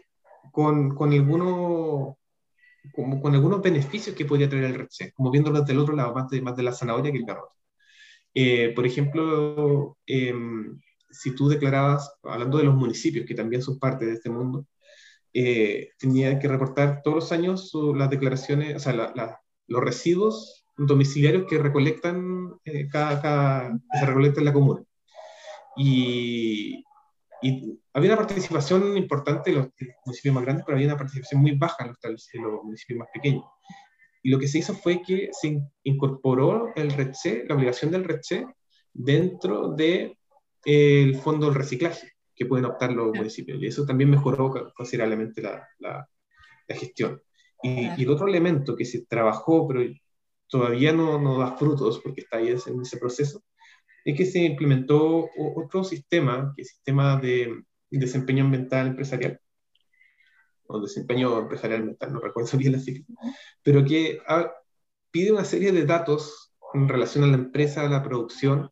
con, 0.52 0.94
con 0.96 1.12
algunos 1.12 2.16
como 2.94 3.22
con 3.22 3.34
algunos 3.36 3.62
beneficios 3.62 4.16
que 4.16 4.26
podría 4.26 4.50
traer 4.50 4.66
el 4.66 4.76
RECE, 4.76 5.12
como 5.14 5.32
viéndolo 5.32 5.60
desde 5.60 5.74
el 5.74 5.80
otro 5.80 5.96
lado, 5.96 6.14
más 6.14 6.30
de, 6.30 6.42
más 6.42 6.56
de 6.56 6.64
la 6.64 6.72
zanahoria 6.74 7.12
que 7.12 7.18
el 7.18 7.26
garrote. 7.26 7.59
Eh, 8.34 8.74
por 8.76 8.86
ejemplo, 8.86 9.98
em, 10.06 10.80
si 11.10 11.36
tú 11.36 11.50
declarabas, 11.50 12.12
hablando 12.24 12.58
de 12.58 12.66
los 12.66 12.76
municipios, 12.76 13.26
que 13.26 13.36
también 13.36 13.62
son 13.62 13.80
parte 13.80 14.06
de 14.06 14.14
este 14.14 14.30
mundo, 14.30 14.66
eh, 15.34 15.92
tenían 16.00 16.40
que 16.40 16.48
reportar 16.48 17.02
todos 17.04 17.16
los 17.16 17.32
años 17.32 17.72
las 17.96 18.10
declaraciones, 18.10 18.76
o 18.76 18.80
sea, 18.80 19.14
los 19.68 19.84
residuos 19.84 20.66
domiciliarios 20.78 21.46
que 21.48 21.58
recolectan 21.60 22.54
eh, 22.66 22.88
cada, 22.90 23.22
cada, 23.22 23.70
que 23.92 24.00
se 24.00 24.06
recolectan 24.06 24.42
en 24.42 24.46
la 24.46 24.54
comuna. 24.54 24.84
Y, 25.78 26.84
y 27.42 27.80
había 27.94 28.14
una 28.14 28.26
participación 28.26 28.98
importante 28.98 29.52
en 29.52 29.58
los 29.58 29.68
municipios 30.06 30.36
más 30.36 30.44
grandes, 30.44 30.66
pero 30.66 30.78
había 30.78 30.88
una 30.88 30.98
participación 30.98 31.42
muy 31.42 31.52
baja 31.52 31.86
en 31.86 32.12
los, 32.12 32.30
municipios 32.64 33.00
más 33.00 33.10
pequeños. 33.14 33.44
Y 34.22 34.30
lo 34.30 34.40
que 34.40 34.48
se 34.48 34.60
hizo 34.60 34.74
fue 34.74 35.02
que 35.02 35.30
se 35.32 35.62
incorporó 35.84 36.74
el 36.76 36.92
RECE, 36.92 37.46
la 37.48 37.56
obligación 37.56 37.92
del 37.92 38.04
RECE, 38.04 38.46
dentro 38.94 39.70
del 39.74 40.18
de, 40.66 41.20
fondo 41.24 41.48
del 41.48 41.56
reciclaje 41.56 42.12
que 42.36 42.46
pueden 42.46 42.66
optar 42.66 42.92
los 42.92 43.16
municipios. 43.16 43.62
Y 43.62 43.68
eso 43.68 43.86
también 43.86 44.10
mejoró 44.10 44.54
considerablemente 44.76 45.42
la, 45.42 45.68
la, 45.80 46.08
gestión. 46.70 47.22
Y, 47.64 47.88
y, 47.98 48.04
el 48.04 48.10
otro 48.10 48.28
elemento 48.28 48.76
que 48.76 48.86
se 48.86 49.06
trabajó, 49.06 49.68
pero 49.68 49.82
todavía 50.48 50.94
no, 50.94 51.20
no 51.20 51.38
da 51.38 51.58
frutos 51.58 52.00
porque 52.00 52.22
está 52.22 52.38
ahí 52.38 52.50
en 52.50 52.82
ese 52.82 52.98
proceso, 52.98 53.44
es 54.06 54.18
que 54.18 54.26
se 54.26 54.40
implementó 54.40 55.30
otro 55.56 55.84
sistema, 55.84 56.54
que 56.56 56.64
es 56.64 56.70
el 56.70 56.76
sistema 56.76 57.18
de 57.18 57.64
desempeño 57.90 58.46
ambiental 58.46 58.88
empresarial, 58.88 59.40
o 60.70 60.80
desempeño 60.80 61.40
empresarial 61.40 61.84
mental, 61.84 62.14
no 62.14 62.20
recuerdo 62.20 62.58
bien 62.58 62.74
la 62.74 62.80
sigla, 62.80 63.06
pero 63.64 63.84
que 63.84 64.20
ah, 64.28 64.52
pide 65.12 65.32
una 65.32 65.44
serie 65.44 65.72
de 65.72 65.86
datos 65.86 66.54
en 66.74 66.88
relación 66.88 67.24
a 67.24 67.28
la 67.28 67.36
empresa, 67.36 67.82
a 67.82 67.90
la 67.90 68.04
producción, 68.04 68.72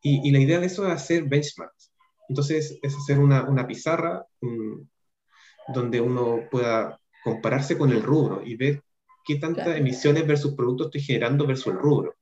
y, 0.00 0.30
la 0.30 0.38
idea 0.38 0.60
de 0.60 0.66
eso 0.66 0.86
es 0.86 0.92
hacer 0.92 1.24
benchmarks. 1.24 1.92
Entonces, 2.28 2.78
es 2.82 2.94
hacer 2.94 3.18
una, 3.18 3.48
una 3.48 3.66
pizarra 3.66 4.24
donde 5.74 6.00
uno 6.00 6.42
pueda 6.50 7.00
compararse 7.24 7.76
con 7.76 7.90
el 7.90 8.02
rubro 8.02 8.42
y 8.46 8.54
ver 8.54 8.84
qué 9.24 9.36
tantas 9.36 9.76
emisiones 9.76 10.24
versus 10.24 10.54
productos 10.54 10.86
estoy 10.86 11.00
generando 11.00 11.46
versus 11.46 11.74
el 11.74 11.80
rubro. 11.80 12.14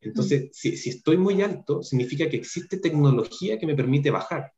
Entonces, 0.00 0.48
si, 0.52 0.76
si, 0.78 0.88
estoy 0.88 1.18
muy 1.18 1.42
alto, 1.42 1.82
significa 1.82 2.30
que 2.30 2.38
existe 2.38 2.78
tecnología 2.78 3.58
que 3.58 3.66
me 3.66 3.76
permite 3.76 4.10
bajar. 4.10 4.50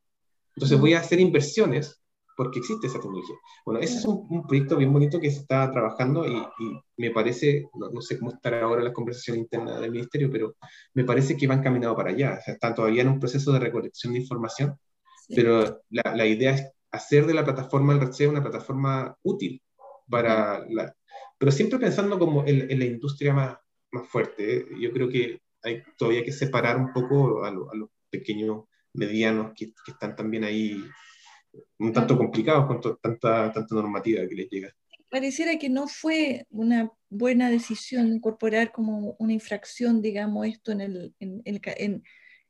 Entonces 0.54 0.78
voy 0.78 0.94
a 0.94 1.00
hacer 1.00 1.18
inversiones 1.18 1.99
porque 2.40 2.60
existe 2.60 2.86
esa 2.86 2.98
tecnología. 2.98 3.36
Bueno, 3.66 3.80
ese 3.80 3.98
es 3.98 4.04
un, 4.06 4.46
proyecto 4.46 4.78
bien 4.78 4.94
bonito 4.94 5.20
que 5.20 5.30
se 5.30 5.40
está 5.40 5.70
trabajando 5.70 6.26
y, 6.26 6.42
me 6.96 7.10
parece, 7.10 7.66
no, 7.74 8.00
sé 8.00 8.18
cómo 8.18 8.32
estará 8.32 8.62
ahora 8.62 8.82
la 8.82 8.94
conversación 8.94 9.36
interna 9.36 9.78
del 9.78 9.90
ministerio, 9.90 10.30
pero 10.32 10.56
me 10.94 11.04
parece 11.04 11.36
que 11.36 11.46
van 11.46 11.62
caminando 11.62 11.94
para 11.94 12.12
allá. 12.12 12.38
O 12.40 12.42
sea, 12.42 12.54
están 12.54 12.74
todavía 12.74 13.02
en 13.02 13.08
un 13.08 13.20
proceso 13.20 13.52
de 13.52 13.58
recolección 13.58 14.14
de 14.14 14.20
información, 14.20 14.74
pero 15.28 15.82
la, 15.90 16.16
la, 16.16 16.24
idea 16.24 16.54
es 16.54 16.66
hacer 16.90 17.26
de 17.26 17.34
la 17.34 17.44
plataforma 17.44 17.92
del 17.92 18.06
RECE 18.06 18.26
una 18.26 18.42
plataforma 18.42 19.14
útil 19.22 19.60
para 20.08 20.64
la... 20.70 20.94
Pero 21.36 21.52
siempre 21.52 21.78
pensando 21.78 22.18
como 22.18 22.46
en, 22.46 22.70
en 22.70 22.78
la 22.78 22.86
industria 22.86 23.34
más, 23.34 23.58
más 23.92 24.08
fuerte. 24.08 24.56
¿eh? 24.56 24.66
Yo 24.80 24.90
creo 24.92 25.10
que 25.10 25.42
hay 25.62 25.82
todavía 25.98 26.24
que 26.24 26.32
separar 26.32 26.78
un 26.78 26.90
poco 26.94 27.44
a, 27.44 27.50
los 27.50 27.90
pequeños, 28.08 28.64
medianos 28.94 29.52
que, 29.54 29.66
que, 29.84 29.92
están 29.92 30.16
también 30.16 30.44
ahí 30.44 30.82
un 31.78 31.92
tanto 31.92 32.16
complicados 32.16 32.66
con 32.66 32.98
tanta, 33.00 33.52
tanta 33.52 33.74
normativa 33.74 34.26
que 34.28 34.34
les 34.34 34.48
llega. 34.50 34.74
Pareciera 35.08 35.58
que 35.58 35.68
no 35.68 35.88
fue 35.88 36.46
una 36.50 36.90
buena 37.08 37.50
decisión 37.50 38.12
incorporar 38.12 38.70
como 38.70 39.16
una 39.18 39.32
infracción, 39.32 40.00
digamos, 40.00 40.46
esto 40.46 40.70
en 40.72 40.80
el, 40.80 41.14
en, 41.18 41.42
en, 41.44 41.60
en 41.64 42.04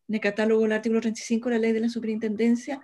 el 0.08 0.20
catálogo 0.20 0.62
del 0.62 0.72
artículo 0.72 1.00
35 1.00 1.48
de 1.48 1.54
la 1.54 1.60
ley 1.62 1.72
de 1.72 1.80
la 1.80 1.88
superintendencia. 1.88 2.82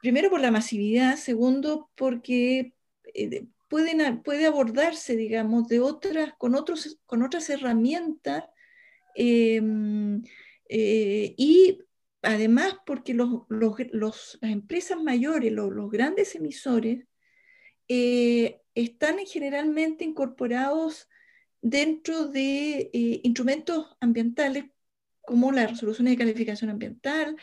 Primero 0.00 0.30
por 0.30 0.40
la 0.40 0.50
masividad, 0.50 1.16
segundo 1.16 1.90
porque 1.94 2.74
eh, 3.14 3.46
puede 3.68 4.46
abordarse, 4.46 5.16
digamos, 5.16 5.68
de 5.68 5.80
otras, 5.80 6.34
con, 6.38 6.54
otros, 6.54 6.98
con 7.06 7.22
otras 7.22 7.48
herramientas 7.50 8.44
em, 9.14 10.22
eh, 10.68 11.34
y 11.36 11.78
además 12.24 12.76
porque 12.86 13.14
las 13.14 14.38
empresas 14.42 15.00
mayores, 15.02 15.52
los, 15.52 15.90
grandes 15.90 16.34
emisores, 16.34 17.06
eh, 17.88 18.60
están 18.74 19.18
generalmente 19.26 20.04
incorporados 20.04 21.08
dentro 21.60 22.26
de 22.26 22.90
eh, 22.92 23.20
instrumentos 23.22 23.96
ambientales 24.00 24.64
como 25.22 25.52
la 25.52 25.66
resolución 25.66 26.06
de 26.06 26.16
calificación 26.16 26.70
ambiental, 26.70 27.36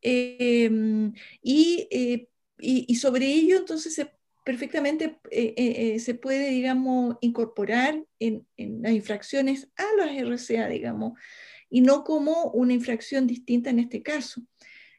em, 0.00 1.12
y, 1.42 1.88
y, 2.58 2.94
sobre 2.96 3.26
ello 3.26 3.58
entonces 3.58 3.98
perfectamente 4.46 5.18
eh, 5.32 5.54
eh, 5.56 5.94
eh, 5.96 5.98
se 5.98 6.14
puede, 6.14 6.50
digamos, 6.50 7.16
incorporar 7.20 8.04
en, 8.20 8.46
las 8.56 8.92
infracciones 8.92 9.68
a 9.76 9.84
las 9.98 10.16
RCA, 10.16 10.68
digamos, 10.68 11.18
y 11.68 11.80
no 11.80 12.04
como 12.04 12.50
una 12.50 12.72
infracción 12.72 13.26
distinta 13.26 13.70
en 13.70 13.78
este 13.78 14.02
caso, 14.02 14.42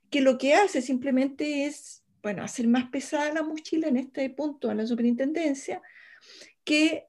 que 0.10 0.22
lo 0.22 0.38
que 0.38 0.54
hace 0.54 0.82
simplemente 0.82 1.66
es, 1.66 2.04
bueno, 2.22 2.44
hacer 2.44 2.68
más 2.68 2.90
pesada 2.90 3.34
la 3.34 3.44
mochila 3.44 3.88
en 3.88 3.98
este 3.98 4.30
punto 4.30 4.70
a 4.70 4.76
la 4.76 4.86
superintendencia, 4.86 5.82
que, 6.64 7.08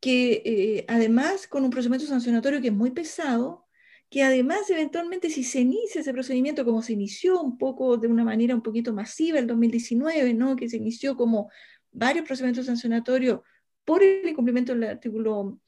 que 0.00 0.84
además 0.88 1.46
con 1.46 1.64
un 1.64 1.70
procedimiento 1.70 2.06
sancionatorio 2.06 2.60
que 2.60 2.68
es 2.68 2.74
muy 2.74 2.90
pesado, 2.90 3.66
que 4.10 4.22
además 4.22 4.70
eventualmente 4.70 5.30
si 5.30 5.42
se 5.42 5.60
inicia 5.60 6.00
ese 6.00 6.12
procedimiento 6.12 6.64
como 6.64 6.82
se 6.82 6.92
inició 6.92 7.40
un 7.40 7.58
poco 7.58 7.96
de 7.96 8.06
una 8.06 8.24
manera 8.24 8.54
un 8.54 8.62
poquito 8.62 8.92
masiva 8.92 9.38
el 9.38 9.46
2019, 9.46 10.34
¿no? 10.34 10.56
que 10.56 10.68
se 10.68 10.76
inició 10.76 11.16
como 11.16 11.50
varios 11.90 12.24
procedimientos 12.26 12.66
sancionatorios 12.66 13.40
por 13.84 14.02
el 14.02 14.28
incumplimiento 14.28 14.72
del 14.74 14.84
artículo, 14.84 15.60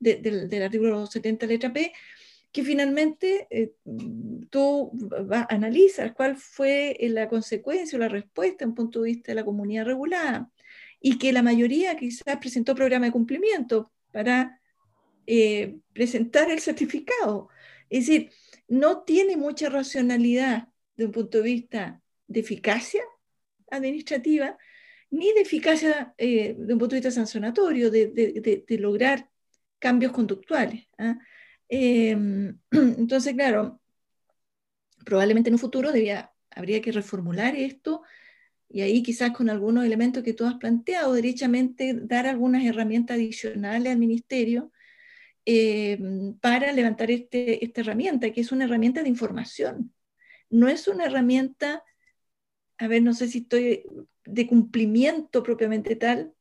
del, 0.00 0.62
artículo 0.62 1.06
70 1.06 1.46
letra 1.46 1.72
P, 1.72 1.92
que 2.50 2.64
finalmente 2.64 3.46
eh, 3.50 3.74
tú 4.50 4.90
analizas 5.48 6.12
cuál 6.12 6.36
fue 6.36 6.96
la 7.00 7.28
consecuencia 7.28 7.96
o 7.96 8.00
la 8.00 8.08
respuesta 8.08 8.64
en 8.64 8.74
punto 8.74 9.02
de 9.02 9.10
vista 9.10 9.30
de 9.30 9.36
la 9.36 9.44
comunidad 9.44 9.84
regulada 9.84 10.50
y 11.00 11.18
que 11.18 11.32
la 11.32 11.42
mayoría 11.42 11.96
quizás 11.96 12.38
presentó 12.38 12.74
programa 12.74 13.06
de 13.06 13.12
cumplimiento 13.12 13.92
para 14.12 14.60
eh, 15.26 15.78
presentar 15.92 16.50
el 16.50 16.60
certificado. 16.60 17.48
Es 17.88 18.06
decir, 18.06 18.30
no 18.68 19.02
tiene 19.02 19.36
mucha 19.36 19.68
racionalidad 19.68 20.68
de 20.96 21.06
un 21.06 21.12
punto 21.12 21.38
de 21.38 21.44
vista 21.44 22.02
de 22.26 22.40
eficacia 22.40 23.02
administrativa, 23.70 24.58
ni 25.10 25.32
de 25.32 25.40
eficacia 25.40 26.14
eh, 26.18 26.54
de 26.56 26.72
un 26.72 26.78
punto 26.78 26.94
de 26.94 27.00
vista 27.00 27.10
sancionatorio, 27.10 27.90
de, 27.90 28.64
lograr 28.78 29.28
cambios 29.80 30.12
conductuales. 30.12 30.86
¿ah? 30.98 31.18
Em, 31.68 32.56
entonces, 32.70 33.34
claro, 33.34 33.80
probablemente 35.04 35.50
en 35.50 35.54
un 35.54 35.58
futuro 35.58 35.90
habría 36.50 36.80
que 36.80 36.92
reformular 36.92 37.56
esto 37.56 38.02
y 38.68 38.82
ahí 38.82 39.02
quizás 39.02 39.32
con 39.32 39.50
algunos 39.50 39.84
elementos 39.84 40.22
que 40.22 40.32
tú 40.32 40.46
has 40.46 40.54
planteado, 40.54 41.12
derechamente 41.14 41.92
dar 41.94 42.26
algunas 42.26 42.64
herramientas 42.64 43.16
adicionales 43.16 43.90
al 43.90 43.98
ministerio 43.98 44.70
eh, 45.44 45.98
para 46.40 46.70
levantar 46.72 47.10
este, 47.10 47.64
esta 47.64 47.80
herramienta, 47.80 48.30
que 48.30 48.40
es 48.42 48.52
una 48.52 48.64
herramienta 48.66 49.02
de 49.02 49.08
información. 49.08 49.92
No 50.50 50.68
es 50.68 50.86
una 50.86 51.06
herramienta, 51.06 51.82
a 52.78 52.86
ver, 52.86 53.02
no 53.02 53.12
sé 53.12 53.26
si 53.26 53.38
estoy 53.38 53.84
de 54.24 54.46
cumplimiento 54.46 55.42
propiamente 55.42 55.96
tal, 55.96 56.32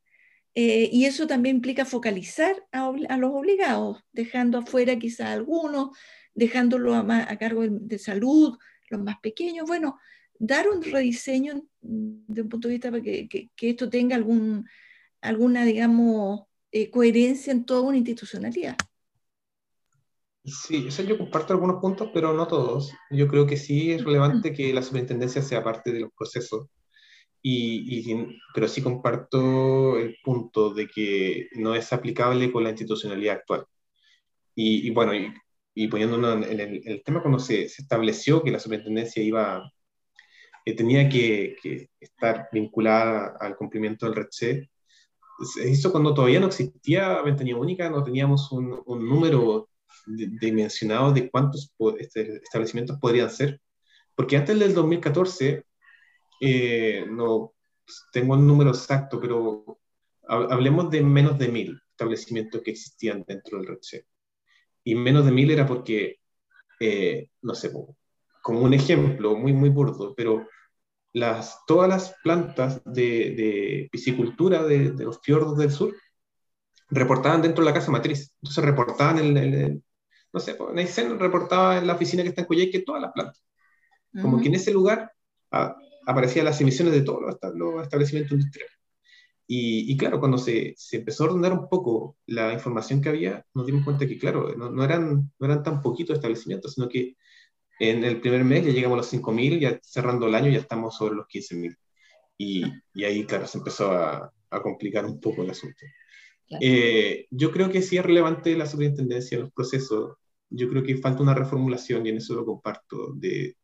eh, 0.55 0.89
y 0.91 1.05
eso 1.05 1.27
también 1.27 1.57
implica 1.57 1.85
focalizar 1.85 2.55
a, 2.71 2.91
los 3.17 3.31
obligados, 3.31 4.03
dejando 4.11 4.59
afuera 4.59 4.97
quizá 4.97 5.31
algunos, 5.31 5.97
dejándolo 6.33 6.95
a, 6.95 7.37
cargo 7.37 7.63
de, 7.67 7.99
salud, 7.99 8.57
los 8.89 9.01
más 9.01 9.19
pequeños. 9.21 9.67
Bueno, 9.67 9.99
dar 10.37 10.69
un 10.69 10.81
rediseño 10.81 11.63
de 11.81 12.41
un 12.41 12.49
punto 12.49 12.67
de 12.67 12.73
vista 12.73 12.91
para 12.91 13.03
que, 13.03 13.27
que, 13.27 13.69
esto 13.69 13.89
tenga 13.89 14.15
algún, 14.15 14.67
alguna, 15.21 15.65
digamos, 15.65 16.41
eh, 16.71 16.89
coherencia 16.89 17.51
en 17.51 17.65
toda 17.65 17.81
una 17.81 17.97
institucionalidad. 17.97 18.75
Sí, 20.45 20.85
eso 20.87 21.03
yo 21.03 21.17
comparto 21.17 21.53
algunos 21.53 21.81
puntos, 21.81 22.09
pero 22.13 22.33
no 22.33 22.47
todos. 22.47 22.93
Yo 23.11 23.27
creo 23.27 23.45
que 23.45 23.57
sí 23.57 23.91
es 23.91 24.03
relevante 24.03 24.53
que 24.53 24.73
la 24.73 24.81
superintendencia 24.81 25.41
sea 25.41 25.63
parte 25.63 25.91
de 25.91 25.99
los 25.99 26.11
procesos, 26.17 26.67
y, 27.41 28.15
pero 28.53 28.67
sí 28.67 28.81
comparto 28.81 29.97
el 29.97 30.17
punto 30.23 30.73
de 30.73 30.87
que 30.87 31.47
no 31.55 31.75
es 31.75 31.91
aplicable 31.93 32.51
con 32.51 32.63
la 32.63 32.69
institucionalidad 32.71 33.35
actual. 33.37 33.65
Y, 34.55 34.89
bueno, 34.91 35.15
y, 35.15 35.33
y 35.73 35.87
poniéndonos 35.87 36.45
en 36.47 36.59
el, 36.59 37.03
tema 37.03 37.21
cuando 37.21 37.39
se, 37.39 37.63
estableció 37.63 38.43
que 38.43 38.51
la 38.51 38.59
superintendencia 38.59 39.23
iba, 39.23 39.71
eh, 40.65 40.75
tenía 40.75 41.07
que, 41.07 41.55
estar 41.99 42.49
vinculada 42.51 43.37
al 43.39 43.55
cumplimiento 43.55 44.05
del 44.05 44.15
RECHE, 44.15 44.69
se 45.41 45.69
hizo 45.69 45.91
cuando 45.91 46.13
todavía 46.13 46.41
no 46.41 46.47
existía 46.47 47.21
ventanilla 47.21 47.55
única, 47.55 47.89
no 47.89 48.03
teníamos 48.03 48.51
un, 48.51 48.83
número 48.85 49.69
dimensionado 50.05 51.13
de 51.13 51.29
cuántos 51.29 51.73
este, 51.99 52.37
establecimientos 52.43 52.97
podrían 52.99 53.29
ser, 53.29 53.61
porque 54.15 54.35
antes 54.35 54.59
del 54.59 54.73
2014, 54.73 55.63
eh, 56.39 57.05
no 57.09 57.53
tengo 58.11 58.35
el 58.35 58.45
número 58.45 58.69
exacto, 58.69 59.19
pero 59.19 59.79
hablemos 60.27 60.89
de 60.89 61.01
menos 61.01 61.37
de 61.37 61.47
mil 61.49 61.81
establecimientos 61.91 62.61
que 62.61 62.71
existían 62.71 63.25
dentro 63.27 63.57
del 63.57 63.67
RECHE. 63.67 64.05
Y 64.83 64.95
menos 64.95 65.25
de 65.25 65.31
mil 65.31 65.51
era 65.51 65.65
porque, 65.65 66.19
eh, 66.79 67.29
no 67.41 67.55
sé, 67.55 67.71
como 68.41 68.61
un 68.61 68.73
ejemplo 68.73 69.35
muy, 69.35 69.53
muy 69.53 69.69
burdo, 69.69 70.13
pero 70.15 70.47
las, 71.13 71.59
todas 71.65 71.89
las 71.89 72.15
plantas 72.23 72.81
de, 72.85 73.89
piscicultura 73.91 74.63
de, 74.63 74.93
los 74.97 75.19
fiordos 75.21 75.57
del 75.57 75.71
sur 75.71 75.93
reportaban 76.89 77.41
dentro 77.41 77.63
de 77.63 77.71
la 77.71 77.73
casa 77.73 77.91
matriz. 77.91 78.31
Entonces 78.41 78.63
reportaban 78.63 79.19
en 79.19 79.37
el, 79.37 79.83
no 80.31 80.39
sé, 80.39 80.57
Neisen 80.73 81.19
reportaba 81.19 81.77
en 81.77 81.87
la 81.87 81.93
oficina 81.93 82.23
que 82.23 82.29
está 82.29 82.45
en 82.49 82.71
que 82.71 82.83
todas 82.83 83.01
las 83.01 83.11
plantas. 83.11 83.43
Como 84.21 84.41
que 84.41 84.47
en 84.47 84.55
ese 84.55 84.71
lugar 84.71 85.11
ah, 85.51 85.75
aparecían 86.09 86.45
las 86.45 86.59
emisiones 86.59 86.93
de 86.93 87.01
todos 87.01 87.21
los 87.55 87.83
establecimientos 87.83 88.33
industriales. 88.33 88.73
Y, 89.51 89.97
claro, 89.97 90.19
cuando 90.19 90.37
se, 90.37 90.75
se, 90.77 90.97
empezó 90.97 91.23
a 91.23 91.27
ordenar 91.29 91.53
un 91.53 91.67
poco 91.69 92.17
la 92.27 92.53
información 92.53 93.01
que 93.01 93.09
había, 93.09 93.43
nos 93.55 93.65
dimos 93.65 93.83
cuenta 93.83 94.07
que, 94.07 94.19
claro, 94.19 94.55
no, 94.55 94.69
no 94.69 94.83
eran, 94.83 95.31
no 95.39 95.45
eran 95.45 95.63
tan 95.63 95.81
poquitos 95.81 96.15
establecimientos, 96.15 96.75
sino 96.75 96.87
que 96.87 97.15
en 97.79 98.03
el 98.03 98.21
primer 98.21 98.43
mes 98.43 98.65
ya 98.65 98.71
llegamos 98.71 98.95
a 98.95 98.97
los 98.97 99.11
5.000, 99.11 99.59
ya 99.59 99.79
cerrando 99.81 100.27
el 100.27 100.35
año 100.35 100.51
ya 100.51 100.59
estamos 100.59 100.95
sobre 100.95 101.15
los 101.15 101.25
15.000. 101.27 101.75
Y, 102.37 102.63
y 102.93 103.03
ahí, 103.05 103.25
claro, 103.25 103.47
se 103.47 103.57
empezó 103.57 103.91
a, 103.91 104.31
a 104.51 104.61
complicar 104.61 105.05
un 105.05 105.19
poco 105.19 105.41
el 105.43 105.49
asunto. 105.49 105.83
Eh, 106.61 107.27
yo 107.31 107.51
creo 107.51 107.69
que 107.69 107.81
sí 107.81 107.97
es 107.97 108.05
relevante 108.05 108.55
la 108.55 108.65
superintendencia 108.65 109.35
en 109.35 109.43
los 109.43 109.51
procesos. 109.51 110.17
Yo 110.49 110.69
creo 110.69 110.83
que 110.83 110.97
falta 110.97 111.23
una 111.23 111.33
reformulación, 111.33 112.05
y 112.05 112.09
en 112.09 112.17
eso 112.17 112.35
lo 112.35 112.45
comparto, 112.45 113.13
de, 113.15 113.55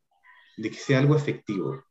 de 0.56 0.70
que 0.70 0.76
sea 0.76 0.98
algo 0.98 1.16
efectivo. 1.16 1.84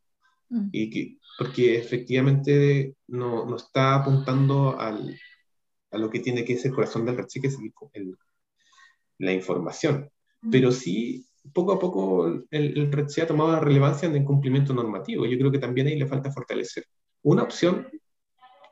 Mm. 0.56 0.70
Y 0.72 0.89
que, 0.89 1.18
porque 1.38 1.78
efectivamente 1.78 2.95
no, 3.08 3.45
no 3.45 3.58
está 3.58 3.95
apuntando 3.95 4.80
al, 4.80 5.20
a 5.91 5.97
lo 5.97 6.10
que 6.10 6.20
tiene 6.22 6.45
que 6.45 6.58
ser 6.58 6.72
el 6.72 6.76
corazón 6.76 7.06
del 7.06 7.18
RECHE, 7.18 7.41
que 7.41 7.47
es 7.47 7.58
el, 7.93 8.16
la 9.20 9.34
información. 9.34 10.10
Mm. 10.41 10.49
Pero 10.49 10.72
sí, 10.72 11.26
poco 11.53 11.74
a 11.74 11.80
poco 11.80 12.28
el, 12.28 12.47
el 12.51 12.91
RECHE 12.91 13.24
ha 13.24 13.28
tomado 13.28 13.60
relevancia 13.60 14.08
en 14.08 14.16
el 14.16 14.24
cumplimiento 14.24 14.74
normativo. 14.74 15.26
Yo 15.26 15.38
creo 15.38 15.51
que 15.51 15.60
también 15.60 15.88
ahí 15.88 15.99
le 15.99 16.08
falta 16.08 16.32
fortalecer. 16.32 16.86
Una 17.24 17.43
opción 17.43 17.88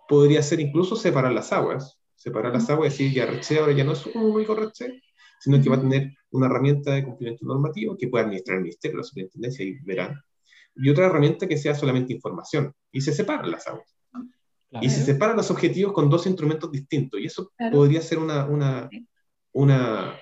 podría 0.08 0.42
ser 0.42 0.60
incluso 0.60 0.96
separar 0.96 1.34
las 1.34 1.52
aguas, 1.52 2.00
separar 2.16 2.54
las 2.54 2.70
aguas 2.70 2.88
y 3.00 3.04
decir, 3.04 3.18
ya 3.18 3.26
RECHE 3.26 3.60
ahora 3.60 3.74
ya 3.74 3.84
no 3.84 3.92
es 3.92 4.06
un 4.06 4.24
único 4.24 4.56
RECHE, 4.56 5.02
sino 5.42 5.62
que 5.62 5.70
va 5.70 5.76
a 5.76 5.82
tener 5.82 6.14
una 6.32 6.46
herramienta 6.46 6.94
de 6.94 7.04
cumplimiento 7.04 7.46
normativo 7.46 7.98
que 7.98 8.08
puede 8.08 8.24
administrar 8.24 8.58
el 8.58 8.64
Ministerio, 8.64 8.98
la 9.00 9.04
Superintendencia 9.04 9.66
y 9.66 9.74
verán 9.82 10.16
y 10.76 10.90
otra 10.90 11.06
herramienta 11.06 11.48
que 11.48 11.58
sea 11.58 11.76
solamente 11.76 12.14
información. 12.14 12.74
Y 12.92 13.02
se 13.02 13.14
separan 13.14 13.52
las 13.52 13.68
aguas. 13.68 13.96
Y 14.82 14.90
se 14.90 15.04
separan 15.04 15.38
los 15.38 15.52
objetivos 15.52 15.94
con 15.94 16.10
dos 16.10 16.26
instrumentos 16.26 16.72
distintos. 16.72 17.20
Y 17.20 17.26
eso 17.26 17.52
podría 17.72 18.02
ser 18.02 18.18
una, 18.18 18.46
una, 18.46 18.90
una, 19.52 20.16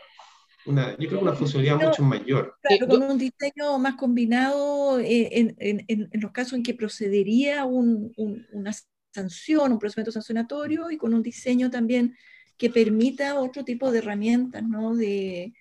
una, 0.66 0.91
yo 0.91 1.08
creo 1.08 1.20
que 1.20 1.26
una 1.26 1.34
funcionalidad 1.34 1.82
mucho 1.82 2.04
mayor. 2.04 2.58
Claro, 2.62 2.88
con 2.88 3.04
un 3.04 3.18
diseño 3.18 3.80
más 3.80 3.95
combinado 3.95 4.99
eh, 4.99 5.30
en, 5.39 5.56
en, 5.60 5.86
en, 5.88 6.22
los 6.22 6.32
casos 6.32 6.54
en 6.54 6.64
que 6.64 6.74
procedería 6.74 7.64
un, 7.64 8.14
una 8.52 8.72
sanción, 9.14 9.72
un 9.72 9.80
procedimiento 9.80 10.12
sancionatorio, 10.12 10.91
y 10.91 10.97
con 10.97 11.14
un 11.14 11.24
diseño 11.24 11.70
también 11.70 12.16
que 12.58 12.70
permita 12.70 13.39
otro 13.39 13.64
tipo 13.64 13.89
de 13.91 13.99
herramientas, 13.99 14.64
¿no? 14.64 14.95
De, 14.95 15.54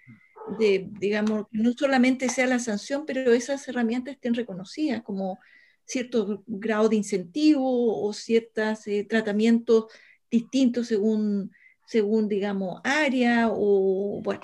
de, 0.58 0.88
digamos, 0.98 1.46
no 1.50 1.72
solamente 1.72 2.28
sea 2.28 2.46
la 2.46 2.58
sanción, 2.58 3.04
pero 3.06 3.32
esas 3.32 3.66
herramientas 3.68 4.14
estén 4.14 4.34
reconocidas 4.34 5.02
como 5.02 5.38
cierto 5.84 6.42
grado 6.46 6.88
de 6.88 6.96
incentivo 6.96 8.04
o 8.04 8.12
ciertos 8.12 8.86
eh, 8.86 9.04
tratamientos 9.08 9.86
distintos 10.30 10.86
según, 10.86 11.50
según, 11.86 12.28
digamos, 12.28 12.80
área 12.84 13.48
o, 13.50 14.20
bueno, 14.22 14.42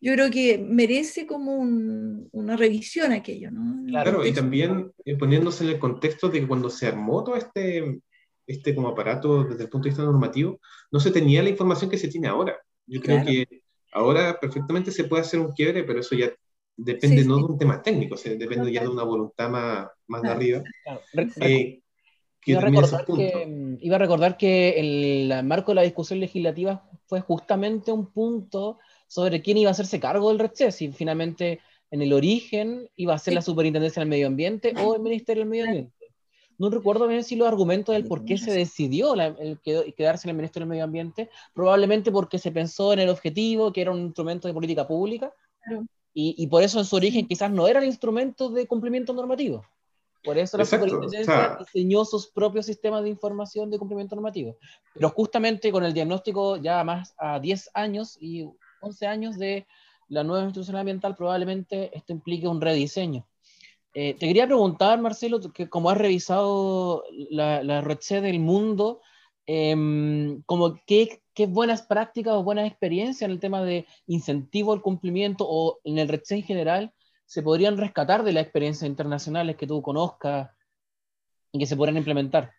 yo 0.00 0.12
creo 0.12 0.30
que 0.30 0.58
merece 0.58 1.26
como 1.26 1.56
una 1.56 2.56
revisión 2.56 3.12
aquello, 3.12 3.50
¿no? 3.50 3.86
Claro, 3.86 4.24
y 4.24 4.32
también 4.32 4.92
eh, 5.04 5.16
poniéndose 5.16 5.64
en 5.64 5.70
el 5.70 5.78
contexto 5.78 6.28
de 6.28 6.40
que 6.40 6.46
cuando 6.46 6.70
se 6.70 6.86
armó 6.86 7.24
todo 7.24 7.36
este, 7.36 8.00
este 8.46 8.74
como 8.74 8.88
aparato 8.88 9.44
desde 9.44 9.64
el 9.64 9.70
punto 9.70 9.84
de 9.84 9.90
vista 9.90 10.04
normativo, 10.04 10.60
no 10.92 11.00
se 11.00 11.10
tenía 11.10 11.42
la 11.42 11.48
información 11.48 11.90
que 11.90 11.98
se 11.98 12.08
tiene 12.08 12.28
ahora. 12.28 12.56
Yo 12.86 13.00
creo 13.00 13.24
que 13.24 13.63
Ahora 13.94 14.38
perfectamente 14.40 14.90
se 14.90 15.04
puede 15.04 15.22
hacer 15.22 15.38
un 15.40 15.52
quiebre, 15.52 15.84
pero 15.84 16.00
eso 16.00 16.16
ya 16.16 16.32
depende 16.76 17.24
no 17.24 17.36
de 17.36 17.44
un 17.44 17.58
tema 17.58 17.80
técnico, 17.80 18.16
depende 18.16 18.72
ya 18.72 18.82
de 18.82 18.88
una 18.88 19.04
voluntad 19.04 19.48
más, 19.48 19.86
más 20.08 20.22
de 20.22 20.28
arriba. 20.28 20.62
Eh, 21.40 21.80
iba, 22.44 22.58
a 22.58 22.64
recordar 22.64 23.06
que, 23.06 23.76
iba, 23.80 23.96
a 23.96 23.98
recordar 23.98 24.36
que, 24.36 24.80
el 24.80 25.44
marco 25.44 25.70
de 25.70 25.76
la 25.76 25.82
discusión 25.82 26.18
legislativa 26.18 26.84
fue 27.06 27.20
justamente 27.20 27.92
un 27.92 28.12
punto 28.12 28.80
sobre 29.06 29.40
quién 29.40 29.58
iba 29.58 29.70
a 29.70 29.72
hacerse 29.72 30.00
cargo 30.00 30.28
del 30.30 30.40
RECHE, 30.40 30.72
si 30.72 30.90
finalmente 30.90 31.60
en 31.92 32.02
el 32.02 32.12
origen 32.12 32.88
iba 32.96 33.14
a 33.14 33.18
ser 33.18 33.34
la 33.34 33.42
Superintendencia 33.42 34.00
del 34.00 34.08
Medio 34.08 34.26
Ambiente 34.26 34.74
o 34.84 34.96
el 34.96 35.02
Ministerio 35.02 35.42
del 35.42 35.50
Medio 35.50 35.66
Ambiente 35.66 35.93
no 36.58 36.70
recuerdo 36.70 37.08
bien 37.08 37.24
si 37.24 37.36
los 37.36 37.48
argumentos 37.48 37.94
del 37.94 38.06
por 38.06 38.24
qué 38.24 38.38
se 38.38 38.52
decidió 38.52 39.14
el 39.14 39.58
quedarse 39.96 40.26
en 40.26 40.30
el 40.30 40.36
Ministerio 40.36 40.64
del 40.64 40.70
Medio 40.70 40.84
Ambiente, 40.84 41.30
probablemente 41.52 42.12
porque 42.12 42.38
se 42.38 42.52
pensó 42.52 42.92
en 42.92 43.00
el 43.00 43.08
objetivo, 43.08 43.72
que 43.72 43.82
era 43.82 43.90
un 43.90 44.00
instrumento 44.00 44.48
de 44.48 44.54
política 44.54 44.86
pública, 44.86 45.32
y, 46.16 46.46
por 46.46 46.62
eso 46.62 46.78
en 46.78 46.84
su 46.84 46.94
origen 46.94 47.26
quizás 47.26 47.50
no 47.50 47.66
era 47.66 47.80
el 47.80 47.86
instrumento 47.86 48.48
de 48.48 48.66
cumplimiento 48.66 49.12
normativo. 49.12 49.64
Por 50.22 50.38
eso 50.38 50.56
la 50.56 50.64
superintendencia 50.64 51.58
diseñó 51.58 52.04
sus 52.04 52.28
propios 52.28 52.66
sistemas 52.66 53.02
de 53.02 53.10
información 53.10 53.70
de 53.70 53.78
cumplimiento 53.78 54.14
normativo. 54.14 54.56
Pero 54.94 55.10
justamente 55.10 55.70
con 55.70 55.84
el 55.84 55.92
diagnóstico 55.92 56.56
ya 56.56 56.82
más 56.84 57.14
a 57.18 57.40
10 57.40 57.70
años 57.74 58.16
y 58.20 58.48
11 58.80 59.06
años 59.06 59.38
de 59.38 59.66
la 60.08 60.22
nueva 60.22 60.44
institución 60.44 60.76
ambiental, 60.76 61.16
probablemente 61.16 61.94
esto 61.96 62.12
implique 62.12 62.46
un 62.46 62.60
rediseño. 62.60 63.26
Eh, 63.94 64.14
te 64.18 64.26
quería 64.26 64.46
preguntar, 64.46 65.00
Marcelo, 65.00 65.40
que 65.52 65.68
como 65.68 65.88
has 65.88 65.98
revisado 65.98 67.04
la, 67.30 67.62
la 67.62 67.80
red 67.80 67.98
del 68.10 68.40
mundo, 68.40 69.00
em, 69.46 70.42
como 70.42 70.80
qué, 70.84 71.22
qué, 71.32 71.46
buenas 71.46 71.82
prácticas 71.82 72.34
o 72.34 72.42
buenas 72.42 72.66
experiencias 72.66 73.22
en 73.22 73.30
el 73.30 73.40
tema 73.40 73.62
de 73.62 73.86
incentivo 74.06 74.72
al 74.72 74.82
cumplimiento 74.82 75.46
o 75.48 75.78
en 75.84 75.98
el 75.98 76.08
red 76.08 76.22
en 76.30 76.42
general 76.42 76.92
se 77.26 77.42
podrían 77.42 77.78
rescatar 77.78 78.24
de 78.24 78.32
las 78.32 78.42
experiencias 78.42 78.88
internacionales 78.88 79.56
que 79.56 79.66
tú 79.66 79.80
conozcas 79.80 80.50
y 81.52 81.58
que 81.58 81.66
se 81.66 81.76
podrían 81.76 81.96
implementar. 81.96 82.52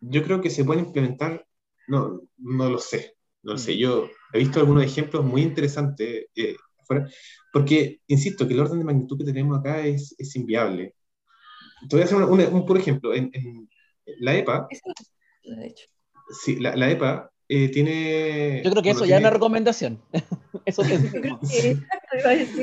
Yo 0.00 0.22
creo 0.24 0.40
que 0.40 0.50
se 0.50 0.64
pueden 0.64 0.86
implementar, 0.86 1.46
no, 1.88 2.22
no 2.38 2.70
lo 2.70 2.78
sé, 2.78 3.16
no 3.42 3.52
lo 3.52 3.58
sé. 3.58 3.74
Mm. 3.74 3.78
Yo 3.78 4.08
he 4.32 4.38
visto 4.38 4.60
algunos 4.60 4.84
ejemplos 4.84 5.24
muy 5.24 5.42
interesantes. 5.42 6.26
Eh, 6.34 6.56
porque, 7.52 8.00
insisto, 8.06 8.46
que 8.46 8.54
el 8.54 8.60
orden 8.60 8.78
de 8.78 8.84
magnitud 8.84 9.18
que 9.18 9.24
tenemos 9.24 9.58
acá 9.58 9.80
es, 9.80 10.14
es 10.18 10.34
inviable. 10.36 10.94
Te 11.88 11.96
voy 11.96 12.02
a 12.02 12.04
hacer 12.04 12.18
un, 12.18 12.66
por 12.66 12.78
ejemplo. 12.78 13.14
En, 13.14 13.30
la 14.20 14.36
EPA, 14.36 14.68
sí, 16.44 16.56
la, 16.56 16.76
la 16.76 16.90
EPA 16.90 17.30
eh, 17.48 17.68
tiene... 17.70 18.62
Yo 18.62 18.70
creo 18.70 18.82
que 18.82 18.90
eso 18.90 19.04
ya 19.04 19.16
es 19.16 19.20
una 19.20 19.30
recomendación. 19.30 20.00
eso, 20.64 20.82
es, 20.82 21.02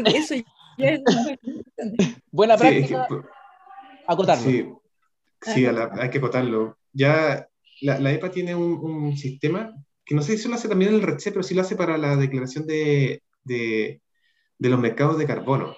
eso 0.06 0.36
ya 0.78 0.90
es 0.90 1.04
Buena 2.32 2.58
práctica. 2.58 3.08
acotarlo. 4.08 4.44
Sí, 4.44 4.68
sí 5.42 5.66
hay 5.66 6.10
que 6.10 6.18
acotarlo. 6.18 6.78
Ya 6.94 7.48
la, 7.82 8.00
la 8.00 8.12
EPA 8.12 8.32
tiene 8.32 8.56
un, 8.56 8.74
un, 8.74 9.18
sistema 9.18 9.74
que 10.06 10.16
no 10.16 10.22
sé 10.22 10.38
si 10.38 10.48
lo 10.48 10.56
hace 10.56 10.68
también 10.68 10.94
el 10.94 11.02
RECHE, 11.02 11.32
pero 11.32 11.44
sí 11.44 11.54
lo 11.54 11.62
hace 11.62 11.76
para 11.76 11.98
la 11.98 12.16
declaración 12.16 12.66
de, 12.66 13.24
de, 13.44 14.02
de 14.62 14.70
los 14.70 14.80
mercados 14.80 15.18
de 15.18 15.26
carbono. 15.26 15.76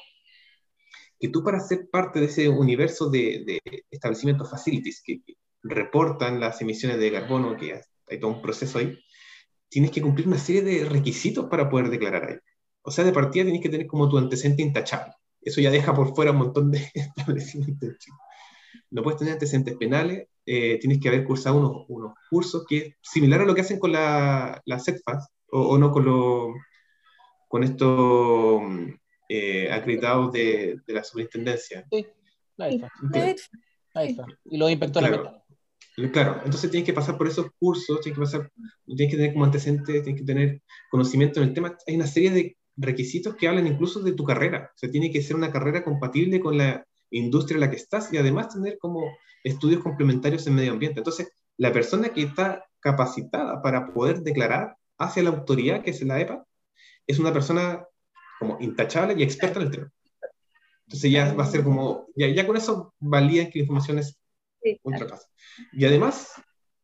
Que 1.17 1.29
tú 1.29 1.41
para 1.41 1.61
ser 1.61 1.89
parte 1.89 2.19
de 2.19 2.25
ese 2.25 2.49
universo 2.49 3.09
de, 3.09 3.43
de 3.45 3.61
establecimientos 3.89 4.51
facilities 4.51 5.01
que, 5.01 5.21
reportan 5.65 6.41
las 6.41 6.59
emisiones 6.59 6.99
de 6.99 7.09
carbono, 7.09 7.55
que 7.55 7.81
hay 8.09 8.19
todo 8.19 8.31
un 8.31 8.41
proceso 8.41 8.79
ahí, 8.79 8.99
tienes 9.69 9.91
que 9.91 10.01
cumplir 10.01 10.27
una 10.27 10.37
serie 10.37 10.61
de 10.61 10.83
requisitos 10.83 11.45
para 11.45 11.69
poder 11.69 11.89
declarar 11.89 12.29
ahí. 12.29 12.35
O 12.81 12.91
sea, 12.91 13.05
de 13.05 13.13
partida 13.13 13.45
tienes 13.45 13.61
que 13.61 13.69
tener 13.69 13.87
como 13.87 14.09
tu 14.09 14.17
antecedente 14.17 14.61
intachable. 14.61 15.13
Eso 15.39 15.61
ya 15.61 15.71
deja 15.71 15.93
por 15.93 16.13
fuera 16.13 16.31
un 16.31 16.37
montón 16.39 16.69
de 16.69 16.85
establecimientos. 16.93 17.95
No 18.91 19.01
puedes 19.01 19.17
tener 19.17 19.35
antecedentes 19.35 19.77
penales, 19.77 20.27
eh, 20.45 20.77
tienes 20.81 20.99
que 20.99 21.07
haber 21.07 21.23
cursado 21.23 21.55
unos, 21.55 21.85
unos, 21.87 22.13
cursos 22.29 22.65
que, 22.67 22.97
similar 23.01 23.39
a 23.39 23.45
lo 23.45 23.55
que 23.55 23.61
hacen 23.61 23.79
con 23.79 23.93
la, 23.93 24.61
la 24.65 24.79
CETFAS, 24.79 25.29
o, 25.49 25.61
o 25.69 25.77
no 25.77 25.89
con 25.93 26.03
los 26.03 26.53
con 27.53 27.63
estos 27.63 28.63
eh, 29.29 29.71
acreditados 29.71 30.33
de, 30.33 30.79
de, 30.87 30.93
la 30.95 31.03
superintendencia. 31.03 31.85
Sí, 31.91 32.07
ahí 32.57 32.75
está. 32.77 32.91
Ahí 33.93 34.09
está. 34.09 34.25
Y 34.45 34.57
los 34.57 34.71
inspectores 34.71 35.09
claro. 35.11 35.43
Claro, 36.11 36.41
entonces 36.43 36.71
tienes 36.71 36.87
que 36.87 36.93
pasar 36.93 37.15
por 37.15 37.27
esos 37.27 37.45
cursos, 37.59 38.01
tienes 38.01 38.17
que, 38.17 38.25
pasar, 38.25 38.51
tienes 38.87 39.11
que 39.11 39.17
tener 39.17 39.33
como 39.33 39.45
antecedentes, 39.45 40.01
tienes 40.01 40.19
que 40.19 40.25
tener 40.25 40.63
conocimiento 40.89 41.41
en 41.41 41.49
el 41.49 41.53
tema. 41.53 41.77
Hay 41.85 41.95
una 41.95 42.07
serie 42.07 42.31
de 42.31 42.57
requisitos 42.75 43.35
que 43.35 43.47
hablan 43.47 43.67
incluso 43.67 43.99
de 43.99 44.13
tu 44.13 44.23
carrera. 44.23 44.71
O 44.73 44.77
sea, 44.79 44.89
tiene 44.89 45.11
que 45.11 45.21
ser 45.21 45.35
una 45.35 45.51
carrera 45.51 45.83
compatible 45.83 46.39
con 46.39 46.57
la 46.57 46.83
industria 47.11 47.57
en 47.57 47.61
la 47.61 47.69
que 47.69 47.75
estás 47.75 48.11
y 48.11 48.17
además 48.17 48.49
tener 48.49 48.79
como 48.79 49.15
estudios 49.43 49.83
complementarios 49.83 50.47
en 50.47 50.55
medio 50.55 50.71
ambiente. 50.71 51.01
Entonces, 51.01 51.31
la 51.57 51.71
persona 51.71 52.09
que 52.09 52.23
está 52.23 52.65
capacitada 52.79 53.61
para 53.61 53.93
poder 53.93 54.23
declarar 54.23 54.75
hacia 54.97 55.21
la 55.21 55.29
autoridad, 55.29 55.83
que 55.83 55.91
es 55.91 56.01
la 56.01 56.19
EPA, 56.19 56.47
es 57.07 57.19
una 57.19 57.33
persona 57.33 57.85
como 58.39 58.57
intachable 58.59 59.15
y 59.17 59.23
experta 59.23 59.59
en 59.59 59.65
el 59.65 59.71
tema. 59.71 59.91
Entonces 60.87 61.11
ya 61.11 61.33
va 61.33 61.43
a 61.43 61.47
ser 61.47 61.63
como, 61.63 62.07
ya, 62.15 62.27
ya 62.27 62.45
con 62.45 62.57
eso 62.57 62.93
valía 62.99 63.49
que 63.49 63.59
la 63.59 63.63
información 63.63 63.99
es 63.99 64.17
y 65.71 65.85
además, 65.85 66.33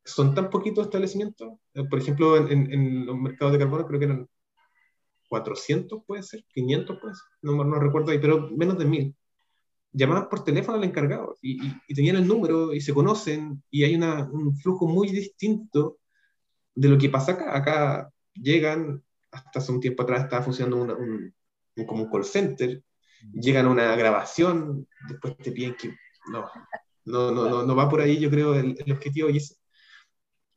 son 0.03 0.33
tan 0.33 0.49
poquitos 0.49 0.85
establecimientos, 0.85 1.53
eh, 1.73 1.83
por 1.85 1.99
ejemplo, 1.99 2.37
en, 2.37 2.71
en, 2.71 3.05
los 3.05 3.17
mercados 3.17 3.53
de 3.53 3.59
carbono 3.59 3.85
creo 3.85 3.99
que 3.99 4.05
eran 4.05 4.27
400, 5.29 6.03
puede 6.05 6.23
ser, 6.23 6.43
500, 6.49 6.97
pues, 6.99 7.21
no, 7.41 7.63
no 7.63 7.79
recuerdo 7.79 8.11
ahí, 8.11 8.19
pero 8.19 8.49
menos 8.49 8.77
de 8.77 8.85
1000. 8.85 9.15
Llamaban 9.91 10.29
por 10.29 10.43
teléfono 10.43 10.77
al 10.77 10.83
encargado 10.83 11.37
y, 11.41 11.65
y, 11.87 11.93
tenían 11.95 12.17
el 12.17 12.27
número 12.27 12.73
y 12.73 12.81
se 12.81 12.93
conocen 12.93 13.63
y 13.71 13.83
hay 13.83 13.95
una, 13.95 14.29
un 14.31 14.55
flujo 14.55 14.87
muy 14.87 15.09
distinto 15.09 15.97
de 16.75 16.89
lo 16.89 16.97
que 16.97 17.09
pasa 17.09 17.33
acá. 17.33 17.57
Acá 17.57 18.09
llegan, 18.33 19.03
hasta 19.31 19.59
hace 19.59 19.71
un 19.71 19.79
tiempo 19.79 20.03
atrás 20.03 20.23
estaba 20.23 20.43
funcionando 20.43 20.97
un, 20.97 21.33
como 21.85 22.03
un 22.03 22.09
call 22.09 22.25
center, 22.25 22.83
llegan 23.33 23.65
a 23.65 23.69
una 23.69 23.95
grabación, 23.95 24.87
después 25.07 25.37
te 25.37 25.51
piden 25.51 25.75
que 25.75 25.95
no, 26.31 26.49
no, 27.05 27.31
no, 27.31 27.49
no, 27.49 27.63
no 27.65 27.75
va 27.75 27.89
por 27.89 28.01
ahí, 28.01 28.19
yo 28.19 28.29
creo, 28.29 28.55
el, 28.55 28.75
objetivo. 28.91 29.29
Y, 29.29 29.39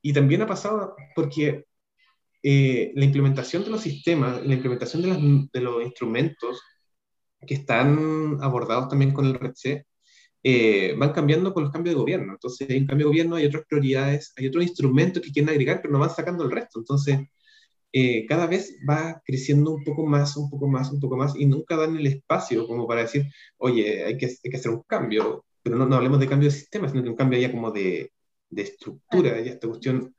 y 0.03 0.13
también 0.13 0.43
ha 0.43 0.47
pasado 0.47 0.97
porque 1.15 1.65
eh, 2.43 2.93
la 2.95 3.05
implementación 3.05 3.65
de 3.65 3.71
los 3.71 3.83
sistemas, 3.83 4.45
la 4.45 4.55
implementación 4.55 5.03
de, 5.03 5.09
las, 5.09 5.19
de, 5.53 5.61
los 5.61 5.83
instrumentos 5.83 6.61
que 7.47 7.55
están 7.55 8.39
abordados 8.41 8.89
también 8.89 9.13
con 9.13 9.27
el 9.27 9.35
REC, 9.35 9.87
eh, 10.45 10.95
van 10.99 11.13
cambiando 11.13 11.55
con 11.55 11.65
los 11.65 11.73
cambios 11.73 11.95
de 11.95 12.01
gobierno. 12.01 12.33
Entonces, 12.33 12.69
hay 12.69 12.79
un 12.79 12.87
cambio 12.87 13.07
de 13.07 13.11
gobierno, 13.11 13.37
hay 13.37 13.47
otras 13.47 13.65
prioridades, 13.69 14.33
hay 14.37 14.47
otros 14.49 14.65
instrumentos 14.65 15.23
que 15.23 15.31
quieren 15.31 15.51
agregar, 15.51 15.81
pero 15.81 15.93
no 15.93 16.01
van 16.01 16.11
sacando 16.11 16.45
el 16.45 16.51
resto. 16.51 16.81
Entonces, 16.81 17.21
eh, 17.93 18.27
cada 18.27 18.47
vez 18.47 18.77
va 18.89 19.23
creciendo 19.25 19.73
un 19.75 19.85
poco 19.85 20.07
más, 20.07 20.37
un 20.37 20.51
poco 20.51 20.69
más, 20.69 20.91
un 20.91 21.01
poco 21.01 21.17
más, 21.17 21.37
y 21.37 21.47
nunca 21.47 21.77
dan 21.77 21.97
el 21.97 22.07
espacio 22.07 22.67
como 22.67 22.87
para 22.87 23.03
decir, 23.03 23.27
oye, 23.59 24.05
hay 24.05 24.17
que, 24.17 24.27
hay 24.27 24.51
que 24.51 24.57
hacer 24.57 24.73
un 24.73 24.83
cambio 24.83 25.45
pero 25.63 25.77
no, 25.77 25.87
no, 25.87 25.97
hablemos 25.97 26.19
de 26.21 26.29
cambio 26.29 26.49
de 26.49 26.57
sistema, 26.57 26.89
sino 26.89 27.03
que 27.03 27.09
un 27.09 27.17
cambio 27.17 27.39
ya 27.39 27.51
como 27.51 27.71
de, 27.71 28.13
de 28.51 28.63
estructura, 28.63 29.41
ya 29.41 29.53
esta 29.53 29.69
cuestión 29.69 30.15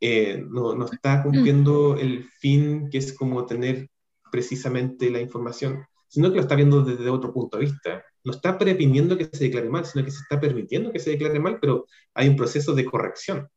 eh, 0.00 0.42
no, 0.48 0.74
no, 0.74 0.86
está 0.86 1.22
cumpliendo 1.22 1.96
el 1.96 2.24
fin 2.38 2.88
que 2.90 2.98
es 2.98 3.12
como 3.12 3.46
tener 3.46 3.88
precisamente 4.30 5.10
la 5.10 5.20
información, 5.20 5.84
sino 6.08 6.30
que 6.30 6.36
lo 6.36 6.42
está 6.42 6.54
viendo 6.54 6.82
desde 6.82 7.08
otro 7.10 7.32
punto 7.32 7.58
de 7.58 7.64
vista. 7.64 8.04
No 8.24 8.32
está 8.32 8.58
previniendo 8.58 9.16
que 9.16 9.24
se 9.24 9.44
declare 9.44 9.68
mal, 9.68 9.84
sino 9.84 10.04
que 10.04 10.10
se 10.10 10.20
está 10.20 10.40
permitiendo 10.40 10.92
que 10.92 10.98
se 10.98 11.10
declare 11.10 11.40
mal, 11.40 11.58
pero 11.60 11.86
hay 12.14 12.28
un 12.28 12.36
proceso 12.36 12.74
de 12.74 12.84
corrección. 12.84 13.48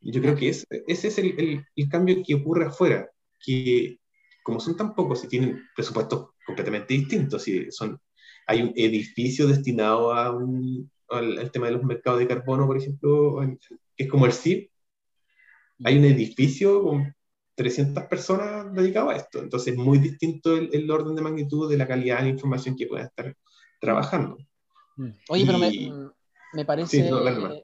Yo 0.00 0.20
creo 0.20 0.36
que 0.36 0.50
ese, 0.50 0.66
ese 0.86 1.08
es 1.08 1.18
el, 1.18 1.38
el, 1.38 1.64
el, 1.74 1.88
cambio 1.88 2.22
que 2.24 2.34
ocurre 2.34 2.66
afuera, 2.66 3.10
que 3.40 3.98
como 4.42 4.60
son 4.60 4.76
tan 4.76 4.94
pocos 4.94 5.24
y 5.24 5.28
tienen 5.28 5.62
presupuestos 5.74 6.30
completamente 6.46 6.94
distintos, 6.94 7.46
y 7.48 7.70
son 7.70 8.00
hay 8.48 8.62
un 8.62 8.72
edificio 8.74 9.46
destinado 9.46 10.12
a 10.14 10.34
un, 10.34 10.90
al, 11.10 11.50
tema 11.50 11.66
de 11.66 11.72
los 11.72 11.84
mercados 11.84 12.18
de 12.18 12.26
carbono, 12.26 12.66
por 12.66 12.78
ejemplo, 12.78 13.40
que 13.94 14.04
es 14.04 14.10
como 14.10 14.24
el 14.24 14.32
CIP. 14.32 14.70
Hay 15.84 15.98
un 15.98 16.06
edificio 16.06 16.82
con 16.82 17.14
300 17.56 18.04
personas 18.04 18.72
dedicado 18.72 19.10
a 19.10 19.16
esto. 19.16 19.40
Entonces 19.40 19.74
es 19.74 19.78
muy 19.78 19.98
distinto 19.98 20.56
el, 20.56 20.70
el, 20.72 20.90
orden 20.90 21.14
de 21.14 21.22
magnitud 21.22 21.70
de 21.70 21.76
la 21.76 21.86
calidad 21.86 22.22
de 22.22 22.30
información 22.30 22.74
que 22.74 22.86
puedan 22.86 23.06
estar 23.06 23.36
trabajando. 23.80 24.38
Mm. 24.96 25.10
Oye, 25.28 25.44
pero 25.44 25.58
me, 25.58 26.10
me, 26.52 26.64
parece, 26.64 27.10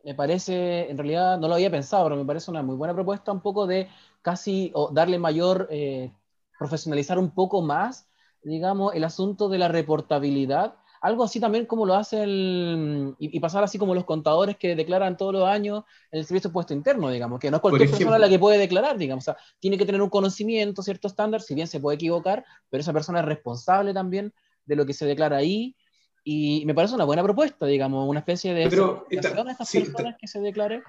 me 0.05 0.15
parece, 0.15 0.91
en 0.91 0.99
realidad 0.99 1.39
no 1.39 1.49
lo 1.49 1.55
había 1.55 1.71
pensado, 1.71 2.05
pero 2.05 2.17
me 2.17 2.25
parece 2.25 2.51
una 2.51 2.63
muy 2.63 2.77
buena 2.77 2.95
propuesta 2.95 3.33
un 3.33 3.41
poco 3.41 3.67
de 3.67 3.89
casi 4.23 4.71
o 4.75 4.91
darle 4.93 5.19
mayor, 5.19 5.69
eh, 5.71 6.13
profesionalizar 6.59 7.19
un 7.19 7.31
poco 7.31 7.63
más 7.63 8.09
digamos, 8.45 8.95
el 8.95 9.05
asunto 9.05 9.49
de 9.49 9.59
la 9.59 9.69
reportabilidad, 9.69 10.75
algo 11.01 11.25
así 11.25 11.41
también 11.41 11.67
como 11.67 11.85
lo 11.85 11.95
hace 11.95 12.23
el, 12.23 13.15
y, 13.19 13.39
pasar 13.41 13.65
así 13.65 13.79
como 13.79 13.95
los 13.95 14.05
contadores 14.05 14.57
que 14.57 14.75
declaran 14.75 15.17
todos 15.17 15.35
los 15.35 15.47
años 15.47 15.85
el 16.11 16.25
servicio 16.25 16.49
de 16.49 16.55
puesto 16.55 16.73
interno, 16.73 17.11
digamos, 17.11 17.41
que 17.41 17.51
no 17.51 17.57
es 17.57 17.61
cualquier 17.61 17.91
persona 17.91 18.19
la 18.19 18.29
que 18.29 18.39
puede 18.39 18.59
declarar, 18.59 18.97
digamos, 18.97 19.25
o 19.25 19.27
sea, 19.33 19.37
tiene 19.59 19.77
que 19.77 19.85
tener 19.85 20.01
un 20.01 20.09
conocimiento, 20.09 20.83
cierto 20.83 21.09
estándar, 21.09 21.43
si 21.43 21.55
bien 21.55 21.67
se 21.67 21.81
puede 21.81 21.97
equivocar, 21.97 22.45
pero 22.71 22.81
esa 22.81 22.93
persona 22.93 23.21
es 23.21 23.27
responsable 23.27 23.93
también 23.93 24.33
de 24.65 24.77
lo 24.77 24.87
que 24.87 24.95
se 24.95 25.05
declara 25.05 25.37
ahí, 25.37 25.77
y 26.25 26.65
me 26.65 26.75
parece 26.75 26.95
una 26.95 27.05
buena 27.05 27.23
propuesta, 27.23 27.67
digamos, 27.67 28.09
una 28.09 28.21
especie 28.21 28.55
de 28.55 28.69
pero, 28.69 29.07
a 29.11 29.15
estas 29.15 29.71
personas 29.71 30.17
que 30.19 30.27
se 30.27 30.41
declare. 30.41 30.83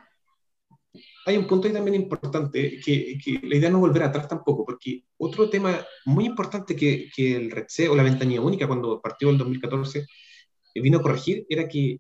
Hay 1.26 1.36
un 1.36 1.46
punto 1.46 1.68
ahí 1.68 1.74
también 1.74 1.96
importante, 1.96 2.80
que, 2.80 3.18
que, 3.18 3.42
la 3.44 3.58
idea 3.58 3.70
no 3.70 3.80
volver 3.80 4.04
atrás 4.04 4.30
tampoco, 4.30 4.66
porque 4.66 5.04
otro 5.18 5.50
tema 5.50 5.78
muy 6.06 6.26
importante 6.26 6.74
que, 6.74 7.10
que 7.14 7.36
el 7.36 7.52
RECE 7.52 7.90
o 7.90 7.96
la 7.96 8.04
ventanilla 8.04 8.40
única 8.40 8.66
cuando 8.66 9.02
partió 9.02 9.30
el 9.30 9.38
2014 9.38 10.00
eh, 10.00 10.82
vino 10.82 11.00
a 11.00 11.02
corregir 11.02 11.46
era 11.50 11.68
que 11.68 12.00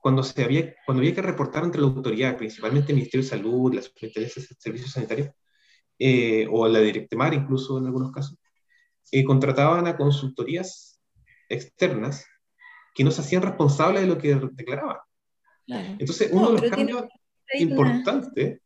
cuando, 0.00 0.22
se 0.22 0.44
había, 0.44 0.74
cuando 0.84 1.00
había 1.00 1.14
que 1.14 1.22
reportar 1.22 1.64
entre 1.64 1.80
la 1.80 1.86
autoridad, 1.86 2.36
principalmente 2.36 2.92
el 2.92 2.96
Ministerio 2.96 3.24
de 3.24 3.30
Salud, 3.30 3.74
las 3.74 3.86
Superintendencias 3.86 4.48
de 4.48 4.56
Servicios 4.58 4.92
Sanitarios, 4.92 5.30
eh, 5.98 6.46
o 6.50 6.68
la 6.68 6.80
Directemar 6.80 7.32
incluso 7.32 7.78
en 7.78 7.86
algunos 7.86 8.12
casos, 8.12 8.36
eh, 9.10 9.24
contrataban 9.24 9.86
a 9.86 9.96
consultorías 9.96 11.00
externas 11.48 12.26
que 12.98 13.04
no 13.04 13.12
se 13.12 13.20
hacían 13.20 13.42
responsables 13.42 14.02
de 14.02 14.08
lo 14.08 14.18
que 14.18 14.34
declaraban. 14.54 14.96
Entonces, 15.68 16.30
uno 16.32 16.50
de 16.50 16.62
los 16.62 16.70
cambios 16.72 17.04
importante, 17.54 18.62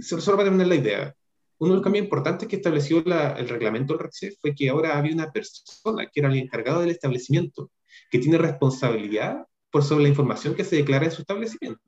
solo 0.00 0.38
para 0.38 0.44
terminar 0.44 0.66
la 0.66 0.74
idea, 0.76 1.14
uno 1.58 1.72
de 1.72 1.76
los 1.76 1.84
cambios 1.84 2.04
importantes 2.04 2.48
que 2.48 2.56
estableció 2.56 3.04
el 3.04 3.48
reglamento 3.50 3.92
del 3.92 4.04
RECE 4.04 4.34
fue 4.40 4.54
que 4.54 4.70
ahora 4.70 4.96
había 4.96 5.12
una 5.12 5.30
persona 5.30 6.06
que 6.10 6.20
era 6.20 6.30
el 6.30 6.38
encargado 6.38 6.80
del 6.80 6.88
establecimiento, 6.88 7.70
que 8.10 8.18
tiene 8.18 8.38
responsabilidad 8.38 9.44
por 9.70 9.84
sobre 9.84 10.04
la 10.04 10.08
información 10.08 10.54
que 10.54 10.64
se 10.64 10.76
declara 10.76 11.04
en 11.04 11.10
su 11.10 11.20
establecimiento. 11.20 11.82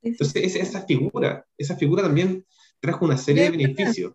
Entonces, 0.00 0.56
esa, 0.56 0.86
figura, 0.86 1.44
esa 1.58 1.76
figura 1.76 2.04
también 2.04 2.46
trajo 2.80 3.04
una 3.04 3.18
serie 3.18 3.42
de 3.42 3.50
beneficios. 3.50 4.14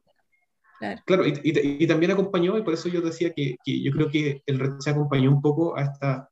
Claro, 1.05 1.27
y, 1.27 1.39
y, 1.43 1.85
también 1.85 2.13
acompañó, 2.13 2.57
y 2.57 2.63
por 2.63 2.73
eso 2.73 2.89
yo 2.89 3.01
decía 3.01 3.33
que, 3.33 3.55
que 3.63 3.83
yo 3.83 3.91
creo 3.91 4.09
que 4.09 4.41
el 4.47 4.57
RECE 4.57 4.89
acompañó 4.89 5.29
un 5.29 5.43
poco 5.43 5.77
a 5.77 5.83
esta 5.83 6.30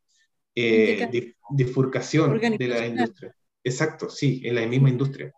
eh, 0.60 1.36
bifurcación 1.52 2.40
de 2.40 2.68
la 2.68 2.86
industria. 2.86 3.36
Exacto, 3.64 4.10
sí, 4.10 4.42
en 4.44 4.56
la 4.56 4.66
misma 4.66 4.90
industria. 4.90 5.34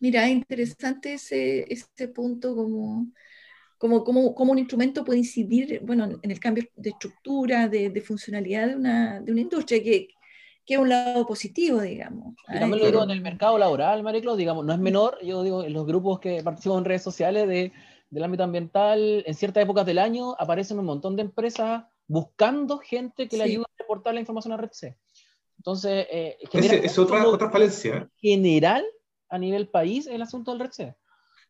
Mira, 0.00 0.26
es 0.26 0.32
interesante 0.32 1.14
ese, 1.14 1.72
ese 1.72 2.08
punto 2.08 2.54
como, 2.54 3.06
como, 3.78 4.04
como, 4.04 4.34
como, 4.34 4.52
un 4.52 4.58
instrumento 4.58 5.04
puede 5.04 5.20
incidir 5.20 5.80
bueno, 5.82 6.18
en 6.20 6.30
el 6.30 6.38
cambio 6.38 6.64
de 6.76 6.90
estructura, 6.90 7.68
de, 7.68 7.90
de 7.90 8.00
funcionalidad 8.00 8.68
de 8.68 8.76
una, 8.76 9.20
de 9.20 9.32
una 9.32 9.40
industria, 9.40 9.82
que, 9.82 10.08
que 10.66 10.74
es 10.74 10.80
un 10.80 10.88
lado 10.88 11.26
positivo, 11.26 11.80
digamos. 11.80 12.34
Y 12.48 12.58
también 12.58 12.82
lo 12.82 12.86
digo 12.86 13.04
en 13.04 13.10
el 13.10 13.20
mercado 13.20 13.56
laboral, 13.56 14.02
Mariclo, 14.02 14.36
digamos, 14.36 14.64
no 14.64 14.72
es 14.72 14.78
menor, 14.78 15.18
yo 15.22 15.42
digo, 15.42 15.64
en 15.64 15.72
los 15.72 15.86
grupos 15.86 16.20
que 16.20 16.42
participan 16.42 16.78
en 16.78 16.84
redes 16.84 17.02
sociales 17.02 17.48
de, 17.48 17.72
del 18.10 18.24
ámbito 18.24 18.44
ambiental, 18.44 19.24
en 19.26 19.34
ciertas 19.34 19.62
épocas 19.62 19.86
del 19.86 19.98
año 19.98 20.34
aparecen 20.38 20.78
un 20.78 20.86
montón 20.86 21.16
de 21.16 21.22
empresas 21.22 21.84
buscando 22.06 22.78
gente 22.78 23.28
que 23.28 23.36
le 23.36 23.44
ayude 23.44 23.64
a 23.64 23.82
reportar 23.82 24.14
la 24.14 24.20
información 24.20 24.52
a 24.52 24.56
Red 24.56 24.72
C. 24.72 24.96
Entonces, 25.56 26.06
eh, 26.10 26.36
es 26.82 26.98
otra, 26.98 27.26
otra 27.26 27.50
falencia. 27.50 28.10
General 28.16 28.84
a 29.28 29.38
nivel 29.38 29.68
país 29.68 30.06
el 30.06 30.22
asunto 30.22 30.52
del 30.52 30.60
RECE. 30.60 30.94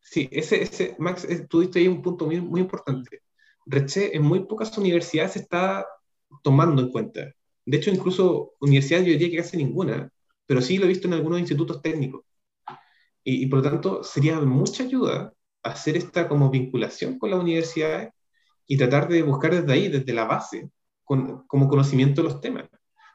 Sí, 0.00 0.28
ese, 0.30 0.62
ese, 0.62 0.96
Max, 0.98 1.26
tú 1.48 1.61
diste 1.61 1.78
ahí 1.78 1.88
un 1.88 2.02
punto 2.02 2.26
muy, 2.26 2.40
muy 2.40 2.61
importante. 2.61 3.22
RECE 3.66 4.14
en 4.14 4.22
muy 4.22 4.40
pocas 4.40 4.76
universidades 4.78 5.32
se 5.32 5.38
está 5.40 5.86
tomando 6.42 6.82
en 6.82 6.90
cuenta. 6.90 7.34
De 7.64 7.76
hecho, 7.76 7.90
incluso 7.90 8.52
universidades 8.61 9.07
yo 9.07 9.12
diría 9.12 9.30
que 9.30 9.36
casi 9.38 9.57
ninguna, 9.57 10.11
pero 10.46 10.61
sí 10.61 10.76
lo 10.76 10.84
he 10.84 10.88
visto 10.88 11.09
en 11.09 11.14
algunos 11.14 11.40
institutos 11.40 11.80
técnicos. 11.80 12.24
Y, 13.22 13.42
y 13.42 13.46
por 13.46 13.61
lo 13.61 13.70
tanto, 13.70 14.05
sería 14.05 14.38
mucha 14.40 14.84
ayuda 14.84 15.32
hacer 15.62 15.96
esta 15.96 16.28
como 16.28 16.50
vinculación 16.50 17.18
con 17.18 17.30
las 17.30 17.40
universidades 17.40 18.12
y 18.66 18.76
tratar 18.76 19.08
de 19.08 19.22
buscar 19.22 19.54
desde 19.54 19.72
ahí, 19.72 19.88
desde 19.88 20.12
la 20.12 20.24
base, 20.24 20.70
con, 21.04 21.46
como 21.46 21.68
conocimiento 21.68 22.22
de 22.22 22.28
los 22.28 22.40
temas 22.40 22.68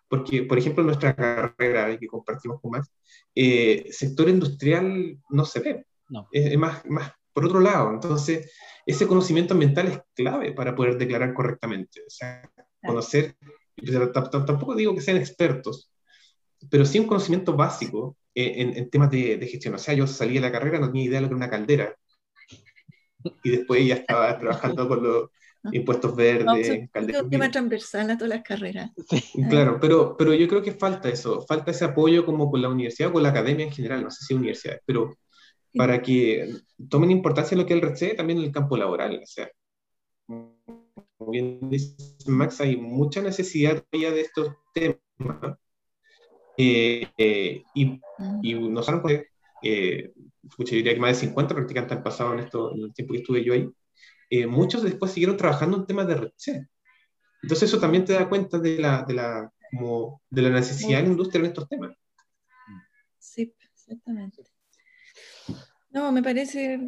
porque, 0.09 0.43
por 0.43 0.57
ejemplo, 0.57 0.81
en 0.81 0.87
nuestra 0.87 1.15
carrera 1.15 1.97
que 1.97 2.07
compartimos 2.07 2.59
con 2.59 2.71
Max, 2.71 2.91
eh, 3.35 3.85
sector 3.91 4.27
industrial 4.27 5.17
no 5.29 5.45
se 5.45 5.59
ve. 5.59 5.85
No. 6.09 6.27
Es, 6.31 6.57
más, 6.57 6.83
más 6.87 7.13
por 7.31 7.45
otro 7.45 7.59
lado. 7.59 7.91
Entonces, 7.91 8.51
ese 8.85 9.07
conocimiento 9.07 9.53
ambiental 9.53 9.87
es 9.87 10.01
clave 10.15 10.51
para 10.51 10.75
poder 10.75 10.97
declarar 10.97 11.33
correctamente. 11.35 12.01
O 12.01 12.09
sea, 12.09 12.41
conocer, 12.83 13.35
tampoco 14.11 14.73
digo 14.73 14.95
que 14.95 15.01
sean 15.01 15.17
expertos, 15.17 15.91
pero 16.71 16.85
sí 16.85 16.97
un 16.99 17.07
conocimiento 17.07 17.55
básico 17.55 18.17
en, 18.33 18.89
temas 18.89 19.11
de, 19.11 19.47
gestión. 19.47 19.75
O 19.75 19.77
sea, 19.77 19.93
yo 19.93 20.07
salí 20.07 20.33
de 20.33 20.41
la 20.41 20.51
carrera, 20.51 20.79
no 20.79 20.87
tenía 20.87 21.05
idea 21.05 21.19
de 21.19 21.21
lo 21.21 21.27
que 21.27 21.33
era 21.35 21.45
una 21.45 21.49
caldera. 21.51 21.95
Y 23.43 23.49
después 23.49 23.85
ya 23.85 23.95
estaba 23.95 24.37
trabajando 24.39 24.87
con 24.87 25.03
los 25.03 25.29
impuestos 25.71 26.15
verdes. 26.15 26.45
No, 26.45 26.55
es 26.55 27.21
un 27.21 27.29
tema 27.29 27.51
transversal 27.51 28.09
a 28.11 28.17
todas 28.17 28.29
las 28.29 28.43
carreras. 28.43 28.91
Claro, 29.49 29.77
pero, 29.79 30.15
pero 30.17 30.33
yo 30.33 30.47
creo 30.47 30.61
que 30.61 30.71
falta 30.71 31.09
eso, 31.09 31.41
falta 31.41 31.71
ese 31.71 31.85
apoyo 31.85 32.25
como 32.25 32.49
con 32.49 32.61
la 32.61 32.69
universidad 32.69 33.09
o 33.09 33.13
con 33.13 33.23
la 33.23 33.29
academia 33.29 33.65
en 33.65 33.71
general, 33.71 34.03
no 34.03 34.11
sé 34.11 34.23
si 34.23 34.33
universidades, 34.33 34.81
pero 34.85 35.15
para 35.75 36.01
que 36.01 36.55
tomen 36.89 37.11
importancia 37.11 37.57
lo 37.57 37.65
que 37.65 37.73
es 37.73 37.81
el 37.81 37.89
RC 37.89 38.15
también 38.15 38.39
en 38.39 38.45
el 38.45 38.51
campo 38.51 38.77
laboral. 38.77 39.19
O 39.21 39.27
sea, 39.27 39.49
como 40.25 41.31
bien 41.31 41.69
dice 41.69 41.95
Max, 42.27 42.61
hay 42.61 42.77
mucha 42.77 43.21
necesidad 43.21 43.83
de 43.91 44.21
estos 44.21 44.55
temas. 44.73 45.57
Eh, 46.57 47.07
eh, 47.17 47.63
y, 47.73 48.01
y 48.41 48.53
nosotros, 48.53 49.21
eh, 49.63 50.11
yo 50.41 50.65
diría 50.65 50.93
que 50.93 50.99
más 50.99 51.19
de 51.19 51.27
50 51.27 51.55
practicantes 51.55 51.97
han 51.97 52.03
pasado 52.03 52.33
en, 52.33 52.39
esto, 52.39 52.73
en 52.75 52.83
el 52.83 52.93
tiempo 52.93 53.13
que 53.13 53.19
estuve 53.19 53.43
yo 53.43 53.53
ahí, 53.53 53.69
eh, 54.29 54.45
muchos 54.45 54.83
después 54.83 55.11
siguieron 55.11 55.37
trabajando 55.37 55.77
en 55.77 55.85
temas 55.85 56.07
de 56.07 56.15
red 56.15 56.31
Entonces 57.41 57.69
eso 57.69 57.79
también 57.79 58.05
te 58.05 58.13
da 58.13 58.29
cuenta 58.29 58.59
de 58.59 58.77
la, 58.77 59.03
de 59.03 59.13
la, 59.13 59.51
como, 59.71 60.21
de 60.29 60.41
la 60.43 60.49
necesidad 60.49 60.99
de 60.99 61.03
la 61.03 61.09
industria 61.09 61.39
en 61.39 61.45
estos 61.47 61.67
temas. 61.67 61.95
Sí, 63.17 63.53
exactamente. 63.73 64.43
No, 65.89 66.11
me 66.11 66.21
parece 66.21 66.79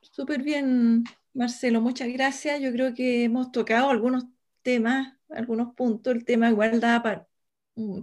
súper 0.00 0.42
bien, 0.42 1.04
Marcelo. 1.32 1.80
Muchas 1.80 2.08
gracias. 2.08 2.60
Yo 2.60 2.70
creo 2.72 2.94
que 2.94 3.24
hemos 3.24 3.50
tocado 3.50 3.90
algunos 3.90 4.24
temas, 4.62 5.14
algunos 5.30 5.74
puntos. 5.74 6.14
El 6.14 6.24
tema 6.24 6.50
igual 6.50 6.80
da 6.80 7.02
para, 7.02 7.26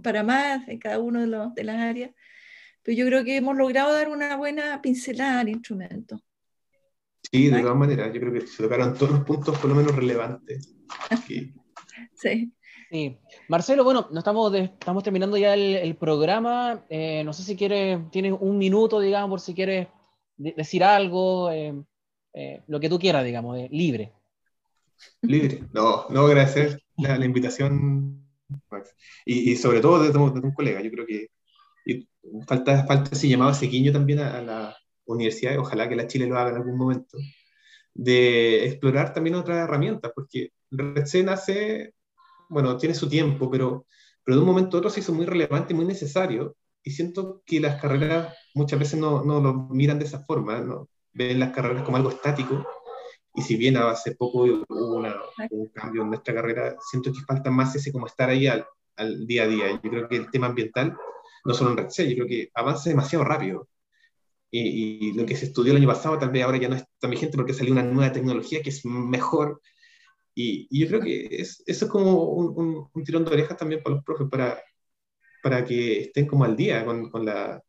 para 0.02 0.22
más 0.24 0.66
en 0.68 0.78
cada 0.78 0.98
uno 0.98 1.20
de, 1.20 1.26
los, 1.28 1.54
de 1.54 1.64
las 1.64 1.76
áreas. 1.76 2.10
Pero 2.82 2.98
yo 2.98 3.06
creo 3.06 3.24
que 3.24 3.36
hemos 3.36 3.56
logrado 3.56 3.92
dar 3.92 4.08
una 4.08 4.36
buena 4.36 4.80
pincelada 4.82 5.40
al 5.40 5.48
instrumento. 5.48 6.20
Sí, 7.30 7.48
de 7.48 7.60
todas 7.60 7.76
maneras, 7.76 8.12
yo 8.12 8.20
creo 8.20 8.32
que 8.32 8.46
se 8.46 8.62
tocaron 8.62 8.94
todos 8.94 9.12
los 9.12 9.24
puntos 9.24 9.56
por 9.58 9.70
lo 9.70 9.76
menos 9.76 9.94
relevantes. 9.94 10.74
Sí. 11.26 11.54
Sí. 12.14 12.52
Marcelo, 13.48 13.84
bueno, 13.84 14.08
no 14.12 14.18
estamos, 14.18 14.54
estamos 14.54 15.02
terminando 15.02 15.38
ya 15.38 15.54
el, 15.54 15.96
programa. 15.96 16.84
Eh, 16.90 17.22
no 17.24 17.32
sé 17.32 17.42
si 17.42 17.56
quieres, 17.56 17.98
tienes 18.10 18.34
un 18.38 18.58
minuto, 18.58 19.00
digamos, 19.00 19.30
por 19.30 19.40
si 19.40 19.54
quieres 19.54 19.88
decir 20.36 20.84
algo, 20.84 21.50
eh, 21.50 21.74
eh, 22.34 22.62
lo 22.66 22.80
que 22.80 22.90
tú 22.90 22.98
quieras, 22.98 23.24
digamos, 23.24 23.58
libre. 23.70 24.12
Libre. 25.22 25.64
No, 25.72 26.06
no 26.10 26.26
agradecer 26.26 26.82
la, 26.98 27.16
la 27.16 27.24
invitación, 27.24 28.26
Max. 28.70 28.94
Y, 29.24 29.52
y, 29.52 29.56
sobre 29.56 29.80
todo 29.80 30.02
de, 30.02 30.18
un 30.18 30.52
colega. 30.52 30.82
Yo 30.82 30.90
creo 30.90 31.06
que 31.06 31.28
falta, 32.46 32.84
falta 32.86 33.10
ese 33.12 33.28
llamado 33.28 33.54
sequiño 33.54 33.92
también 33.92 34.20
a 34.20 34.40
la 34.42 34.76
universidades, 35.04 35.58
ojalá 35.58 35.88
que 35.88 35.96
la 35.96 36.06
Chile 36.06 36.26
lo 36.26 36.38
haga 36.38 36.50
en 36.50 36.56
algún 36.56 36.76
momento, 36.78 37.18
de 37.94 38.66
explorar 38.66 39.12
también 39.12 39.36
otras 39.36 39.58
herramientas, 39.58 40.12
porque 40.14 40.52
RedC 40.70 41.24
nace, 41.24 41.94
bueno, 42.48 42.76
tiene 42.76 42.94
su 42.94 43.08
tiempo, 43.08 43.50
pero, 43.50 43.86
pero 44.24 44.36
de 44.36 44.42
un 44.42 44.48
momento 44.48 44.76
a 44.76 44.78
otro 44.78 44.90
se 44.90 45.00
hizo 45.00 45.12
muy 45.12 45.26
relevante 45.26 45.72
y 45.72 45.76
muy 45.76 45.84
necesario, 45.84 46.56
y 46.82 46.90
siento 46.92 47.42
que 47.44 47.60
las 47.60 47.80
carreras 47.80 48.34
muchas 48.54 48.78
veces 48.78 48.98
no, 48.98 49.24
no 49.24 49.40
lo 49.40 49.54
miran 49.54 49.98
de 49.98 50.06
esa 50.06 50.24
forma, 50.24 50.60
¿no? 50.60 50.88
ven 51.12 51.40
las 51.40 51.52
carreras 51.52 51.82
como 51.82 51.96
algo 51.96 52.10
estático, 52.10 52.66
y 53.34 53.42
si 53.42 53.56
bien 53.56 53.76
hace 53.76 54.14
poco 54.14 54.44
hubo 54.44 55.02
un 55.50 55.68
cambio 55.68 56.02
en 56.02 56.08
nuestra 56.08 56.34
carrera, 56.34 56.76
siento 56.90 57.12
que 57.12 57.20
falta 57.20 57.50
más 57.50 57.74
ese 57.74 57.92
como 57.92 58.06
estar 58.06 58.28
ahí 58.28 58.46
al, 58.46 58.66
al 58.96 59.26
día 59.26 59.44
a 59.44 59.46
día. 59.46 59.80
Yo 59.82 59.90
creo 59.90 60.08
que 60.08 60.16
el 60.16 60.30
tema 60.30 60.48
ambiental, 60.48 60.94
no 61.44 61.54
solo 61.54 61.70
en 61.72 61.78
RedC, 61.78 62.08
yo 62.08 62.14
creo 62.16 62.26
que 62.26 62.50
avanza 62.54 62.90
demasiado 62.90 63.24
rápido 63.24 63.68
y, 64.52 65.12
lo 65.14 65.26
que 65.26 65.36
se 65.36 65.46
estudió 65.46 65.72
el 65.72 65.78
año 65.78 65.88
pasado 65.88 66.18
tal 66.18 66.30
vez 66.30 66.44
ahora 66.44 66.58
ya 66.58 66.68
no 66.68 66.76
es 66.76 66.84
tan 66.98 67.10
vigente 67.10 67.36
porque 67.36 67.54
salió 67.54 67.72
una 67.72 67.82
nueva 67.82 68.12
tecnología 68.12 68.62
que 68.62 68.70
es 68.70 68.84
mejor. 68.84 69.60
Y, 70.34 70.68
yo 70.78 70.88
creo 70.88 71.00
que 71.00 71.26
es, 71.30 71.62
eso 71.66 71.86
es 71.86 71.90
como 71.90 72.24
un, 72.24 72.88
un, 72.92 73.04
tirón 73.04 73.24
de 73.24 73.32
orejas 73.32 73.56
también 73.58 73.82
para 73.82 73.96
los 73.96 74.04
profes, 74.04 74.28
para, 74.30 74.62
para 75.42 75.64
que 75.64 76.02
estén 76.02 76.26
como 76.26 76.44
al 76.44 76.56
día 76.56 76.84
con, 76.84 77.10
con, 77.10 77.24
la, 77.26 77.62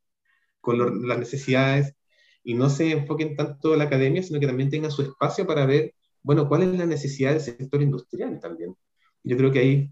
con 0.61 1.07
las 1.07 1.19
necesidades 1.19 1.95
y 2.43 2.53
no 2.55 2.69
se 2.69 2.91
enfoquen 2.91 3.35
tanto 3.35 3.73
en 3.73 3.79
la 3.79 3.85
academia, 3.85 4.23
sino 4.23 4.39
que 4.39 4.47
también 4.47 4.69
tengan 4.69 4.91
su 4.91 5.03
espacio 5.03 5.47
para 5.47 5.65
ver, 5.65 5.95
bueno, 6.23 6.47
cuál 6.49 6.63
es 6.63 6.77
la 6.77 6.85
necesidad 6.85 7.31
del 7.31 7.41
sector 7.41 7.81
industrial 7.81 8.39
también. 8.39 8.75
Yo 9.23 9.37
creo 9.37 9.51
que 9.51 9.59
ahí 9.59 9.91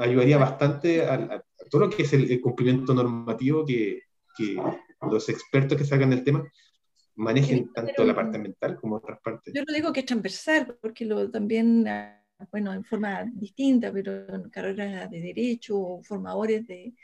ayudaría 0.00 0.38
bastante 0.38 1.06
a, 1.06 1.44
todo 1.70 1.82
lo 1.82 1.90
que 1.90 2.02
es 2.02 2.12
el, 2.12 2.40
cumplimiento 2.40 2.94
normativo 2.94 3.64
que, 3.64 4.02
que 4.36 4.56
los 5.10 5.28
expertos 5.28 5.76
que 5.78 5.84
salgan 5.84 6.10
del 6.10 6.24
tema 6.24 6.44
manejen 7.16 7.72
tanto 7.72 8.04
la 8.04 8.14
parte 8.14 8.38
mental 8.38 8.76
como 8.76 8.96
otras 8.96 9.20
partes. 9.20 9.52
Yo 9.54 9.62
no 9.66 9.74
digo 9.74 9.92
que 9.92 10.00
es 10.00 10.06
transversal, 10.06 10.76
porque 10.80 11.04
lo, 11.04 11.30
también, 11.30 11.86
ah, 11.88 12.22
bueno, 12.50 12.72
en 12.72 12.84
forma 12.84 13.24
distinta, 13.32 13.92
pero 13.92 14.34
en 14.34 14.50
carreras 14.50 15.10
de 15.10 15.20
derecho, 15.20 16.00
formadores 16.02 16.66
de... 16.66 16.94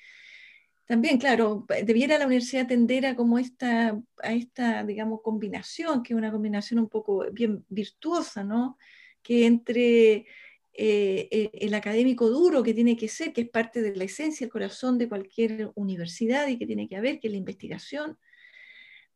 También, 0.85 1.17
claro, 1.17 1.65
debiera 1.85 2.19
la 2.19 2.27
universidad 2.27 2.67
tender 2.67 3.07
a 3.07 3.17
como 3.17 3.39
esta, 3.39 3.99
a 4.23 4.33
esta, 4.33 4.85
digamos, 4.85 5.21
combinación, 5.23 6.03
que 6.03 6.13
es 6.13 6.19
una 6.19 6.31
combinación 6.31 6.81
un 6.81 6.89
poco 6.89 7.25
bien 7.33 7.65
virtuosa, 7.69 8.45
¿no? 8.45 8.77
Que 9.23 9.47
entre 9.47 10.27
eh, 10.75 11.29
eh, 11.31 11.51
el 11.53 11.75
académico 11.75 12.31
duro 12.31 12.62
que 12.62 12.73
tiene 12.73 12.97
que 12.97 13.09
ser, 13.09 13.33
que 13.33 13.43
es 13.43 13.51
parte 13.51 13.83
de 13.83 13.95
la 13.95 14.05
esencia, 14.05 14.45
el 14.45 14.51
corazón 14.51 14.97
de 14.99 15.09
cualquier 15.09 15.70
universidad 15.75 16.49
y 16.49 16.59
que 16.59 16.66
tiene 16.66 16.89
que 16.89 16.97
haber, 16.97 17.20
que 17.20 17.29
es 17.29 17.33
la 17.33 17.39
investigación, 17.39 18.18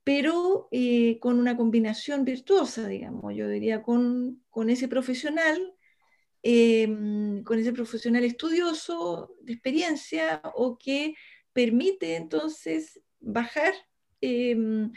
pero 0.05 0.69
eh, 0.71 1.19
con 1.19 1.39
una 1.39 1.57
combinación 1.57 2.25
virtuosa, 2.25 2.87
digamos, 2.87 3.35
yo 3.35 3.49
diría, 3.49 3.83
con, 3.83 4.43
con 4.51 4.71
ese 4.71 4.87
profesional, 4.87 5.75
em, 6.43 7.43
con 7.43 7.59
ese 7.59 7.73
profesional 7.73 8.25
estudioso, 8.25 9.35
de 9.41 9.55
experiencia, 9.55 10.43
o 10.55 10.79
que 10.79 11.15
permite 11.53 12.17
entonces 12.17 13.01
bajar 13.21 13.75
em, 14.21 14.93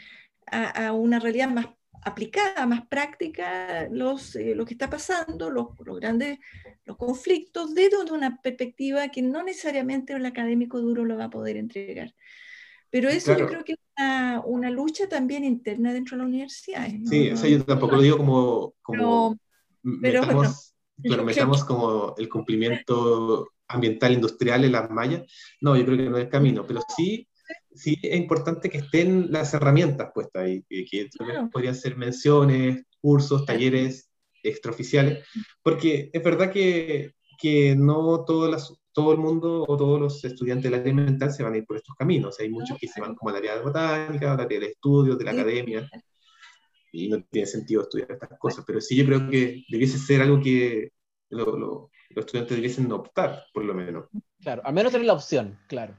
a, 0.46 0.88
a, 0.88 0.92
una 0.92 1.18
realidad 1.18 1.48
más 1.50 1.66
aplicada, 2.02 2.66
más 2.66 2.86
práctica, 2.86 3.88
los, 3.90 4.34
eh, 4.36 4.54
lo 4.54 4.64
que 4.64 4.74
está 4.74 4.88
pasando, 4.88 5.50
los, 5.50 5.68
los, 5.84 6.00
grandes 6.00 6.38
los 6.84 6.96
conflictos, 6.96 7.74
desde 7.74 8.10
una 8.10 8.40
perspectiva 8.40 9.08
que 9.08 9.22
no 9.22 9.42
necesariamente 9.42 10.12
el 10.12 10.26
académico 10.26 10.80
duro 10.80 11.04
lo 11.04 11.16
va 11.16 11.24
a 11.24 11.30
poder 11.30 11.56
entregar. 11.56 12.14
Pero 12.90 13.08
eso 13.08 13.38
yo 13.38 13.46
creo 13.46 13.62
que 13.62 13.74
es 13.74 13.78
una, 13.96 14.42
una, 14.44 14.70
lucha 14.70 15.08
también 15.08 15.44
interna 15.44 15.92
dentro 15.92 16.16
de 16.16 16.22
la 16.22 16.28
universidad. 16.28 16.88
Sí, 17.04 17.30
o 17.30 17.46
yo 17.46 17.64
tampoco 17.64 17.96
lo 17.96 18.02
digo 18.02 18.16
como... 18.18 18.74
como 18.82 19.38
pero, 20.02 20.22
metamos, 20.22 20.74
bueno, 20.96 21.24
metamos 21.24 21.64
como 21.64 22.14
el 22.18 22.28
cumplimiento 22.28 23.52
ambiental 23.68 24.12
industrial 24.12 24.64
en 24.64 24.72
las 24.72 24.90
mallas. 24.90 25.22
No, 25.60 25.76
yo 25.76 25.84
creo 25.84 25.96
que 25.96 26.10
no 26.10 26.18
es 26.18 26.24
el 26.24 26.30
camino, 26.30 26.66
pero 26.66 26.80
sí 26.96 27.28
sí 27.74 27.98
es 28.02 28.18
importante 28.18 28.68
que 28.68 28.78
estén 28.78 29.30
las 29.30 29.54
herramientas 29.54 30.10
puestas 30.14 30.44
ahí, 30.44 30.62
que, 30.68 31.08
podrían 31.52 31.74
ser 31.74 31.96
menciones, 31.96 32.84
cursos, 33.00 33.44
talleres 33.44 34.10
extraoficiales, 34.42 35.26
porque 35.62 36.10
es 36.12 36.22
verdad 36.22 36.50
que, 36.50 37.14
que 37.38 37.76
no 37.76 38.24
todo, 38.24 38.50
las, 38.50 38.72
todo 38.92 39.12
el 39.12 39.18
mundo 39.18 39.64
o 39.66 39.76
todos 39.76 40.00
los 40.00 40.24
estudiantes 40.24 40.70
del 40.70 40.80
área 40.80 40.94
mental 40.94 41.32
se 41.32 41.42
van 41.42 41.54
a 41.54 41.58
ir 41.58 41.64
por 41.64 41.76
estos 41.76 41.94
caminos. 41.96 42.40
Hay 42.40 42.50
muchos 42.50 42.76
que 42.78 42.88
se 42.88 43.00
van 43.00 43.14
como 43.14 43.30
al 43.30 43.36
área 43.36 43.56
de 43.56 43.62
botánica, 43.62 44.32
al 44.32 44.40
área 44.40 44.60
de 44.60 44.66
estudios, 44.66 45.18
de 45.18 45.24
la 45.24 45.30
academia, 45.32 45.88
y 46.92 47.08
no 47.08 47.22
tiene 47.30 47.46
sentido 47.46 47.82
estudiar 47.82 48.10
estas 48.12 48.38
cosas, 48.38 48.64
pero 48.66 48.80
sí 48.80 48.96
yo 48.96 49.06
creo 49.06 49.28
que 49.30 49.64
debiese 49.68 49.98
ser 49.98 50.22
algo 50.22 50.40
que 50.40 50.92
los 51.28 51.90
estudiantes 52.16 52.56
debiesen 52.56 52.90
optar, 52.90 53.44
por 53.52 53.64
lo 53.64 53.74
menos. 53.74 54.08
Claro, 54.40 54.62
al 54.64 54.74
menos 54.74 54.92
tener 54.92 55.06
la 55.06 55.12
opción, 55.12 55.58
claro. 55.68 55.96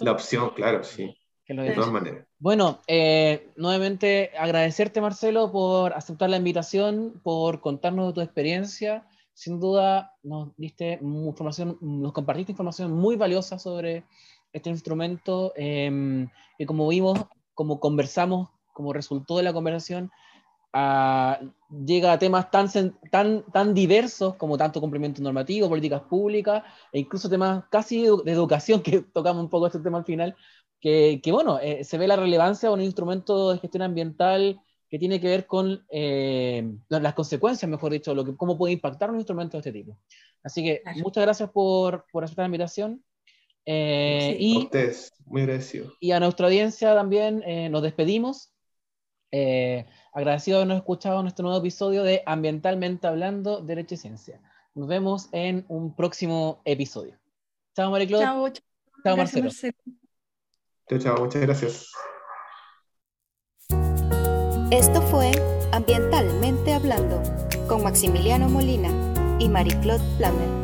La 0.00 0.12
opción, 0.12 0.50
claro, 0.54 0.84
sí. 0.84 1.16
de 1.46 1.72
todas 1.72 1.90
maneras. 1.90 2.26
Bueno, 2.38 2.80
eh, 2.86 3.50
nuevamente 3.56 4.30
agradecerte, 4.38 5.00
Marcelo, 5.00 5.50
por 5.52 5.92
aceptar 5.94 6.30
la 6.30 6.36
invitación, 6.36 7.20
por 7.22 7.60
contarnos 7.60 8.08
de 8.08 8.12
tu 8.14 8.20
experiencia. 8.20 9.06
Sin 9.32 9.58
duda 9.58 10.12
nos 10.22 10.56
diste 10.56 10.98
información, 11.02 11.76
nos 11.80 12.12
compartiste 12.12 12.52
información 12.52 12.92
muy 12.92 13.16
valiosa 13.16 13.58
sobre 13.58 14.04
este 14.52 14.70
instrumento 14.70 15.52
eh, 15.56 16.26
y 16.58 16.66
como 16.66 16.86
vimos, 16.88 17.18
como 17.52 17.80
conversamos, 17.80 18.50
como 18.72 18.92
resultó 18.92 19.36
de 19.36 19.42
la 19.42 19.52
conversación, 19.52 20.10
llega 20.74 22.12
a 22.12 22.18
temas 22.18 22.50
tan, 22.50 22.68
tan, 23.10 23.44
tan 23.52 23.74
diversos 23.74 24.34
como 24.36 24.58
tanto 24.58 24.80
cumplimiento 24.80 25.22
normativo, 25.22 25.68
políticas 25.68 26.02
públicas, 26.02 26.62
e 26.92 27.00
incluso 27.00 27.28
temas 27.28 27.64
casi 27.70 28.02
de 28.02 28.32
educación, 28.32 28.82
que 28.82 29.02
tocamos 29.02 29.42
un 29.42 29.50
poco 29.50 29.66
este 29.66 29.80
tema 29.80 29.98
al 29.98 30.04
final, 30.04 30.36
que, 30.80 31.20
que 31.22 31.32
bueno, 31.32 31.58
eh, 31.60 31.84
se 31.84 31.98
ve 31.98 32.08
la 32.08 32.16
relevancia 32.16 32.68
de 32.68 32.74
un 32.74 32.80
instrumento 32.80 33.52
de 33.52 33.58
gestión 33.58 33.82
ambiental 33.82 34.60
que 34.94 34.98
tiene 34.98 35.20
que 35.20 35.26
ver 35.26 35.46
con 35.46 35.84
eh, 35.90 36.72
las 36.88 37.14
consecuencias, 37.14 37.68
mejor 37.68 37.90
dicho, 37.90 38.14
lo 38.14 38.24
que, 38.24 38.36
cómo 38.36 38.56
puede 38.56 38.74
impactar 38.74 39.10
un 39.10 39.16
instrumento 39.16 39.56
de 39.56 39.58
este 39.58 39.72
tipo. 39.72 39.98
Así 40.44 40.62
que 40.62 40.82
muchas 41.02 41.24
gracias 41.24 41.50
por, 41.50 42.04
por 42.12 42.22
aceptar 42.22 42.44
la 42.44 42.46
invitación. 42.46 43.02
Eh, 43.66 44.36
y, 44.38 44.56
a 44.56 44.58
ustedes, 44.60 45.12
muy 45.24 45.42
agradecido. 45.42 45.92
Y 45.98 46.12
a 46.12 46.20
nuestra 46.20 46.46
audiencia 46.46 46.94
también 46.94 47.42
eh, 47.44 47.68
nos 47.70 47.82
despedimos. 47.82 48.53
Eh, 49.36 49.84
agradecido 50.12 50.58
de 50.58 50.62
habernos 50.62 50.78
escuchado 50.78 51.18
en 51.20 51.26
este 51.26 51.42
nuevo 51.42 51.58
episodio 51.58 52.04
de 52.04 52.22
Ambientalmente 52.24 53.08
Hablando, 53.08 53.60
Derecho 53.62 53.94
y 53.94 53.98
Ciencia. 53.98 54.40
Nos 54.76 54.86
vemos 54.86 55.28
en 55.32 55.64
un 55.66 55.96
próximo 55.96 56.62
episodio. 56.64 57.18
Chao, 57.74 57.90
Mariclot. 57.90 58.20
Chao, 58.20 58.48
chao. 59.02 59.16
Marcelo. 59.16 59.50
Chao, 59.50 60.98
chao. 61.00 61.18
Muchas 61.18 61.42
gracias. 61.42 61.90
Esto 64.70 65.02
fue 65.02 65.32
Ambientalmente 65.72 66.72
Hablando 66.72 67.20
con 67.66 67.82
Maximiliano 67.82 68.48
Molina 68.48 68.88
y 69.40 69.48
Marie-Claude 69.48 70.04
Plamer. 70.16 70.63